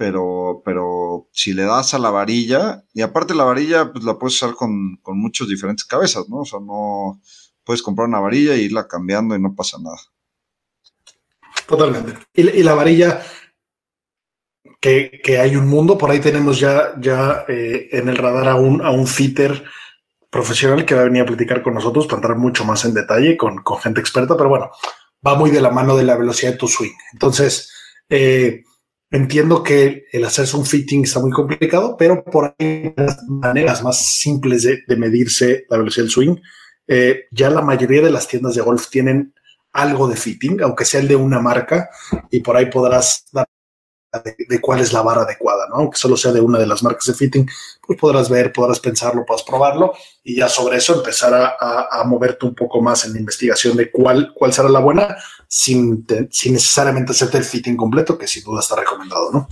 pero, 0.01 0.63
pero 0.65 1.27
si 1.31 1.53
le 1.53 1.61
das 1.61 1.93
a 1.93 1.99
la 1.99 2.09
varilla, 2.09 2.83
y 2.91 3.03
aparte 3.03 3.35
la 3.35 3.43
varilla, 3.43 3.91
pues 3.91 4.03
la 4.03 4.17
puedes 4.17 4.33
usar 4.33 4.55
con, 4.55 4.97
con 5.03 5.19
muchas 5.19 5.47
diferentes 5.47 5.85
cabezas, 5.85 6.27
¿no? 6.27 6.37
O 6.37 6.45
sea, 6.45 6.59
no 6.59 7.21
puedes 7.63 7.83
comprar 7.83 8.07
una 8.07 8.19
varilla 8.19 8.55
e 8.55 8.63
irla 8.63 8.87
cambiando 8.87 9.35
y 9.35 9.39
no 9.39 9.53
pasa 9.53 9.77
nada. 9.79 9.97
Totalmente. 11.67 12.17
Y, 12.33 12.63
la 12.63 12.73
varilla, 12.73 13.21
que, 14.79 15.21
hay 15.39 15.55
un 15.55 15.67
mundo, 15.67 15.99
por 15.99 16.09
ahí 16.09 16.19
tenemos 16.19 16.59
ya, 16.59 16.95
ya 16.99 17.45
eh, 17.47 17.89
en 17.91 18.09
el 18.09 18.17
radar 18.17 18.47
a 18.47 18.55
un, 18.55 18.83
a 18.83 18.89
un 18.89 19.05
fitter 19.05 19.63
profesional 20.31 20.83
que 20.83 20.95
va 20.95 21.01
a 21.01 21.03
venir 21.03 21.21
a 21.21 21.27
platicar 21.27 21.61
con 21.61 21.75
nosotros 21.75 22.07
para 22.07 22.17
entrar 22.17 22.37
mucho 22.37 22.65
más 22.65 22.85
en 22.85 22.95
detalle 22.95 23.37
con, 23.37 23.63
gente 23.79 23.99
experta, 23.99 24.35
pero 24.35 24.49
bueno, 24.49 24.71
va 25.23 25.35
muy 25.35 25.51
de 25.51 25.61
la 25.61 25.69
mano 25.69 25.95
de 25.95 26.05
la 26.05 26.17
velocidad 26.17 26.53
de 26.53 26.57
tu 26.57 26.67
swing. 26.67 26.95
Entonces, 27.13 27.71
eh, 28.09 28.63
entiendo 29.11 29.61
que 29.61 30.05
el 30.11 30.23
hacerse 30.23 30.57
un 30.57 30.65
fitting 30.65 31.03
está 31.03 31.19
muy 31.19 31.31
complicado, 31.31 31.95
pero 31.97 32.23
por 32.23 32.55
ahí 32.57 32.93
hay 32.95 33.05
maneras 33.27 33.83
más 33.83 34.15
simples 34.17 34.63
de, 34.63 34.95
medirse 34.95 35.65
la 35.69 35.77
velocidad 35.77 36.05
del 36.05 36.11
swing. 36.11 36.35
Eh, 36.87 37.25
ya 37.31 37.49
la 37.49 37.61
mayoría 37.61 38.01
de 38.01 38.09
las 38.09 38.27
tiendas 38.27 38.55
de 38.55 38.61
golf 38.61 38.89
tienen 38.89 39.33
algo 39.73 40.07
de 40.07 40.15
fitting, 40.15 40.61
aunque 40.61 40.85
sea 40.85 41.01
el 41.01 41.07
de 41.07 41.15
una 41.15 41.39
marca, 41.39 41.89
y 42.29 42.39
por 42.39 42.55
ahí 42.57 42.65
podrás 42.65 43.25
dar 43.31 43.47
de, 44.23 44.59
cuál 44.59 44.81
es 44.81 44.91
la 44.91 45.01
barra 45.01 45.21
adecuada, 45.21 45.67
¿no? 45.69 45.75
Aunque 45.75 45.97
solo 45.97 46.17
sea 46.17 46.31
de 46.31 46.41
una 46.41 46.59
de 46.59 46.67
las 46.67 46.83
marcas 46.83 47.05
de 47.05 47.13
fitting, 47.13 47.47
pues 47.85 47.97
podrás 47.99 48.29
ver, 48.29 48.51
podrás 48.51 48.79
pensarlo, 48.79 49.25
podrás 49.25 49.43
probarlo 49.43 49.93
y 50.23 50.35
ya 50.35 50.49
sobre 50.49 50.77
eso 50.77 50.95
empezar 50.95 51.33
a, 51.33 52.03
moverte 52.05 52.45
un 52.45 52.55
poco 52.55 52.81
más 52.81 53.05
en 53.05 53.13
la 53.13 53.19
investigación 53.19 53.77
de 53.77 53.89
cuál, 53.89 54.33
cuál 54.35 54.51
será 54.51 54.67
la 54.67 54.79
buena 54.79 55.15
sin, 55.53 56.07
sin 56.29 56.53
necesariamente 56.53 57.11
hacerte 57.11 57.37
el 57.37 57.43
fitting 57.43 57.75
completo, 57.75 58.17
que 58.17 58.25
sin 58.25 58.41
duda 58.41 58.61
está 58.61 58.77
recomendado, 58.77 59.31
¿no? 59.33 59.49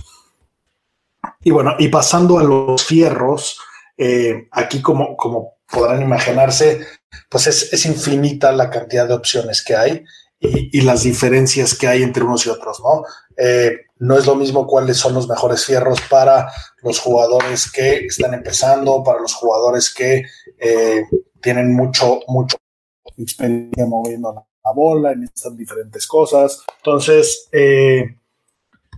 Y 1.42 1.50
bueno, 1.50 1.74
y 1.78 1.88
pasando 1.88 2.38
a 2.38 2.42
los 2.42 2.82
fierros, 2.82 3.60
eh, 3.98 4.48
aquí 4.50 4.80
como, 4.80 5.14
como 5.14 5.58
podrán 5.70 6.00
imaginarse, 6.00 6.86
pues 7.28 7.46
es, 7.48 7.84
infinita 7.84 8.50
la 8.50 8.70
cantidad 8.70 9.06
de 9.06 9.12
opciones 9.12 9.62
que 9.62 9.76
hay 9.76 10.02
y, 10.38 10.80
las 10.80 11.02
diferencias 11.02 11.74
que 11.74 11.86
hay 11.86 12.02
entre 12.02 12.24
unos 12.24 12.46
y 12.46 12.48
otros, 12.48 12.80
¿no? 12.80 13.04
Eh, 13.36 13.80
no 13.98 14.16
es 14.16 14.24
lo 14.24 14.36
mismo 14.36 14.66
cuáles 14.66 14.96
son 14.96 15.12
los 15.12 15.28
mejores 15.28 15.66
fierros 15.66 16.00
para 16.08 16.50
los 16.82 16.98
jugadores 16.98 17.70
que 17.70 18.06
están 18.06 18.32
empezando, 18.32 19.04
para 19.04 19.20
los 19.20 19.34
jugadores 19.34 19.92
que 19.92 20.24
eh, 20.58 21.04
tienen 21.42 21.74
mucho, 21.74 22.20
mucho 22.26 22.56
experiencia 23.18 23.84
la, 24.70 24.74
bola, 24.74 25.12
en 25.12 25.24
estas 25.24 25.56
diferentes 25.56 26.06
cosas. 26.06 26.64
Entonces, 26.78 27.48
eh, 27.52 28.16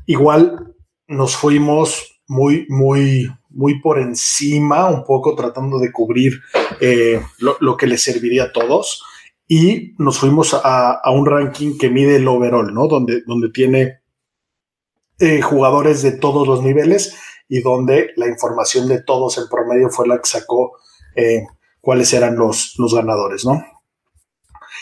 igual 0.06 0.74
nos 1.08 1.36
fuimos 1.36 2.20
muy, 2.28 2.66
muy, 2.68 3.30
muy 3.50 3.80
por 3.80 3.98
encima, 3.98 4.88
un 4.88 5.04
poco 5.04 5.34
tratando 5.34 5.78
de 5.78 5.92
cubrir 5.92 6.40
eh, 6.80 7.20
lo, 7.38 7.76
que 7.76 7.86
les 7.86 8.02
serviría 8.02 8.44
a 8.44 8.52
todos. 8.52 9.02
Y 9.48 9.94
nos 9.98 10.18
fuimos 10.18 10.54
a, 10.54 11.00
un 11.12 11.26
ranking 11.26 11.76
que 11.76 11.90
mide 11.90 12.16
el 12.16 12.28
overall, 12.28 12.72
¿no? 12.72 12.88
Donde, 12.88 13.22
donde 13.26 13.50
tiene 13.50 14.00
eh, 15.18 15.42
jugadores 15.42 16.02
de 16.02 16.12
todos 16.12 16.46
los 16.48 16.62
niveles 16.62 17.16
y 17.48 17.60
donde 17.60 18.10
la 18.16 18.28
información 18.28 18.88
de 18.88 19.02
todos 19.02 19.36
en 19.36 19.48
promedio 19.48 19.90
fue 19.90 20.08
la 20.08 20.18
que 20.18 20.28
sacó 20.28 20.72
cuáles 21.82 22.14
eran 22.14 22.36
los, 22.36 22.74
los 22.78 22.94
ganadores, 22.94 23.44
¿no? 23.44 23.62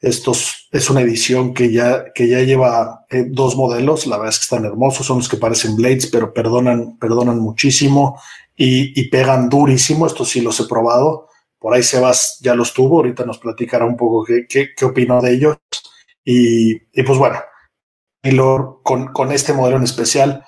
Estos 0.00 0.68
es 0.72 0.88
una 0.88 1.02
edición 1.02 1.52
que 1.52 1.70
ya, 1.70 2.12
que 2.14 2.26
ya 2.26 2.40
lleva 2.40 3.04
eh, 3.10 3.26
dos 3.28 3.56
modelos. 3.56 4.06
La 4.06 4.16
verdad 4.16 4.30
es 4.30 4.38
que 4.38 4.44
están 4.44 4.64
hermosos. 4.64 5.06
Son 5.06 5.18
los 5.18 5.28
que 5.28 5.36
parecen 5.36 5.76
blades, 5.76 6.06
pero 6.06 6.32
perdonan, 6.32 6.96
perdonan 6.98 7.38
muchísimo 7.38 8.18
y, 8.56 8.98
y 8.98 9.08
pegan 9.08 9.50
durísimo. 9.50 10.06
Estos 10.06 10.30
sí 10.30 10.40
los 10.40 10.58
he 10.60 10.64
probado. 10.64 11.29
Por 11.60 11.74
ahí 11.74 11.82
Sebas 11.82 12.38
ya 12.40 12.54
los 12.54 12.72
tuvo, 12.72 12.96
ahorita 12.96 13.24
nos 13.24 13.38
platicará 13.38 13.84
un 13.84 13.96
poco 13.96 14.24
qué, 14.24 14.46
qué, 14.48 14.84
opinó 14.84 15.20
de 15.20 15.34
ellos. 15.34 15.58
Y, 16.24 16.78
pues 17.02 17.18
bueno, 17.18 17.38
Taylor 18.22 18.80
con, 18.82 19.12
con, 19.12 19.30
este 19.30 19.52
modelo 19.52 19.76
en 19.76 19.84
especial 19.84 20.44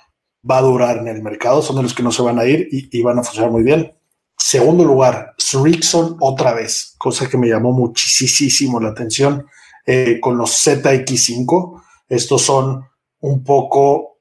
va 0.49 0.59
a 0.59 0.63
durar 0.63 0.99
en 0.99 1.09
el 1.09 1.23
mercado, 1.23 1.61
son 1.63 1.77
de 1.77 1.83
los 1.83 1.95
que 1.95 2.03
no 2.03 2.13
se 2.13 2.23
van 2.23 2.39
a 2.39 2.47
ir 2.47 2.67
y, 2.71 3.03
van 3.03 3.19
a 3.19 3.23
funcionar 3.23 3.51
muy 3.51 3.63
bien. 3.63 3.95
Segundo 4.39 4.85
lugar, 4.85 5.35
Srixon 5.37 6.17
otra 6.19 6.55
vez, 6.55 6.95
cosa 6.99 7.29
que 7.29 7.37
me 7.37 7.49
llamó 7.49 7.73
muchísimo 7.73 8.81
la 8.81 8.89
atención 8.89 9.47
eh, 9.87 10.19
con 10.19 10.39
los 10.39 10.51
ZX5. 10.67 11.83
Estos 12.09 12.43
son 12.43 12.89
un 13.21 13.45
poco 13.45 14.19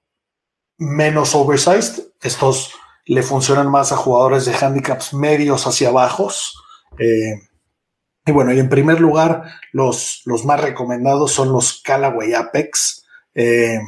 menos 0.78 1.34
oversized. 1.36 2.04
Estos 2.22 2.74
le 3.06 3.24
funcionan 3.24 3.70
más 3.70 3.92
a 3.92 3.98
jugadores 3.98 4.46
de 4.46 4.54
handicaps 4.54 5.14
medios 5.14 5.66
hacia 5.66 5.90
bajos. 5.90 6.54
Eh, 6.98 7.42
y 8.26 8.32
bueno, 8.32 8.54
y 8.54 8.60
en 8.60 8.70
primer 8.70 9.00
lugar, 9.00 9.44
los, 9.72 10.22
los 10.26 10.46
más 10.46 10.62
recomendados 10.62 11.32
son 11.32 11.52
los 11.52 11.82
Callaway 11.82 12.34
Apex, 12.34 13.04
eh, 13.34 13.80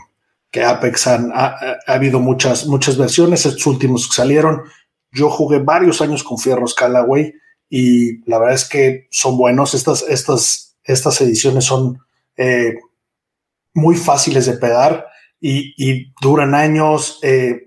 que 0.51 0.63
Apex 0.63 1.07
han, 1.07 1.31
ha, 1.33 1.55
habido 1.87 2.19
muchas, 2.19 2.65
muchas 2.65 2.97
versiones, 2.97 3.45
estos 3.45 3.67
últimos 3.67 4.07
que 4.07 4.15
salieron. 4.15 4.63
Yo 5.11 5.29
jugué 5.29 5.59
varios 5.59 6.01
años 6.01 6.23
con 6.23 6.39
fierros 6.39 6.73
Callaway 6.73 7.33
y 7.69 8.27
la 8.29 8.39
verdad 8.39 8.55
es 8.55 8.67
que 8.67 9.07
son 9.11 9.37
buenos. 9.37 9.73
Estas, 9.73 10.03
estas, 10.07 10.77
estas 10.83 11.21
ediciones 11.21 11.65
son 11.65 11.99
eh, 12.37 12.75
muy 13.73 13.95
fáciles 13.95 14.47
de 14.47 14.57
pegar 14.57 15.07
y, 15.39 15.73
y 15.77 16.13
duran 16.21 16.55
años, 16.55 17.19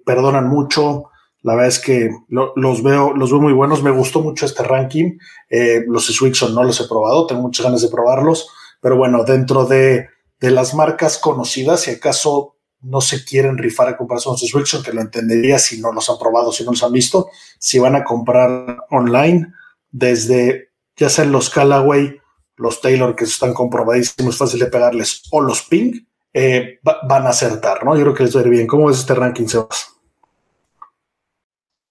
perdonan 0.05 0.49
mucho. 0.49 1.11
La 1.47 1.55
verdad 1.55 1.69
es 1.69 1.79
que 1.79 2.11
los 2.57 2.83
veo, 2.83 3.15
los 3.15 3.31
veo 3.31 3.41
muy 3.41 3.53
buenos. 3.53 3.81
Me 3.81 3.93
gustó 3.93 4.21
mucho 4.21 4.45
este 4.45 4.65
ranking. 4.65 5.17
Eh, 5.49 5.85
los 5.87 6.07
Swixon 6.07 6.53
no 6.53 6.65
los 6.65 6.81
he 6.81 6.89
probado, 6.89 7.25
tengo 7.29 7.43
muchas 7.43 7.65
ganas 7.65 7.83
de 7.83 7.89
probarlos. 7.89 8.49
Pero 8.81 8.97
bueno, 8.97 9.23
dentro 9.23 9.65
de, 9.65 10.09
las 10.41 10.75
marcas 10.75 11.19
conocidas, 11.19 11.83
si 11.83 11.93
acaso 11.93 12.57
no 12.81 13.01
se 13.01 13.25
quieren 13.25 13.59
rifar 13.59 13.87
a 13.87 13.97
comprarse 13.97 14.29
unos 14.29 14.41
Swixon, 14.41 14.83
que 14.83 14.93
lo 14.93 15.01
entendería 15.01 15.61
si 15.61 15.81
no 15.81 15.93
los 15.93 16.11
han 16.11 16.19
probado, 16.19 16.51
si 16.51 16.65
no 16.65 16.73
los 16.73 16.83
han 16.83 16.91
visto, 16.91 17.29
si 17.61 17.79
van 17.79 17.95
a 17.95 18.03
comprar 18.03 18.79
online, 18.91 19.47
desde 19.93 20.71
ya 20.97 21.09
sea 21.09 21.27
los 21.27 21.49
Callaway 21.49 22.19
los 22.57 22.81
Taylor, 22.81 23.15
que 23.15 23.23
están 23.23 23.55
comprobadísimos, 23.55 24.37
fácil 24.37 24.59
de 24.59 24.67
pegarles, 24.67 25.23
o 25.31 25.41
los 25.41 25.63
Ping, 25.63 25.93
eh, 26.33 26.81
van 26.83 27.27
a 27.27 27.31
acertar, 27.31 27.85
¿no? 27.85 27.95
Yo 27.95 28.03
creo 28.03 28.15
que 28.15 28.25
les 28.25 28.37
va 28.37 28.43
bien. 28.43 28.67
¿Cómo 28.67 28.91
es 28.91 28.99
este 28.99 29.15
ranking, 29.15 29.47
Sebas? 29.47 29.96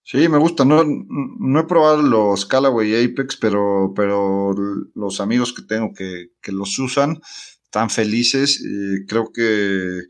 Sí, 0.07 0.29
me 0.29 0.37
gusta. 0.37 0.63
No, 0.65 0.83
no 0.85 1.59
he 1.59 1.63
probado 1.63 2.03
los 2.03 2.45
Callaway 2.45 3.05
Apex, 3.05 3.37
pero, 3.37 3.91
pero 3.95 4.53
los 4.93 5.19
amigos 5.19 5.51
que 5.51 5.63
tengo 5.63 5.93
que, 5.93 6.27
que 6.41 6.51
los 6.51 6.77
usan 6.77 7.19
están 7.63 7.89
felices. 7.89 8.63
Creo 9.07 9.31
que 9.33 10.01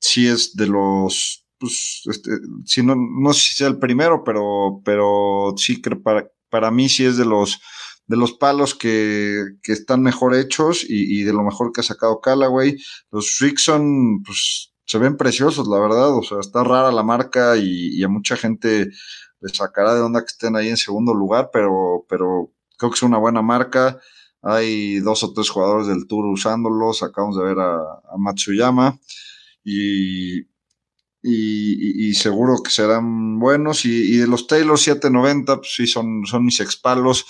sí 0.00 0.28
es 0.28 0.54
de 0.54 0.68
los, 0.68 1.44
pues, 1.58 2.02
este, 2.04 2.30
si 2.66 2.84
no, 2.84 2.94
no 2.94 3.32
sé 3.32 3.40
si 3.40 3.54
sea 3.56 3.66
el 3.66 3.80
primero, 3.80 4.22
pero, 4.24 4.80
pero 4.84 5.54
sí 5.56 5.82
creo 5.82 6.00
para, 6.00 6.30
para 6.48 6.70
mí 6.70 6.88
sí 6.88 7.04
es 7.04 7.16
de 7.16 7.24
los 7.24 7.60
de 8.06 8.16
los 8.18 8.34
palos 8.34 8.74
que, 8.74 9.42
que 9.62 9.72
están 9.72 10.02
mejor 10.02 10.34
hechos 10.34 10.84
y, 10.86 11.20
y, 11.20 11.22
de 11.24 11.32
lo 11.32 11.42
mejor 11.42 11.72
que 11.72 11.80
ha 11.80 11.84
sacado 11.84 12.20
Callaway. 12.20 12.76
Los 13.10 13.38
Rickson, 13.40 14.22
pues 14.22 14.73
se 14.86 14.98
ven 14.98 15.16
preciosos, 15.16 15.66
la 15.68 15.78
verdad. 15.78 16.16
O 16.16 16.22
sea, 16.22 16.40
está 16.40 16.64
rara 16.64 16.92
la 16.92 17.02
marca 17.02 17.56
y, 17.56 17.98
y, 17.98 18.04
a 18.04 18.08
mucha 18.08 18.36
gente 18.36 18.90
le 19.40 19.48
sacará 19.54 19.94
de 19.94 20.02
onda 20.02 20.20
que 20.20 20.26
estén 20.26 20.56
ahí 20.56 20.68
en 20.68 20.76
segundo 20.76 21.14
lugar, 21.14 21.50
pero, 21.52 22.06
pero 22.08 22.52
creo 22.78 22.90
que 22.90 22.96
es 22.96 23.02
una 23.02 23.18
buena 23.18 23.42
marca. 23.42 23.98
Hay 24.42 25.00
dos 25.00 25.22
o 25.24 25.32
tres 25.32 25.48
jugadores 25.48 25.86
del 25.86 26.06
Tour 26.06 26.26
usándolos. 26.26 27.02
Acabamos 27.02 27.36
de 27.38 27.44
ver 27.44 27.58
a, 27.58 27.76
a 27.76 28.16
Matsuyama 28.18 28.98
y, 29.64 30.46
y, 31.22 32.14
seguro 32.14 32.62
que 32.62 32.70
serán 32.70 33.38
buenos. 33.38 33.86
Y, 33.86 34.14
y 34.14 34.16
de 34.18 34.26
los 34.26 34.46
Taylor 34.46 34.78
790, 34.78 35.56
pues 35.56 35.74
sí, 35.74 35.86
son, 35.86 36.26
son 36.26 36.44
mis 36.44 36.60
expalos. 36.60 37.24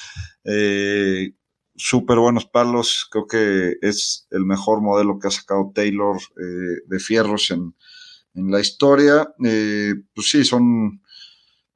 Eh, 0.44 1.34
súper 1.76 2.18
buenos 2.18 2.46
palos. 2.46 3.06
Creo 3.10 3.26
que 3.26 3.76
es 3.80 4.26
el 4.30 4.44
mejor 4.44 4.80
modelo 4.80 5.18
que 5.18 5.28
ha 5.28 5.30
sacado 5.30 5.72
Taylor 5.74 6.16
eh, 6.16 6.82
de 6.86 6.98
fierros 6.98 7.50
en, 7.50 7.74
en 8.34 8.50
la 8.50 8.60
historia. 8.60 9.34
Eh, 9.44 9.94
pues 10.14 10.30
sí, 10.30 10.44
son. 10.44 11.00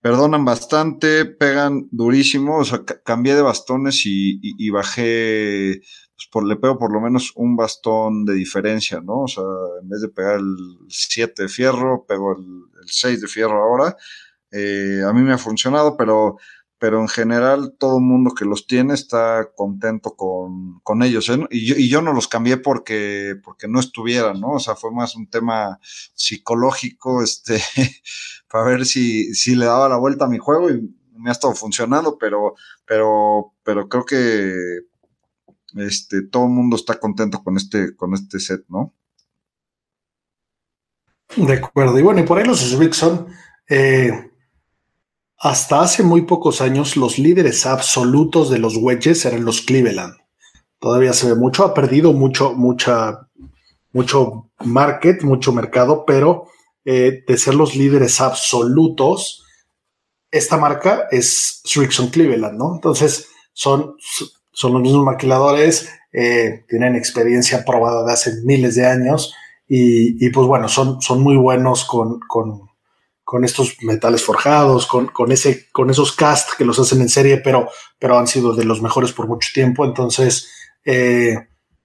Perdonan 0.00 0.44
bastante, 0.44 1.24
pegan 1.24 1.88
durísimo. 1.90 2.58
O 2.58 2.64
sea, 2.64 2.84
cambié 2.84 3.34
de 3.34 3.42
bastones 3.42 4.02
y, 4.04 4.70
bajé. 4.70 5.80
Pues 6.14 6.28
por, 6.32 6.46
le 6.46 6.56
pego 6.56 6.78
por 6.78 6.92
lo 6.92 7.00
menos 7.00 7.32
un 7.34 7.56
bastón 7.56 8.24
de 8.24 8.34
diferencia, 8.34 9.00
¿no? 9.00 9.22
O 9.22 9.28
sea, 9.28 9.44
en 9.82 9.88
vez 9.88 10.00
de 10.00 10.08
pegar 10.08 10.36
el 10.36 10.56
7 10.88 11.42
de 11.42 11.48
fierro, 11.48 12.04
pego 12.06 12.36
el, 12.36 12.44
el 12.80 12.88
6 12.88 13.20
de 13.20 13.28
fierro 13.28 13.62
ahora. 13.62 13.96
Eh, 14.50 15.02
a 15.06 15.12
mí 15.12 15.22
me 15.22 15.32
ha 15.32 15.38
funcionado, 15.38 15.96
pero 15.96 16.38
pero 16.78 17.00
en 17.00 17.08
general 17.08 17.74
todo 17.76 17.98
el 17.98 18.04
mundo 18.04 18.34
que 18.34 18.44
los 18.44 18.66
tiene 18.66 18.94
está 18.94 19.50
contento 19.56 20.14
con, 20.14 20.78
con 20.80 21.02
ellos. 21.02 21.28
¿eh? 21.28 21.38
Y, 21.50 21.88
yo, 21.88 22.02
no 22.02 22.12
los 22.12 22.28
cambié 22.28 22.56
porque, 22.56 23.34
porque 23.42 23.66
no 23.66 23.80
estuvieran, 23.80 24.40
¿no? 24.40 24.52
O 24.52 24.60
sea, 24.60 24.76
fue 24.76 24.92
más 24.92 25.16
un 25.16 25.28
tema 25.28 25.80
psicológico, 26.14 27.22
este, 27.22 27.60
para 28.48 28.64
ver 28.64 28.86
si, 28.86 29.34
si 29.34 29.56
le 29.56 29.66
daba 29.66 29.88
la 29.88 29.96
vuelta 29.96 30.26
a 30.26 30.28
mi 30.28 30.38
juego 30.38 30.70
y 30.70 30.94
me 31.16 31.30
ha 31.30 31.32
estado 31.32 31.54
funcionando, 31.54 32.16
pero, 32.16 32.54
pero, 32.86 33.52
pero 33.64 33.88
creo 33.88 34.04
que 34.04 34.54
este, 35.76 36.22
todo 36.22 36.44
el 36.44 36.50
mundo 36.50 36.76
está 36.76 36.98
contento 37.00 37.42
con 37.42 37.56
este, 37.56 37.96
con 37.96 38.14
este 38.14 38.38
set, 38.38 38.64
¿no? 38.68 38.94
De 41.36 41.54
acuerdo. 41.54 41.98
Y 41.98 42.02
bueno, 42.02 42.20
y 42.20 42.24
por 42.24 42.38
ahí 42.38 42.44
los 42.44 42.78
Rickson, 42.78 43.26
eh, 43.68 44.27
hasta 45.38 45.82
hace 45.82 46.02
muy 46.02 46.22
pocos 46.22 46.60
años, 46.60 46.96
los 46.96 47.18
líderes 47.18 47.64
absolutos 47.64 48.50
de 48.50 48.58
los 48.58 48.76
wedges 48.76 49.24
eran 49.24 49.44
los 49.44 49.62
Cleveland. 49.62 50.14
Todavía 50.80 51.12
se 51.12 51.28
ve 51.28 51.34
mucho, 51.36 51.64
ha 51.64 51.74
perdido 51.74 52.12
mucho, 52.12 52.54
mucha, 52.54 53.28
mucho 53.92 54.50
market, 54.64 55.22
mucho 55.22 55.52
mercado, 55.52 56.04
pero 56.06 56.48
eh, 56.84 57.22
de 57.26 57.36
ser 57.38 57.54
los 57.54 57.76
líderes 57.76 58.20
absolutos, 58.20 59.44
esta 60.30 60.56
marca 60.56 61.06
es 61.10 61.60
Srixon 61.64 62.08
Cleveland, 62.08 62.58
¿no? 62.58 62.74
Entonces, 62.74 63.28
son, 63.52 63.94
son 64.52 64.72
los 64.72 64.82
mismos 64.82 65.04
maquiladores, 65.04 65.88
eh, 66.12 66.64
tienen 66.68 66.96
experiencia 66.96 67.64
probada 67.64 68.04
de 68.04 68.12
hace 68.12 68.32
miles 68.44 68.74
de 68.74 68.86
años 68.86 69.34
y, 69.68 70.24
y 70.24 70.30
pues 70.30 70.46
bueno, 70.46 70.68
son, 70.68 71.00
son 71.00 71.22
muy 71.22 71.36
buenos 71.36 71.84
con, 71.84 72.20
con 72.26 72.67
con 73.28 73.44
estos 73.44 73.76
metales 73.82 74.22
forjados, 74.22 74.86
con, 74.86 75.08
con, 75.08 75.30
ese, 75.32 75.68
con 75.70 75.90
esos 75.90 76.12
cast 76.12 76.56
que 76.56 76.64
los 76.64 76.78
hacen 76.78 77.02
en 77.02 77.10
serie, 77.10 77.36
pero, 77.36 77.68
pero 77.98 78.18
han 78.18 78.26
sido 78.26 78.54
de 78.54 78.64
los 78.64 78.80
mejores 78.80 79.12
por 79.12 79.28
mucho 79.28 79.50
tiempo. 79.52 79.84
Entonces, 79.84 80.48
eh, 80.82 81.36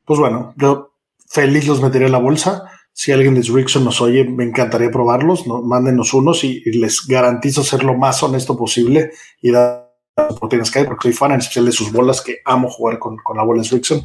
pues 0.05 0.21
bueno, 0.21 0.53
yo 0.55 0.93
feliz 1.27 1.67
los 1.67 1.81
metería 1.81 2.05
en 2.05 2.13
la 2.13 2.19
bolsa. 2.19 2.63
Si 2.93 3.11
alguien 3.11 3.35
de 3.35 3.41
Rickson 3.41 3.83
nos 3.83 3.99
oye, 3.99 4.23
me 4.23 4.45
encantaría 4.45 4.89
probarlos. 4.89 5.45
¿no? 5.45 5.61
Mándenos 5.61 6.13
unos 6.13 6.45
y, 6.45 6.61
les 6.79 7.05
garantizo 7.05 7.61
ser 7.61 7.83
lo 7.83 7.95
más 7.95 8.23
honesto 8.23 8.55
posible 8.55 9.11
y 9.41 9.51
dar 9.51 9.91
oportunidades 10.15 10.71
que 10.71 10.79
hay, 10.79 10.85
porque 10.85 11.09
soy 11.09 11.13
fan 11.13 11.33
en 11.33 11.39
especial 11.39 11.65
de 11.65 11.73
sus 11.73 11.91
bolas, 11.91 12.21
que 12.21 12.37
amo 12.45 12.69
jugar 12.69 12.99
con, 12.99 13.17
con 13.17 13.35
la 13.35 13.43
bola 13.43 13.63
de 13.63 13.67
Rickson. 13.67 14.01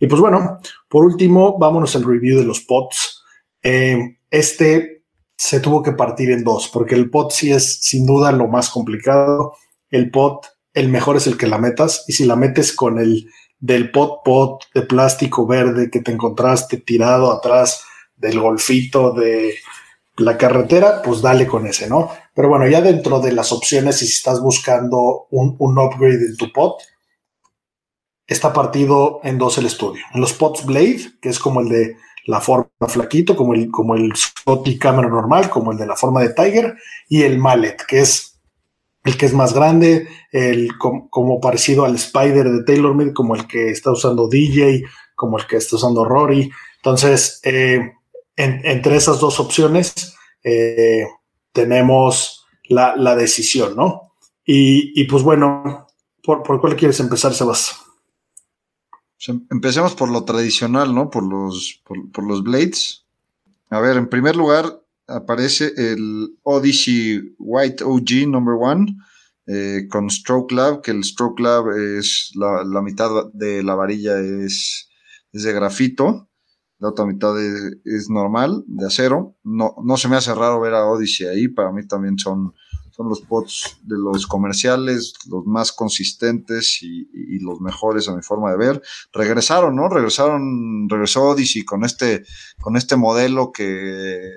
Y 0.00 0.06
pues 0.06 0.20
bueno, 0.20 0.58
por 0.86 1.06
último, 1.06 1.56
vámonos 1.58 1.96
al 1.96 2.04
review 2.04 2.38
de 2.38 2.44
los 2.44 2.60
pots. 2.60 3.24
Eh, 3.62 4.18
este 4.30 4.93
se 5.36 5.60
tuvo 5.60 5.82
que 5.82 5.92
partir 5.92 6.30
en 6.30 6.44
dos, 6.44 6.68
porque 6.68 6.94
el 6.94 7.10
pot 7.10 7.32
sí 7.32 7.52
es 7.52 7.80
sin 7.82 8.06
duda 8.06 8.32
lo 8.32 8.48
más 8.48 8.70
complicado. 8.70 9.54
El 9.90 10.10
pot, 10.10 10.46
el 10.72 10.88
mejor 10.88 11.16
es 11.16 11.26
el 11.26 11.36
que 11.36 11.46
la 11.46 11.58
metas, 11.58 12.04
y 12.06 12.12
si 12.12 12.24
la 12.24 12.36
metes 12.36 12.72
con 12.72 12.98
el 12.98 13.28
del 13.58 13.90
pot 13.90 14.22
pot 14.24 14.64
de 14.74 14.82
plástico 14.82 15.46
verde 15.46 15.90
que 15.90 16.00
te 16.00 16.12
encontraste 16.12 16.78
tirado 16.78 17.32
atrás 17.32 17.82
del 18.16 18.38
golfito 18.38 19.12
de 19.12 19.54
la 20.18 20.36
carretera, 20.36 21.02
pues 21.02 21.22
dale 21.22 21.46
con 21.46 21.66
ese, 21.66 21.88
¿no? 21.88 22.10
Pero 22.34 22.48
bueno, 22.48 22.68
ya 22.68 22.80
dentro 22.80 23.20
de 23.20 23.32
las 23.32 23.52
opciones, 23.52 24.02
y 24.02 24.06
si 24.06 24.12
estás 24.12 24.40
buscando 24.40 25.26
un, 25.30 25.56
un 25.58 25.78
upgrade 25.78 26.26
en 26.26 26.36
tu 26.36 26.52
pot, 26.52 26.80
está 28.26 28.52
partido 28.52 29.20
en 29.24 29.38
dos 29.38 29.58
el 29.58 29.66
estudio. 29.66 30.04
En 30.14 30.20
los 30.20 30.32
pots 30.32 30.64
Blade, 30.64 31.12
que 31.20 31.28
es 31.28 31.38
como 31.38 31.60
el 31.60 31.68
de 31.68 31.96
la 32.26 32.40
forma 32.40 32.68
flaquito, 32.88 33.36
como 33.36 33.54
el, 33.54 33.70
como 33.70 33.94
el 33.94 34.14
Scotty 34.14 34.78
Camera 34.78 35.08
normal, 35.08 35.50
como 35.50 35.72
el 35.72 35.78
de 35.78 35.86
la 35.86 35.96
forma 35.96 36.22
de 36.22 36.30
Tiger, 36.30 36.76
y 37.08 37.22
el 37.22 37.38
Mallet, 37.38 37.76
que 37.86 38.00
es 38.00 38.34
el 39.04 39.18
que 39.18 39.26
es 39.26 39.34
más 39.34 39.52
grande, 39.52 40.08
el 40.32 40.78
como, 40.78 41.40
parecido 41.40 41.84
al 41.84 41.94
Spider 41.96 42.50
de 42.50 42.64
TaylorMade, 42.64 43.12
como 43.12 43.34
el 43.34 43.46
que 43.46 43.70
está 43.70 43.92
usando 43.92 44.28
DJ, 44.28 44.82
como 45.14 45.38
el 45.38 45.46
que 45.46 45.56
está 45.56 45.76
usando 45.76 46.04
Rory. 46.04 46.50
Entonces, 46.76 47.40
eh, 47.44 47.92
en, 48.36 48.60
entre 48.64 48.96
esas 48.96 49.20
dos 49.20 49.38
opciones 49.40 50.16
eh, 50.42 51.06
tenemos 51.52 52.46
la, 52.64 52.96
la, 52.96 53.14
decisión, 53.14 53.76
¿no? 53.76 54.14
Y, 54.44 54.98
y 54.98 55.04
pues 55.04 55.22
bueno, 55.22 55.86
¿por, 56.22 56.42
¿por, 56.42 56.60
cuál 56.60 56.74
quieres 56.74 56.98
empezar, 56.98 57.34
Sebas? 57.34 57.83
Empecemos 59.28 59.94
por 59.94 60.10
lo 60.10 60.24
tradicional, 60.24 60.94
¿no? 60.94 61.10
Por 61.10 61.24
los, 61.24 61.82
por, 61.84 62.24
los 62.24 62.42
Blades. 62.42 63.04
A 63.70 63.80
ver, 63.80 63.96
en 63.96 64.08
primer 64.08 64.36
lugar 64.36 64.80
aparece 65.06 65.72
el 65.76 66.36
Odyssey 66.42 67.34
White 67.38 67.84
OG 67.84 68.28
Number 68.28 68.54
One 68.60 68.96
eh, 69.46 69.86
con 69.90 70.10
Stroke 70.10 70.52
Lab, 70.52 70.82
que 70.82 70.90
el 70.90 71.04
Stroke 71.04 71.40
Lab 71.40 71.70
es 71.70 72.32
la, 72.34 72.64
la 72.64 72.82
mitad 72.82 73.10
de 73.32 73.62
la 73.62 73.74
varilla 73.74 74.18
es, 74.18 74.88
es, 75.32 75.42
de 75.42 75.52
grafito, 75.52 76.28
la 76.78 76.88
otra 76.88 77.04
mitad 77.06 77.34
de, 77.34 77.78
es 77.84 78.08
normal, 78.10 78.64
de 78.66 78.86
acero. 78.86 79.36
No, 79.42 79.74
no 79.84 79.96
se 79.96 80.08
me 80.08 80.16
hace 80.16 80.34
raro 80.34 80.60
ver 80.60 80.74
a 80.74 80.86
Odyssey 80.86 81.26
ahí, 81.26 81.48
para 81.48 81.72
mí 81.72 81.86
también 81.86 82.18
son 82.18 82.54
son 82.94 83.08
los 83.08 83.22
pots 83.22 83.78
de 83.82 83.96
los 83.98 84.26
comerciales, 84.26 85.14
los 85.28 85.44
más 85.46 85.72
consistentes 85.72 86.78
y, 86.82 87.38
los 87.40 87.60
mejores 87.60 88.08
a 88.08 88.14
mi 88.14 88.22
forma 88.22 88.50
de 88.52 88.56
ver. 88.56 88.82
Regresaron, 89.12 89.74
¿no? 89.74 89.88
Regresaron, 89.88 90.88
regresó 90.88 91.24
Odyssey 91.24 91.64
con 91.64 91.84
este, 91.84 92.24
con 92.60 92.76
este 92.76 92.96
modelo 92.96 93.52
que, 93.52 94.30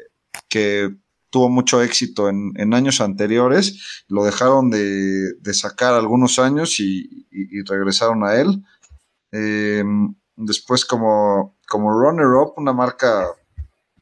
que 0.50 0.94
tuvo 1.30 1.50
mucho 1.50 1.82
éxito 1.82 2.28
en, 2.28 2.54
en 2.56 2.74
años 2.74 3.00
anteriores. 3.00 4.04
Lo 4.08 4.26
dejaron 4.26 4.72
de, 4.72 5.34
de 5.40 5.54
sacar 5.54 5.94
algunos 5.94 6.40
años 6.40 6.80
y, 6.80 7.28
y, 7.32 7.60
y 7.60 7.62
regresaron 7.64 8.24
a 8.24 8.36
él. 8.36 8.64
Eh, 9.32 9.84
después 10.36 10.84
como, 10.84 11.56
como 11.68 11.92
runner-up, 11.92 12.54
una 12.58 12.74
marca 12.74 13.28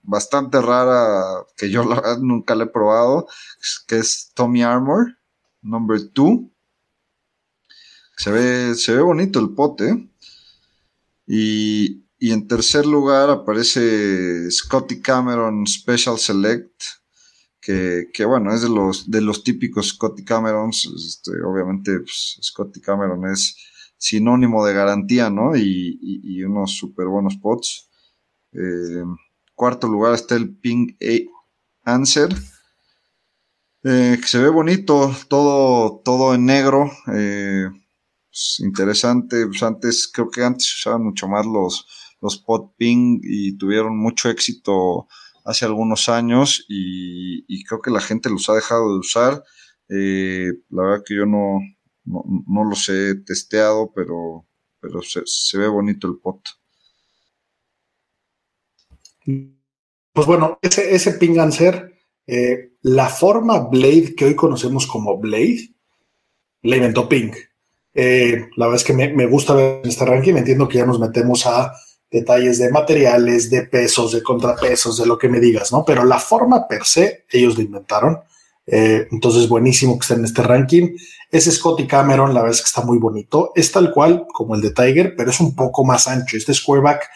bastante 0.06 0.62
rara 0.62 1.46
que 1.58 1.70
yo 1.70 1.84
nunca 2.22 2.56
la 2.56 2.66
he 2.66 2.68
probado, 2.68 3.28
que 3.88 3.98
es 3.98 4.32
Tommy 4.34 4.64
Armor, 4.64 5.18
number 5.62 6.00
2. 6.14 6.40
Se 8.18 8.32
ve, 8.32 8.76
se 8.76 8.96
ve 8.96 9.02
bonito 9.02 9.40
el 9.40 9.54
pote. 9.54 10.10
Y, 11.28 12.06
y 12.18 12.32
en 12.32 12.48
tercer 12.48 12.86
lugar 12.86 13.30
aparece 13.30 14.50
Scotty 14.50 15.02
Cameron 15.02 15.68
Special 15.68 16.18
Select, 16.18 16.82
que, 17.60 18.10
que, 18.14 18.26
bueno, 18.26 18.54
es 18.54 18.62
de 18.62 18.70
los, 18.70 19.10
de 19.10 19.22
los 19.22 19.44
típicos 19.44 19.90
Scotty 19.90 20.24
Camerons. 20.24 20.86
Este, 20.96 21.32
obviamente, 21.44 22.00
pues, 22.00 22.38
Scotty 22.42 22.80
Cameron 22.80 23.28
es 23.32 23.58
sinónimo 23.98 24.66
de 24.66 24.74
garantía, 24.74 25.30
¿no? 25.30 25.56
Y, 25.56 26.44
unos 26.44 26.78
súper 26.78 27.08
buenos 27.08 27.38
pots. 27.38 27.90
Eh, 28.52 29.04
cuarto 29.56 29.88
lugar 29.88 30.14
está 30.14 30.36
el 30.36 30.56
Ping 30.56 30.96
Answer. 31.84 32.30
Eh, 33.84 34.18
que 34.20 34.28
se 34.28 34.40
ve 34.40 34.50
bonito, 34.50 35.16
todo, 35.30 36.02
todo 36.04 36.34
en 36.34 36.46
negro. 36.46 36.92
Eh, 37.14 37.70
pues, 38.30 38.60
interesante. 38.60 39.46
Pues 39.48 39.64
antes, 39.64 40.10
creo 40.12 40.30
que 40.30 40.44
antes 40.44 40.68
se 40.68 40.74
usaban 40.80 41.04
mucho 41.04 41.28
más 41.28 41.46
los, 41.46 41.88
los 42.22 42.38
pot 42.38 42.76
ping 42.78 43.20
y 43.24 43.58
tuvieron 43.58 43.98
mucho 43.98 44.30
éxito 44.30 45.08
hace 45.46 45.66
algunos 45.66 46.10
años 46.10 46.66
y, 46.68 47.64
creo 47.66 47.82
que 47.82 47.92
la 47.92 48.02
gente 48.02 48.30
los 48.30 48.50
ha 48.50 48.56
dejado 48.56 48.92
de 48.94 49.00
usar. 49.00 49.44
Eh, 49.90 50.52
la 50.70 50.84
verdad 50.84 51.04
que 51.06 51.16
yo 51.16 51.26
no, 51.26 51.60
no, 52.06 52.64
los 52.64 52.90
he 52.90 53.16
testeado, 53.16 53.92
pero, 53.96 54.48
pero 54.80 55.02
se, 55.02 55.58
ve 55.58 55.68
bonito 55.68 56.08
el 56.08 56.18
pot. 56.18 56.42
Pues 59.26 60.28
bueno, 60.28 60.60
ese, 60.62 60.96
ese 60.96 61.14
Ping 61.14 61.40
Answer, 61.40 61.94
eh, 62.28 62.72
la 62.82 63.10
forma 63.10 63.60
Blade 63.60 64.16
que 64.16 64.26
hoy 64.26 64.36
conocemos 64.36 64.88
como 64.88 65.18
Blade, 65.18 65.70
la 66.62 66.78
inventó 66.78 67.10
Ping. 67.10 67.32
Eh, 67.94 68.50
la 68.58 68.66
verdad 68.66 68.82
es 68.82 68.84
que 68.84 68.94
me, 68.94 69.26
gusta 69.26 69.54
ver 69.54 69.82
este 69.84 70.06
ranking. 70.06 70.36
Entiendo 70.36 70.68
que 70.68 70.80
ya 70.80 70.86
nos 70.86 71.00
metemos 71.00 71.46
a 71.46 71.74
detalles 72.12 72.60
de 72.60 72.70
materiales, 72.70 73.50
de 73.50 73.64
pesos, 73.64 74.12
de 74.12 74.22
contrapesos, 74.22 74.98
de 74.98 75.06
lo 75.06 75.18
que 75.18 75.30
me 75.30 75.40
digas, 75.40 75.72
¿no? 75.72 75.84
Pero 75.86 76.04
la 76.04 76.20
forma 76.20 76.68
per 76.68 76.86
se, 76.86 77.26
ellos 77.32 77.58
lo 77.58 77.64
inventaron. 77.64 78.20
Eh, 78.68 79.08
entonces, 79.12 79.48
buenísimo 79.48 79.98
que 79.98 80.04
esté 80.04 80.14
en 80.16 80.26
este 80.26 80.44
ranking. 80.44 80.96
Ese 81.32 81.52
Scotty 81.52 81.88
Cameron, 81.88 82.34
la 82.34 82.42
verdad 82.42 82.56
es 82.56 82.62
que 82.62 82.68
está 82.68 82.82
muy 82.82 82.98
bonito. 82.98 83.52
Es 83.56 83.72
tal 83.72 83.92
cual 83.92 84.28
como 84.32 84.56
el 84.56 84.62
de 84.62 84.72
Tiger, 84.72 85.16
pero 85.16 85.30
es 85.30 85.40
un 85.40 85.56
poco 85.56 85.84
más 85.86 86.08
ancho. 86.08 86.38
Este 86.38 86.54
squareback 86.54 87.10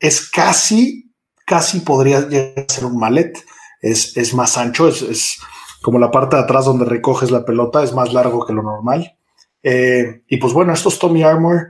es 0.00 0.30
casi, 0.30 1.12
casi 1.44 1.80
podría 1.80 2.20
llegar 2.20 2.66
a 2.68 2.72
ser 2.72 2.84
un 2.84 2.98
mallet. 2.98 3.38
Es, 3.80 4.16
es 4.16 4.34
más 4.34 4.58
ancho, 4.58 4.88
es, 4.88 5.02
es, 5.02 5.38
como 5.82 5.98
la 5.98 6.10
parte 6.10 6.36
de 6.36 6.42
atrás 6.42 6.64
donde 6.64 6.84
recoges 6.84 7.30
la 7.30 7.44
pelota, 7.44 7.82
es 7.82 7.92
más 7.92 8.12
largo 8.12 8.44
que 8.44 8.52
lo 8.52 8.62
normal. 8.62 9.16
Eh, 9.62 10.22
y 10.28 10.36
pues 10.38 10.52
bueno, 10.52 10.72
estos 10.72 10.98
Tommy 10.98 11.22
Armour 11.22 11.68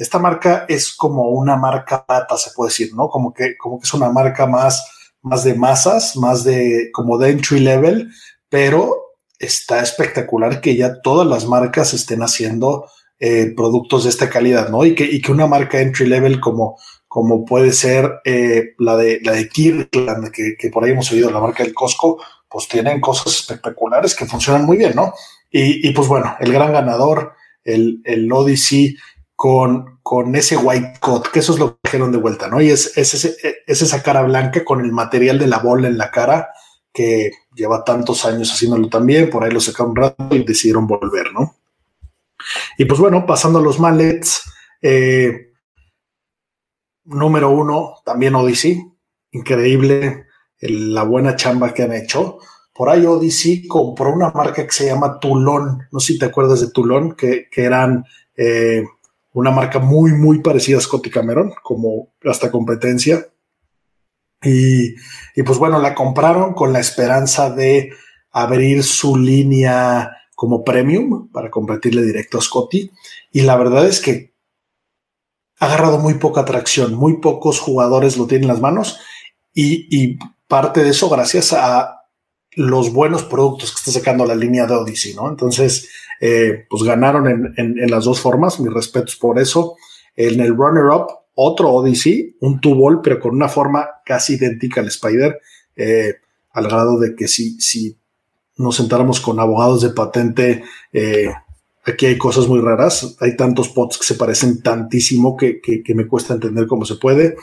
esta 0.00 0.18
marca 0.18 0.64
es 0.66 0.94
como 0.94 1.28
una 1.28 1.56
marca 1.56 2.06
plata, 2.06 2.36
se 2.38 2.52
puede 2.56 2.70
decir, 2.70 2.94
¿no? 2.94 3.08
Como 3.08 3.34
que, 3.34 3.58
como 3.58 3.78
que 3.78 3.84
es 3.84 3.92
una 3.92 4.10
marca 4.10 4.46
más, 4.46 4.82
más 5.20 5.44
de 5.44 5.54
masas, 5.54 6.16
más 6.16 6.42
de 6.42 6.88
como 6.92 7.18
de 7.18 7.30
entry 7.30 7.60
level, 7.60 8.10
pero 8.48 8.96
está 9.38 9.82
espectacular 9.82 10.62
que 10.62 10.74
ya 10.74 11.02
todas 11.02 11.26
las 11.26 11.46
marcas 11.46 11.92
estén 11.92 12.22
haciendo 12.22 12.86
eh, 13.18 13.52
productos 13.54 14.04
de 14.04 14.10
esta 14.10 14.30
calidad, 14.30 14.70
¿no? 14.70 14.86
Y 14.86 14.94
que, 14.94 15.04
y 15.04 15.20
que 15.20 15.32
una 15.32 15.46
marca 15.46 15.80
entry 15.80 16.06
level 16.06 16.40
como, 16.40 16.78
como 17.10 17.44
puede 17.44 17.72
ser 17.72 18.20
eh, 18.24 18.74
la 18.78 18.96
de 18.96 19.18
la 19.24 19.32
de 19.32 19.48
Kirkland, 19.48 20.30
que, 20.30 20.54
que, 20.56 20.70
por 20.70 20.84
ahí 20.84 20.92
hemos 20.92 21.10
oído, 21.10 21.28
la 21.28 21.40
marca 21.40 21.64
del 21.64 21.74
Costco, 21.74 22.22
pues 22.48 22.68
tienen 22.68 23.00
cosas 23.00 23.34
espectaculares 23.34 24.14
que 24.14 24.26
funcionan 24.26 24.64
muy 24.64 24.76
bien, 24.76 24.92
¿no? 24.94 25.12
Y, 25.50 25.88
y 25.88 25.92
pues 25.92 26.06
bueno, 26.06 26.36
el 26.38 26.52
gran 26.52 26.72
ganador, 26.72 27.32
el, 27.64 28.00
el 28.04 28.32
Odyssey, 28.32 28.96
con, 29.34 29.98
con 30.04 30.36
ese 30.36 30.56
white 30.56 31.00
coat, 31.00 31.26
que 31.32 31.40
eso 31.40 31.52
es 31.52 31.58
lo 31.58 31.72
que 31.72 31.80
dijeron 31.82 32.12
de 32.12 32.18
vuelta, 32.18 32.46
¿no? 32.46 32.60
Y 32.60 32.70
es, 32.70 32.96
es, 32.96 33.36
esa 33.66 34.02
cara 34.04 34.22
blanca 34.22 34.64
con 34.64 34.80
el 34.80 34.92
material 34.92 35.40
de 35.40 35.48
la 35.48 35.58
bola 35.58 35.88
en 35.88 35.98
la 35.98 36.12
cara, 36.12 36.50
que 36.92 37.32
lleva 37.56 37.82
tantos 37.82 38.24
años 38.24 38.52
haciéndolo 38.52 38.88
también, 38.88 39.30
por 39.30 39.42
ahí 39.42 39.50
lo 39.50 39.58
sacaron 39.58 39.90
un 39.90 39.96
rato 39.96 40.28
y 40.30 40.44
decidieron 40.44 40.86
volver, 40.86 41.32
¿no? 41.32 41.56
Y 42.78 42.84
pues 42.84 43.00
bueno, 43.00 43.26
pasando 43.26 43.58
a 43.58 43.62
los 43.62 43.80
mallets, 43.80 44.44
eh, 44.80 45.49
número 47.10 47.50
uno, 47.50 47.96
también 48.04 48.34
Odyssey, 48.34 48.82
increíble 49.32 50.26
la 50.60 51.02
buena 51.04 51.36
chamba 51.36 51.74
que 51.74 51.82
han 51.82 51.92
hecho. 51.92 52.38
Por 52.74 52.88
ahí 52.88 53.04
Odyssey 53.04 53.66
compró 53.66 54.12
una 54.12 54.30
marca 54.30 54.64
que 54.64 54.72
se 54.72 54.86
llama 54.86 55.18
Toulon, 55.20 55.82
no 55.90 56.00
sé 56.00 56.14
si 56.14 56.18
te 56.18 56.26
acuerdas 56.26 56.60
de 56.60 56.70
Toulon, 56.70 57.14
que, 57.14 57.48
eran... 57.54 58.04
Eh, 58.36 58.84
una 59.32 59.50
marca 59.50 59.78
muy, 59.78 60.12
muy 60.12 60.40
parecida 60.40 60.78
a 60.78 60.80
Scotty 60.80 61.10
Cameron, 61.10 61.52
como 61.62 62.12
hasta 62.24 62.50
competencia. 62.50 63.28
Y, 64.42 64.94
pues 65.44 65.58
bueno, 65.58 65.80
la 65.80 65.94
compraron 65.94 66.54
con 66.54 66.72
la 66.72 66.80
esperanza 66.80 67.50
de 67.50 67.92
abrir 68.32 68.82
su 68.82 69.16
línea 69.16 70.16
como 70.34 70.64
premium 70.64 71.30
para 71.30 71.50
competirle 71.50 72.02
directo 72.02 72.38
a 72.38 72.42
Scotty. 72.42 72.90
Y 73.32 73.42
la 73.42 73.56
verdad 73.56 73.86
es 73.86 74.00
que 74.00 74.29
agarrado 75.60 75.98
muy 75.98 76.14
poca 76.14 76.40
atracción, 76.40 76.94
muy 76.94 77.18
pocos 77.18 77.60
jugadores 77.60 78.16
lo 78.16 78.26
tienen 78.26 78.44
en 78.44 78.54
las 78.54 78.60
manos 78.60 78.98
y, 79.54 80.18
parte 80.48 80.82
de 80.82 80.90
eso 80.90 81.08
gracias 81.08 81.52
a 81.52 82.06
los 82.56 82.92
buenos 82.92 83.22
productos 83.22 83.70
que 83.70 83.78
está 83.78 83.92
sacando 83.92 84.26
la 84.26 84.34
línea 84.34 84.66
de 84.66 84.74
Odyssey, 84.74 85.14
¿no? 85.14 85.28
Entonces, 85.28 85.88
eh, 86.20 86.66
pues 86.68 86.82
ganaron 86.82 87.54
en, 87.56 87.88
las 87.88 88.04
dos 88.04 88.20
formas, 88.20 88.58
mis 88.58 88.72
respetos 88.72 89.14
por 89.14 89.38
eso. 89.38 89.76
En 90.16 90.40
el 90.40 90.56
runner-up, 90.56 91.06
otro 91.36 91.70
Odyssey, 91.70 92.36
un 92.40 92.60
two-ball, 92.60 93.00
pero 93.00 93.20
con 93.20 93.36
una 93.36 93.48
forma 93.48 93.86
casi 94.04 94.34
idéntica 94.34 94.80
al 94.80 94.88
Spider, 94.88 95.38
eh, 95.76 96.14
al 96.50 96.64
grado 96.64 96.98
de 96.98 97.14
que 97.14 97.28
si, 97.28 97.60
si 97.60 97.96
nos 98.56 98.74
sentáramos 98.74 99.20
con 99.20 99.38
abogados 99.38 99.82
de 99.82 99.90
patente, 99.90 100.64
eh, 100.92 101.30
aquí 101.90 102.06
hay 102.06 102.18
cosas 102.18 102.48
muy 102.48 102.60
raras, 102.60 103.16
hay 103.20 103.36
tantos 103.36 103.68
pots 103.68 103.98
que 103.98 104.04
se 104.04 104.14
parecen 104.14 104.62
tantísimo 104.62 105.36
que, 105.36 105.60
me 105.94 106.06
cuesta 106.06 106.34
entender 106.34 106.66
cómo 106.66 106.84
se 106.84 106.96
puede. 106.96 107.36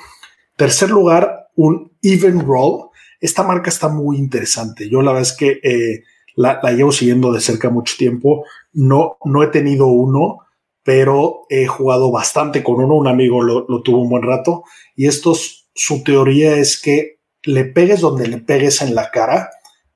Tercer 0.56 0.90
lugar, 0.90 1.50
un 1.56 1.92
even 2.02 2.46
roll, 2.46 2.90
esta 3.20 3.44
marca 3.44 3.70
está 3.70 3.90
muy 3.90 4.18
interesante. 4.18 4.90
Yo 4.90 5.02
la 5.02 5.12
verdad 5.12 5.30
es 5.30 5.38
que 5.38 5.60
eh, 5.64 6.04
la, 6.36 6.62
llevo 6.72 6.92
siguiendo 6.92 7.32
de 7.32 7.42
cerca 7.42 7.70
mucho 7.70 7.96
tiempo. 7.98 8.44
No, 8.74 9.18
no 9.24 9.44
he 9.44 9.48
tenido 9.48 9.88
uno, 9.88 10.40
pero 10.84 11.46
he 11.50 11.66
jugado 11.68 12.12
bastante 12.12 12.64
con 12.64 12.76
uno. 12.76 12.96
Un 12.96 13.08
amigo 13.08 13.42
lo, 13.42 13.82
tuvo 13.82 14.02
un 14.02 14.10
buen 14.10 14.24
rato. 14.24 14.64
Y 14.96 15.08
esto, 15.08 15.36
su 15.74 16.04
teoría 16.04 16.58
es 16.58 16.82
que 16.82 17.20
le 17.44 17.66
pegues 17.66 18.02
donde 18.02 18.28
le 18.28 18.38
pegues 18.38 18.82
en 18.82 18.94
la 18.94 19.10
cara, 19.10 19.50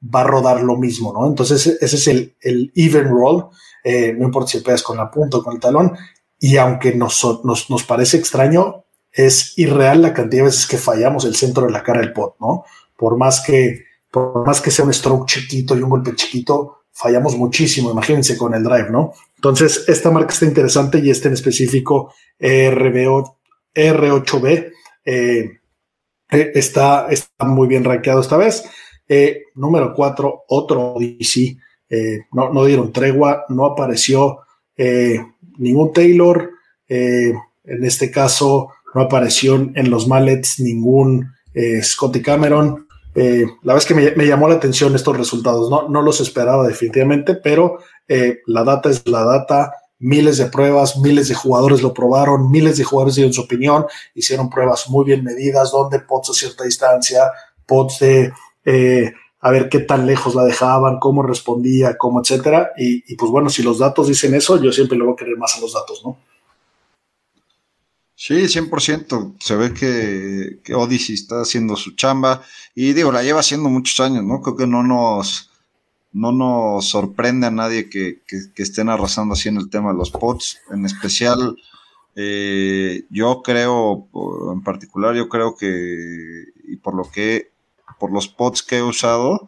va 0.04 0.22
a 0.22 0.28
rodar 0.28 0.64
lo 0.64 0.78
mismo, 0.78 1.14
¿no? 1.14 1.28
Entonces 1.28 1.68
ese 1.68 1.96
es 1.96 2.08
el 2.42 2.72
even 2.76 3.06
roll. 3.06 3.50
Eh, 3.84 4.14
no 4.18 4.26
importa 4.26 4.52
si 4.52 4.60
pegas 4.60 4.84
con 4.84 4.98
la 4.98 5.10
punta 5.10 5.38
o 5.38 5.44
con 5.44 5.54
el 5.54 5.60
talón. 5.60 5.96
Y 6.40 6.58
aunque 6.58 6.96
nos, 6.96 7.24
nos, 7.44 7.70
nos 7.70 7.84
parece 7.84 8.18
extraño, 8.18 8.84
es 9.12 9.58
irreal 9.58 10.02
la 10.02 10.14
cantidad 10.14 10.44
de 10.44 10.50
veces 10.50 10.66
que 10.66 10.78
fallamos 10.78 11.26
el 11.26 11.36
centro 11.36 11.66
de 11.66 11.72
la 11.72 11.84
cara 11.84 12.00
del 12.00 12.14
pot, 12.14 12.36
¿no? 12.40 12.64
por 13.02 13.18
más 13.18 13.42
que, 13.42 13.86
por 14.12 14.46
más 14.46 14.62
que 14.62 14.70
sea 14.70 14.86
un 14.86 14.94
stroke 14.94 15.28
chiquito 15.28 15.76
y 15.76 15.82
un 15.82 15.90
golpe 15.90 16.14
chiquito, 16.14 16.84
fallamos 16.92 17.36
muchísimo, 17.36 17.90
imagínense 17.90 18.38
con 18.38 18.54
el 18.54 18.64
drive, 18.64 18.92
¿no? 18.92 19.14
Entonces, 19.38 19.86
esta 19.88 20.12
marca 20.12 20.32
está 20.32 20.46
interesante 20.46 21.00
y 21.00 21.10
este 21.10 21.28
en 21.28 21.34
específico 21.34 22.14
RB, 22.40 23.26
R8B 23.74 24.72
eh, 25.04 25.62
eh, 26.30 26.52
está, 26.54 27.08
está 27.10 27.46
muy 27.46 27.68
bien 27.68 27.84
rankeado 27.84 28.22
esta 28.22 28.38
vez. 28.38 28.64
Número 29.56 29.96
4, 29.96 30.44
otro 30.50 30.94
DC. 31.00 31.58
No, 32.32 32.54
no, 32.54 32.66
dieron 32.66 32.92
tregua, 32.94 33.46
no 33.50 33.66
apareció 33.66 34.40
ningún 35.58 35.94
Taylor. 35.94 36.52
en 36.88 37.84
este 37.84 38.10
caso, 38.10 38.70
no 38.94 39.02
apareció 39.02 39.56
en 39.56 39.90
los 39.90 40.08
mallets 40.08 40.60
ningún 40.60 41.34
Scotty 41.82 42.22
Cameron. 42.22 42.88
Eh, 43.14 43.46
la 43.64 43.76
es 43.76 43.86
que 43.86 43.94
me, 43.94 44.26
llamó 44.26 44.48
la 44.48 44.56
atención 44.56 44.96
estos 44.96 45.18
resultados, 45.18 45.70
no, 45.70 45.90
no 45.90 46.02
los 46.02 46.22
esperaba 46.22 46.66
definitivamente, 46.68 47.36
pero 47.36 47.80
eh, 48.08 48.40
la 48.46 48.64
data 48.64 48.90
es 48.90 49.06
la 49.06 49.26
data, 49.26 49.74
miles 50.00 50.38
de 50.38 50.46
pruebas, 50.46 50.98
miles 50.98 51.28
de 51.28 51.36
jugadores 51.36 51.82
lo 51.82 51.94
probaron, 51.94 52.50
miles 52.50 52.78
de 52.78 52.86
jugadores 52.86 53.16
dieron 53.16 53.34
su 53.34 53.42
opinión, 53.42 53.86
hicieron 54.16 54.50
pruebas 54.50 54.90
muy 54.90 55.06
bien 55.06 55.24
medidas, 55.24 55.72
donde 55.72 56.00
pots 56.00 56.30
a 56.30 56.34
cierta 56.34 56.64
distancia, 56.64 57.32
pots 57.66 58.00
de 58.00 58.32
eh, 58.64 59.14
a 59.42 59.50
ver 59.50 59.70
qué 59.70 59.80
tan 59.80 60.06
lejos 60.06 60.36
la 60.36 60.44
dejaban, 60.44 61.00
cómo 61.00 61.24
respondía, 61.24 61.98
cómo, 61.98 62.22
etcétera. 62.22 62.72
Y, 62.78 63.16
pues 63.16 63.32
bueno, 63.32 63.50
si 63.50 63.64
los 63.64 63.80
datos 63.80 64.08
dicen 64.08 64.36
eso, 64.36 64.62
yo 64.62 64.72
siempre 64.72 64.98
le 64.98 65.04
voy 65.04 65.14
a 65.14 65.16
querer 65.16 65.36
más 65.38 65.58
a 65.58 65.62
los 65.62 65.74
datos, 65.74 66.02
¿no? 66.06 66.18
Sí, 68.16 68.36
100%. 68.36 69.36
Se 69.40 69.56
ve 69.56 69.74
que, 69.74 70.60
que, 70.64 70.76
Odyssey 70.76 71.16
está 71.16 71.42
haciendo 71.42 71.76
su 71.76 71.96
chamba. 71.96 72.44
Y 72.76 72.94
digo, 72.94 73.12
la 73.12 73.24
lleva 73.24 73.40
haciendo 73.40 73.68
muchos 73.68 74.00
años, 74.00 74.24
¿no? 74.24 74.42
Creo 74.42 74.56
que 74.56 74.68
no 74.68 74.84
nos, 74.84 75.50
no 76.14 76.32
nos 76.32 76.88
sorprende 76.88 77.48
a 77.48 77.52
nadie 77.52 77.90
que, 77.90 78.22
que, 78.28 78.62
estén 78.62 78.90
arrasando 78.90 79.34
así 79.34 79.50
en 79.50 79.58
el 79.58 79.72
tema 79.72 79.92
de 79.92 79.98
los 79.98 80.12
pots. 80.12 80.60
En 80.70 80.86
especial, 80.86 81.56
eh, 82.16 83.06
yo 83.10 83.42
creo, 83.42 84.08
en 84.54 84.62
particular, 84.62 85.16
yo 85.16 85.28
creo 85.28 85.56
que, 85.56 86.44
y 86.68 86.76
por 86.76 86.94
lo 86.94 87.10
que, 87.10 87.51
por 88.02 88.12
los 88.12 88.28
pots 88.28 88.64
que 88.64 88.80
he 88.80 88.84
usado, 88.84 89.48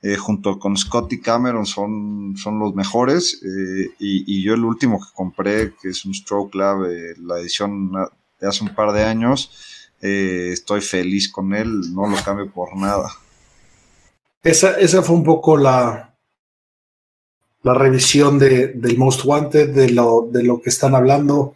eh, 0.00 0.16
junto 0.16 0.58
con 0.58 0.74
Scott 0.74 1.12
y 1.12 1.20
Cameron 1.20 1.66
son, 1.66 2.34
son 2.38 2.58
los 2.58 2.74
mejores. 2.74 3.42
Eh, 3.44 3.90
y, 3.98 4.42
yo 4.42 4.54
el 4.54 4.64
último 4.64 4.98
que 4.98 5.12
compré, 5.14 5.74
que 5.74 5.90
es 5.90 6.06
un 6.06 6.14
Stroke 6.14 6.54
Lab, 6.54 6.86
eh, 6.86 7.14
la 7.18 7.38
edición 7.38 7.92
de 8.40 8.48
hace 8.48 8.64
un 8.64 8.74
par 8.74 8.92
de 8.92 9.04
años, 9.04 9.50
estoy 10.00 10.80
feliz 10.80 11.30
con 11.30 11.54
él, 11.54 11.94
no 11.94 12.08
lo 12.08 12.16
cambio 12.24 12.50
por 12.50 12.74
nada. 12.74 13.10
Esa, 14.42 14.80
esa 14.80 15.02
fue 15.02 15.16
un 15.16 15.24
poco 15.24 15.58
la, 15.58 16.14
la 17.62 17.74
revisión 17.74 18.38
de, 18.38 18.68
del 18.68 18.96
Most 18.96 19.26
Wanted, 19.26 19.74
de 19.74 19.90
lo, 19.90 20.26
de 20.32 20.42
lo 20.42 20.62
que 20.62 20.70
están 20.70 20.94
hablando. 20.94 21.54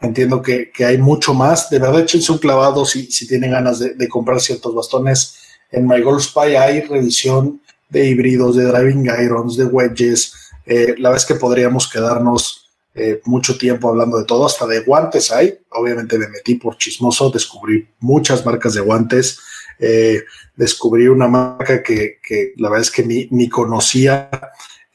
Entiendo 0.00 0.42
que, 0.42 0.70
que, 0.70 0.84
hay 0.84 0.98
mucho 0.98 1.34
más. 1.34 1.70
De 1.70 1.78
verdad, 1.78 2.00
échense 2.00 2.32
un 2.32 2.38
clavado 2.38 2.84
si, 2.84 3.10
si 3.10 3.26
tienen 3.26 3.52
ganas 3.52 3.78
de, 3.78 3.94
de 3.94 4.08
comprar 4.08 4.40
ciertos 4.40 4.74
bastones 4.74 5.38
en 5.70 5.86
My 5.86 6.00
Golf 6.00 6.24
Spy 6.24 6.56
hay 6.56 6.80
revisión 6.82 7.60
de 7.88 8.06
híbridos, 8.06 8.56
de 8.56 8.64
driving 8.64 9.10
irons, 9.22 9.56
de 9.56 9.64
wedges. 9.64 10.34
Eh, 10.66 10.94
la 10.98 11.10
vez 11.10 11.24
que 11.24 11.34
podríamos 11.34 11.90
quedarnos 11.90 12.70
eh, 12.94 13.20
mucho 13.24 13.56
tiempo 13.56 13.88
hablando 13.88 14.18
de 14.18 14.24
todo, 14.24 14.46
hasta 14.46 14.66
de 14.66 14.80
guantes 14.80 15.30
hay. 15.30 15.58
Obviamente 15.70 16.18
me 16.18 16.28
metí 16.28 16.54
por 16.56 16.76
chismoso, 16.76 17.30
descubrí 17.30 17.88
muchas 18.00 18.44
marcas 18.44 18.74
de 18.74 18.80
guantes. 18.80 19.40
Eh, 19.78 20.22
descubrí 20.56 21.06
una 21.06 21.28
marca 21.28 21.82
que, 21.82 22.18
que, 22.22 22.52
la 22.56 22.68
verdad 22.68 22.82
es 22.82 22.90
que 22.90 23.04
ni, 23.04 23.28
ni 23.30 23.48
conocía, 23.48 24.28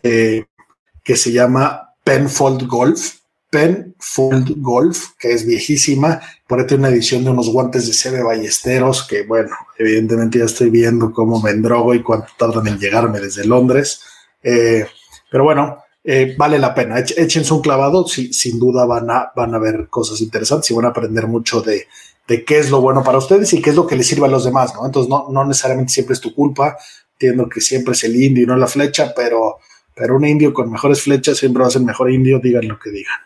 que 0.01 1.15
se 1.15 1.31
llama 1.31 1.95
Penfold 2.03 2.67
Golf. 2.67 3.13
Penfold 3.53 4.55
Golf, 4.57 5.09
que 5.19 5.31
es 5.31 5.45
viejísima, 5.45 6.19
por 6.47 6.59
ahí 6.59 6.65
tiene 6.65 6.87
una 6.87 6.89
edición 6.89 7.23
de 7.23 7.29
unos 7.29 7.51
guantes 7.51 7.85
de 7.85 7.93
CB 7.93 8.23
Ballesteros, 8.23 9.07
que 9.07 9.27
bueno, 9.27 9.55
evidentemente 9.77 10.39
ya 10.39 10.45
estoy 10.45 10.71
viendo 10.71 11.13
cómo 11.13 11.39
me 11.39 11.51
endrogo 11.51 11.93
y 11.93 12.01
cuánto 12.01 12.29
tardan 12.35 12.65
en 12.65 12.79
llegarme 12.79 13.19
desde 13.19 13.45
Londres. 13.45 14.01
Eh, 14.41 14.87
pero 15.29 15.43
bueno, 15.43 15.83
eh, 16.03 16.33
vale 16.35 16.57
la 16.57 16.73
pena. 16.73 16.97
Échense 16.97 17.53
un 17.53 17.61
clavado, 17.61 18.07
si, 18.07 18.33
sin 18.33 18.57
duda 18.57 18.85
van 18.85 19.11
a, 19.11 19.31
van 19.35 19.53
a 19.53 19.59
ver 19.59 19.87
cosas 19.87 20.19
interesantes 20.21 20.71
y 20.71 20.73
van 20.73 20.85
a 20.85 20.89
aprender 20.89 21.27
mucho 21.27 21.61
de, 21.61 21.85
de 22.27 22.43
qué 22.43 22.57
es 22.57 22.71
lo 22.71 22.81
bueno 22.81 23.03
para 23.03 23.19
ustedes 23.19 23.53
y 23.53 23.61
qué 23.61 23.69
es 23.69 23.75
lo 23.75 23.85
que 23.85 23.95
les 23.95 24.07
sirve 24.07 24.25
a 24.25 24.31
los 24.31 24.45
demás, 24.45 24.73
¿no? 24.73 24.83
Entonces, 24.83 25.11
no, 25.11 25.27
no 25.29 25.45
necesariamente 25.45 25.93
siempre 25.93 26.13
es 26.15 26.21
tu 26.21 26.33
culpa. 26.33 26.75
Entiendo 27.19 27.47
que 27.47 27.61
siempre 27.61 27.93
es 27.93 28.03
el 28.03 28.15
indio 28.15 28.45
y 28.45 28.47
no 28.47 28.57
la 28.57 28.65
flecha, 28.65 29.13
pero, 29.15 29.59
pero 29.93 30.15
un 30.15 30.25
indio 30.25 30.55
con 30.55 30.71
mejores 30.71 31.03
flechas 31.03 31.37
siempre 31.37 31.61
va 31.61 31.67
a 31.67 31.71
ser 31.71 31.83
mejor 31.83 32.09
indio, 32.11 32.39
digan 32.39 32.67
lo 32.67 32.79
que 32.79 32.89
digan. 32.89 33.19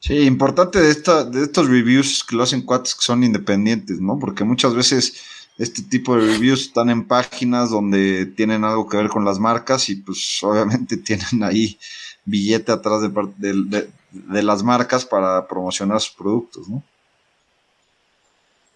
Sí, 0.00 0.22
importante 0.22 0.80
de, 0.80 0.90
esta, 0.90 1.24
de 1.24 1.42
estos 1.44 1.68
reviews 1.68 2.24
que 2.24 2.36
lo 2.36 2.44
hacen 2.44 2.62
cuates 2.62 2.94
que 2.94 3.02
son 3.02 3.24
independientes, 3.24 4.00
¿no? 4.00 4.18
Porque 4.18 4.44
muchas 4.44 4.74
veces 4.74 5.20
este 5.58 5.82
tipo 5.82 6.16
de 6.16 6.24
reviews 6.24 6.62
están 6.62 6.88
en 6.88 7.04
páginas 7.04 7.70
donde 7.70 8.26
tienen 8.26 8.64
algo 8.64 8.88
que 8.88 8.96
ver 8.96 9.08
con 9.08 9.24
las 9.24 9.40
marcas 9.40 9.88
y 9.88 9.96
pues 9.96 10.38
obviamente 10.42 10.96
tienen 10.98 11.42
ahí 11.42 11.78
billete 12.24 12.70
atrás 12.70 13.02
de, 13.02 13.88
de, 14.12 14.42
las 14.42 14.62
marcas 14.62 15.04
para 15.04 15.46
promocionar 15.48 16.00
sus 16.00 16.14
productos, 16.14 16.68
¿no? 16.68 16.82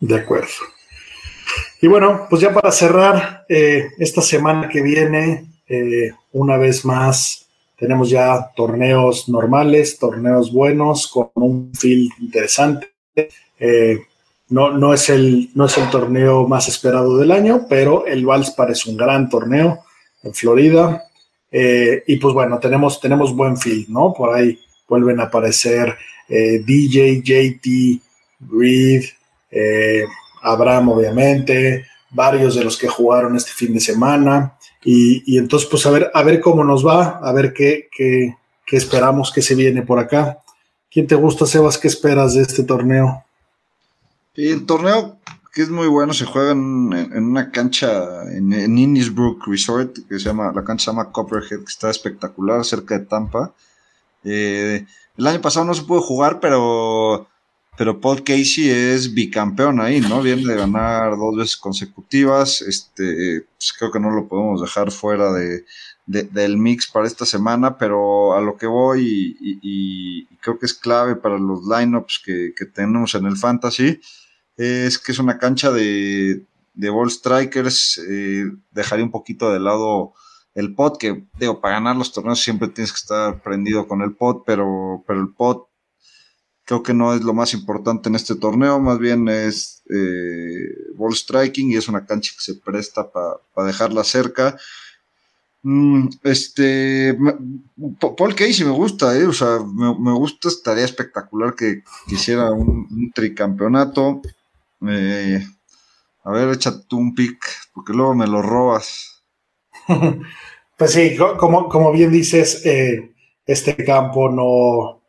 De 0.00 0.16
acuerdo. 0.16 0.48
Y 1.80 1.86
bueno, 1.86 2.26
pues 2.28 2.42
ya 2.42 2.52
para 2.52 2.72
cerrar, 2.72 3.44
eh, 3.48 3.90
esta 3.98 4.22
semana 4.22 4.68
que 4.68 4.82
viene, 4.82 5.46
eh, 5.68 6.12
una 6.32 6.56
vez 6.56 6.84
más, 6.84 7.41
tenemos 7.82 8.10
ya 8.10 8.52
torneos 8.54 9.28
normales, 9.28 9.98
torneos 9.98 10.52
buenos, 10.52 11.08
con 11.08 11.30
un 11.34 11.72
feel 11.74 12.08
interesante. 12.20 12.92
Eh, 13.58 13.98
no, 14.50 14.70
no, 14.70 14.94
es 14.94 15.10
el, 15.10 15.50
no 15.56 15.64
es 15.64 15.76
el 15.78 15.90
torneo 15.90 16.46
más 16.46 16.68
esperado 16.68 17.18
del 17.18 17.32
año, 17.32 17.66
pero 17.68 18.06
el 18.06 18.24
Valspar 18.24 18.70
es 18.70 18.86
un 18.86 18.96
gran 18.96 19.28
torneo 19.28 19.80
en 20.22 20.32
Florida. 20.32 21.02
Eh, 21.50 22.04
y 22.06 22.18
pues 22.18 22.32
bueno, 22.32 22.60
tenemos, 22.60 23.00
tenemos 23.00 23.34
buen 23.34 23.56
feel, 23.56 23.86
¿no? 23.88 24.14
Por 24.16 24.32
ahí 24.32 24.60
vuelven 24.86 25.18
a 25.18 25.24
aparecer 25.24 25.96
eh, 26.28 26.62
DJ, 26.64 27.20
JT, 27.20 28.00
Reed, 28.48 29.06
Abraham, 30.40 30.90
obviamente, 30.90 31.86
varios 32.10 32.54
de 32.54 32.62
los 32.62 32.78
que 32.78 32.86
jugaron 32.86 33.34
este 33.34 33.50
fin 33.50 33.74
de 33.74 33.80
semana. 33.80 34.56
Y, 34.84 35.38
entonces, 35.38 35.68
pues 35.68 35.86
a 35.86 35.90
ver, 35.90 36.10
a 36.12 36.22
ver 36.22 36.40
cómo 36.40 36.64
nos 36.64 36.84
va, 36.84 37.18
a 37.18 37.32
ver 37.32 37.52
qué, 37.52 37.88
qué, 37.96 38.36
qué, 38.66 38.76
esperamos 38.76 39.30
que 39.30 39.42
se 39.42 39.54
viene 39.54 39.82
por 39.82 39.98
acá. 39.98 40.38
¿Quién 40.90 41.06
te 41.06 41.14
gusta, 41.14 41.46
Sebas? 41.46 41.78
¿Qué 41.78 41.88
esperas 41.88 42.34
de 42.34 42.42
este 42.42 42.64
torneo? 42.64 43.24
el 44.34 44.64
torneo 44.64 45.18
que 45.52 45.60
es 45.60 45.68
muy 45.68 45.86
bueno, 45.86 46.14
se 46.14 46.24
juega 46.24 46.52
en, 46.52 46.94
una 47.14 47.50
cancha 47.50 48.22
en, 48.32 48.54
en 48.54 48.78
Innisbrook 48.78 49.46
Resort, 49.46 49.98
que 50.08 50.18
se 50.18 50.24
llama, 50.24 50.50
la 50.54 50.64
cancha 50.64 50.86
se 50.86 50.90
llama 50.90 51.12
Copperhead, 51.12 51.58
que 51.58 51.64
está 51.68 51.90
espectacular, 51.90 52.64
cerca 52.64 52.98
de 52.98 53.04
Tampa. 53.04 53.52
Eh, 54.24 54.86
el 55.18 55.26
año 55.26 55.42
pasado 55.42 55.66
no 55.66 55.74
se 55.74 55.82
pudo 55.82 56.00
jugar, 56.00 56.40
pero 56.40 57.28
pero 57.76 58.00
Paul 58.00 58.22
Casey 58.22 58.68
es 58.68 59.14
bicampeón 59.14 59.80
ahí, 59.80 60.00
¿no? 60.00 60.20
Viene 60.22 60.46
de 60.46 60.56
ganar 60.56 61.16
dos 61.16 61.36
veces 61.36 61.56
consecutivas, 61.56 62.60
este, 62.62 63.46
pues 63.56 63.72
creo 63.78 63.90
que 63.90 64.00
no 64.00 64.10
lo 64.10 64.28
podemos 64.28 64.60
dejar 64.60 64.90
fuera 64.90 65.32
de, 65.32 65.64
del 66.06 66.58
mix 66.58 66.90
para 66.90 67.06
esta 67.06 67.24
semana, 67.24 67.78
pero 67.78 68.34
a 68.36 68.40
lo 68.40 68.56
que 68.56 68.66
voy 68.66 69.36
y, 69.40 70.26
creo 70.42 70.58
que 70.58 70.66
es 70.66 70.74
clave 70.74 71.14
para 71.14 71.38
los 71.38 71.60
lineups 71.64 72.20
que, 72.24 72.52
que 72.56 72.66
tenemos 72.66 73.14
en 73.14 73.26
el 73.26 73.36
fantasy, 73.36 74.00
es 74.56 74.98
que 74.98 75.12
es 75.12 75.18
una 75.18 75.38
cancha 75.38 75.70
de, 75.70 76.44
de 76.74 76.90
ball 76.90 77.10
strikers, 77.10 78.00
eh, 78.08 78.50
dejaría 78.70 79.04
un 79.04 79.10
poquito 79.10 79.52
de 79.52 79.60
lado 79.60 80.14
el 80.54 80.74
pot, 80.74 80.98
que 80.98 81.24
digo, 81.38 81.60
para 81.60 81.76
ganar 81.76 81.96
los 81.96 82.12
torneos 82.12 82.40
siempre 82.40 82.68
tienes 82.68 82.92
que 82.92 82.98
estar 82.98 83.42
prendido 83.42 83.86
con 83.86 84.02
el 84.02 84.14
pot, 84.14 84.42
pero, 84.44 85.02
pero 85.06 85.20
el 85.20 85.32
pot 85.32 85.68
creo 86.64 86.82
que 86.82 86.94
no 86.94 87.14
es 87.14 87.22
lo 87.22 87.34
más 87.34 87.54
importante 87.54 88.08
en 88.08 88.14
este 88.14 88.34
torneo, 88.34 88.80
más 88.80 88.98
bien 88.98 89.28
es 89.28 89.82
eh, 89.90 90.94
ball 90.94 91.14
striking 91.14 91.70
y 91.70 91.76
es 91.76 91.88
una 91.88 92.06
cancha 92.06 92.32
que 92.36 92.52
se 92.52 92.60
presta 92.60 93.10
para 93.10 93.66
dejarla 93.66 94.04
cerca. 94.04 94.56
Mm, 95.64 96.08
este, 96.24 97.16
Paul 98.16 98.34
Casey 98.34 98.64
me 98.64 98.72
gusta, 98.72 99.16
eh, 99.16 99.26
o 99.26 99.32
sea, 99.32 99.58
me, 99.60 100.12
gusta, 100.12 100.48
estaría 100.48 100.84
espectacular 100.84 101.54
que 101.54 101.82
quisiera 102.08 102.50
un, 102.50 103.12
tricampeonato. 103.14 104.22
Eh, 104.88 105.44
a 106.24 106.30
ver, 106.32 106.48
échate 106.50 106.84
tú 106.88 106.98
un 106.98 107.14
pick, 107.14 107.38
porque 107.72 107.92
luego 107.92 108.14
me 108.14 108.26
lo 108.26 108.42
robas. 108.42 109.22
pues 110.76 110.92
sí, 110.92 111.16
como, 111.16 111.68
como 111.68 111.92
bien 111.92 112.10
dices, 112.10 112.66
eh, 112.66 113.14
este 113.46 113.76
campo 113.84 114.30
no, 114.30 115.01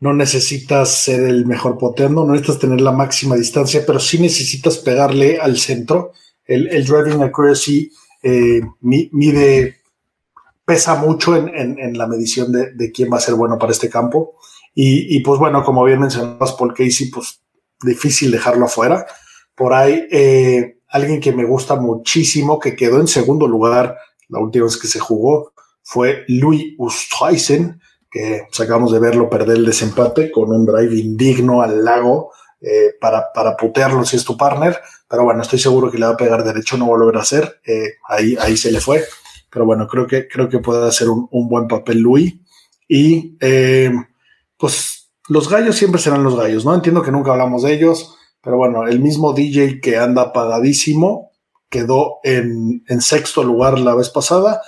no 0.00 0.14
necesitas 0.14 1.02
ser 1.04 1.20
el 1.20 1.44
mejor 1.46 1.76
potendo, 1.76 2.24
no 2.24 2.32
necesitas 2.32 2.58
tener 2.58 2.80
la 2.80 2.92
máxima 2.92 3.36
distancia, 3.36 3.84
pero 3.86 4.00
sí 4.00 4.18
necesitas 4.18 4.78
pegarle 4.78 5.38
al 5.38 5.58
centro. 5.58 6.12
El, 6.46 6.84
driving 6.84 7.22
accuracy 7.22 7.92
eh, 8.22 8.62
mide, 8.80 9.76
pesa 10.64 10.96
mucho 10.96 11.36
en, 11.36 11.98
la 11.98 12.06
medición 12.06 12.50
de, 12.50 12.92
quién 12.92 13.12
va 13.12 13.18
a 13.18 13.20
ser 13.20 13.34
bueno 13.34 13.58
para 13.58 13.72
este 13.72 13.90
campo. 13.90 14.36
Y, 14.74 15.20
pues 15.20 15.38
bueno, 15.38 15.62
como 15.62 15.84
bien 15.84 16.00
mencionabas, 16.00 16.52
Paul 16.54 16.72
Casey, 16.72 17.10
pues 17.10 17.42
difícil 17.82 18.30
dejarlo 18.30 18.64
afuera. 18.64 19.06
Por 19.54 19.74
ahí, 19.74 20.06
eh, 20.10 20.78
alguien 20.88 21.20
que 21.20 21.32
me 21.32 21.44
gusta 21.44 21.76
muchísimo, 21.76 22.58
que 22.58 22.74
quedó 22.74 23.00
en 23.00 23.06
segundo 23.06 23.46
lugar 23.46 23.96
la 24.28 24.38
última 24.38 24.64
vez 24.64 24.78
que 24.78 24.88
se 24.88 25.00
jugó, 25.00 25.52
fue 25.82 26.24
Louis 26.28 26.74
Oosthuizen, 26.78 27.80
que 28.10 28.42
acabamos 28.58 28.92
de 28.92 28.98
verlo 28.98 29.30
perder 29.30 29.58
el 29.58 29.66
desempate 29.66 30.30
con 30.30 30.50
un 30.50 30.66
drive 30.66 30.96
indigno 30.96 31.62
al 31.62 31.84
lago 31.84 32.32
eh, 32.60 32.94
para, 33.00 33.32
para 33.32 33.56
putearlo 33.56 34.04
si 34.04 34.16
es 34.16 34.24
tu 34.24 34.36
partner. 34.36 34.78
Pero 35.08 35.24
bueno, 35.24 35.42
estoy 35.42 35.58
seguro 35.58 35.90
que 35.90 35.98
le 35.98 36.06
va 36.06 36.12
a 36.12 36.16
pegar 36.16 36.44
derecho, 36.44 36.76
no 36.76 36.86
volver 36.86 37.16
a 37.16 37.22
hacer. 37.22 37.60
Eh, 37.64 37.94
ahí, 38.08 38.36
ahí 38.40 38.56
se 38.56 38.72
le 38.72 38.80
fue. 38.80 39.04
Pero 39.50 39.64
bueno, 39.64 39.86
creo 39.86 40.06
que, 40.06 40.28
creo 40.28 40.48
que 40.48 40.58
puede 40.58 40.86
hacer 40.86 41.08
un, 41.08 41.48
buen 41.48 41.68
papel 41.68 42.00
Luis. 42.00 42.34
Y 42.88 43.36
eh, 43.40 43.92
pues 44.56 45.12
los 45.28 45.48
gallos 45.48 45.76
siempre 45.76 46.00
serán 46.00 46.24
los 46.24 46.36
gallos, 46.36 46.64
¿no? 46.64 46.74
Entiendo 46.74 47.02
que 47.02 47.12
nunca 47.12 47.30
hablamos 47.30 47.62
de 47.62 47.72
ellos, 47.72 48.16
pero 48.42 48.56
bueno, 48.56 48.86
el 48.88 49.00
mismo 49.00 49.32
DJ 49.32 49.80
que 49.80 49.96
anda 49.96 50.22
apagadísimo 50.22 51.30
quedó 51.68 52.18
en, 52.24 52.82
en 52.88 53.00
sexto 53.00 53.44
lugar 53.44 53.78
la 53.78 53.94
vez 53.94 54.10
pasada 54.10 54.60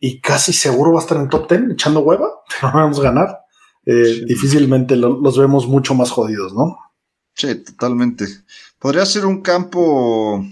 y 0.00 0.20
casi 0.20 0.52
seguro 0.52 0.92
va 0.92 1.00
a 1.00 1.02
estar 1.02 1.18
en 1.18 1.28
top 1.28 1.48
10 1.48 1.72
echando 1.72 2.00
hueva, 2.00 2.28
no 2.62 2.72
vamos 2.72 2.98
a 2.98 3.02
ganar. 3.02 3.38
Eh, 3.86 4.24
difícilmente 4.26 4.96
los 4.96 5.38
vemos 5.38 5.66
mucho 5.66 5.94
más 5.94 6.10
jodidos, 6.10 6.54
¿no? 6.54 6.78
Sí, 7.34 7.54
totalmente. 7.54 8.26
Podría 8.78 9.06
ser 9.06 9.26
un 9.26 9.42
campo 9.42 10.44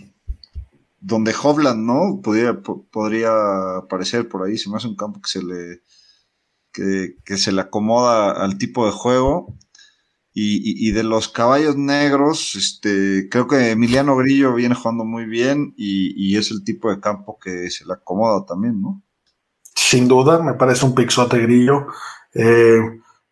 donde 1.01 1.35
Hovland, 1.35 1.85
¿no? 1.85 2.21
Podría, 2.23 2.61
podría 2.61 3.79
aparecer 3.79 4.29
por 4.29 4.47
ahí, 4.47 4.57
se 4.59 4.71
me 4.71 4.77
hace 4.77 4.89
un 4.89 4.97
campo 4.97 5.21
que 5.21 5.29
se 5.29 5.43
le 5.43 5.83
que, 7.25 7.37
se 7.37 7.53
le 7.53 7.61
acomoda 7.61 8.33
al 8.33 8.59
tipo 8.59 8.87
de 8.87 8.93
juego. 8.93 9.55
Y, 10.41 10.93
de 10.93 11.03
los 11.03 11.27
caballos 11.27 11.77
negros, 11.77 12.55
este, 12.55 13.29
creo 13.29 13.49
que 13.49 13.73
Emiliano 13.73 14.15
Grillo 14.17 14.55
viene 14.55 14.77
jugando 14.77 15.05
muy 15.05 15.25
bien 15.25 15.75
y, 15.77 16.37
es 16.37 16.53
el 16.53 16.63
tipo 16.63 16.91
de 16.91 17.01
campo 17.01 17.41
que 17.41 17.69
se 17.71 17.85
le 17.85 17.95
acomoda 17.95 18.47
también, 18.47 18.81
¿no? 18.81 19.03
Sin 19.91 20.07
duda, 20.07 20.39
me 20.43 20.53
parece 20.53 20.85
un 20.85 20.95
pixote 20.95 21.39
Grillo. 21.39 21.87
Eh, 22.35 22.79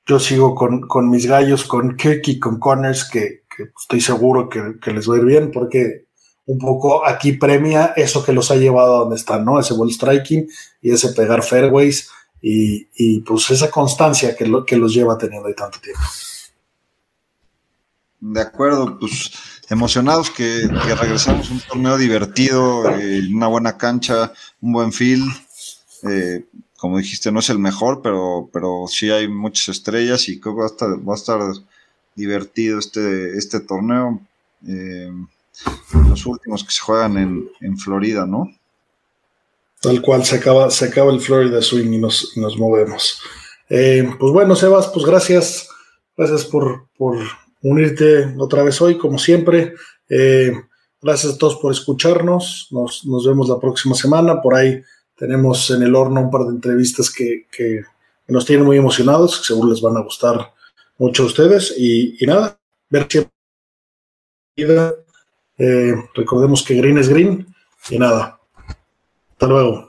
yo 0.07 0.19
sigo 0.19 0.55
con, 0.55 1.11
mis 1.11 1.27
gallos, 1.27 1.65
con 1.65 1.99
Kirk 1.99 2.27
y 2.29 2.39
con 2.39 2.59
Connors, 2.59 3.05
que, 3.11 3.43
estoy 3.79 4.01
seguro 4.01 4.49
que, 4.49 4.91
les 4.91 5.07
va 5.07 5.17
a 5.17 5.19
ir 5.19 5.25
bien, 5.27 5.51
porque 5.51 6.07
un 6.47 6.57
poco 6.59 7.07
aquí 7.07 7.33
premia 7.33 7.93
eso 7.95 8.25
que 8.25 8.33
los 8.33 8.51
ha 8.51 8.57
llevado 8.57 8.97
a 8.97 8.99
donde 9.01 9.17
están, 9.17 9.45
¿no? 9.45 9.61
Ese 9.61 9.75
ball 9.75 9.93
striking 9.93 10.49
y 10.81 10.93
ese 10.93 11.13
pegar 11.13 11.43
fairways 11.43 12.09
y, 12.41 12.89
y 12.95 13.21
pues 13.21 13.51
esa 13.51 13.71
constancia 13.71 14.35
que, 14.35 14.47
lo, 14.47 14.65
que 14.65 14.79
los 14.79 14.95
lleva 14.95 15.19
teniendo 15.19 15.49
ahí 15.49 15.55
tanto 15.55 15.79
tiempo. 15.79 16.01
De 18.19 18.41
acuerdo, 18.41 18.99
pues 18.99 19.31
emocionados 19.69 20.31
que, 20.31 20.67
regresamos 20.69 21.51
a 21.51 21.53
un 21.53 21.61
torneo 21.61 21.99
divertido, 21.99 22.89
eh, 22.97 23.29
una 23.31 23.49
buena 23.49 23.77
cancha, 23.77 24.33
un 24.63 24.73
buen 24.73 24.91
field. 24.91 25.31
Eh, 26.03 26.45
como 26.77 26.99
dijiste, 26.99 27.33
no 27.33 27.41
es 27.41 27.51
el 27.51 27.59
mejor, 27.59 28.03
pero, 28.03 28.49
pero 28.53 28.85
sí 28.89 29.11
hay 29.11 29.29
muchas 29.29 29.77
estrellas 29.77 30.29
y 30.29 30.39
creo 30.39 30.55
que 30.55 30.61
va 30.61 31.13
a 31.13 31.17
estar, 31.17 31.41
divertido 32.15 32.79
este, 32.79 33.37
este 33.37 33.61
torneo. 33.61 34.21
Eh, 34.67 35.13
los 36.09 36.27
últimos 36.27 36.65
que 36.65 36.73
se 36.73 36.81
juegan 36.81 37.51
en, 37.61 37.79
Florida, 37.79 38.27
¿no? 38.27 38.51
Tal 39.83 40.01
cual, 40.01 40.25
se 40.25 40.37
acaba, 40.37 40.71
se 40.71 40.87
acaba 40.87 41.13
el 41.13 41.21
Florida 41.21 41.61
Swing 41.61 41.93
y 41.93 41.99
nos, 41.99 42.37
nos 42.37 42.57
movemos. 42.59 43.21
pues 43.69 44.33
bueno, 44.33 44.57
Sebas, 44.57 44.89
pues 44.89 45.05
gracias, 45.05 45.69
gracias 46.17 46.45
por, 46.45 46.87
por 46.97 47.19
unirte 47.63 48.35
otra 48.39 48.63
vez 48.63 48.81
hoy, 48.81 48.97
como 48.97 49.19
siempre. 49.19 49.75
Eh, 50.09 50.53
gracias 51.03 51.35
a 51.35 51.39
todos 51.39 51.57
por 51.57 51.73
escucharnos. 51.73 52.69
Nos, 52.71 53.03
vemos 53.27 53.49
la 53.49 53.59
próxima 53.59 53.95
semana. 53.95 54.41
Por 54.41 54.55
ahí 54.55 54.83
tenemos 55.17 55.71
en 55.71 55.83
el 55.83 55.95
horno 55.95 56.21
un 56.21 56.31
par 56.31 56.43
de 56.43 56.51
entrevistas 56.51 57.11
que, 57.11 57.47
nos 58.29 58.45
tienen 58.45 58.67
muy 58.67 58.77
emocionados, 58.77 59.39
que 59.39 59.45
seguro 59.45 59.71
les 59.71 59.81
van 59.81 59.97
a 59.97 60.03
gustar 60.03 60.53
mucho 60.99 61.23
a 61.23 61.27
ustedes. 61.27 61.75
Y, 61.79 62.19
nada, 62.27 62.59
ver 62.91 63.07
siempre. 63.09 63.33
Eh, 65.59 65.95
recordemos 66.15 66.65
que 66.65 66.75
green 66.75 66.99
es 66.99 67.09
green. 67.09 67.47
Y 67.89 67.99
nada, 67.99 68.41
hasta 69.31 69.47
luego. 69.47 69.86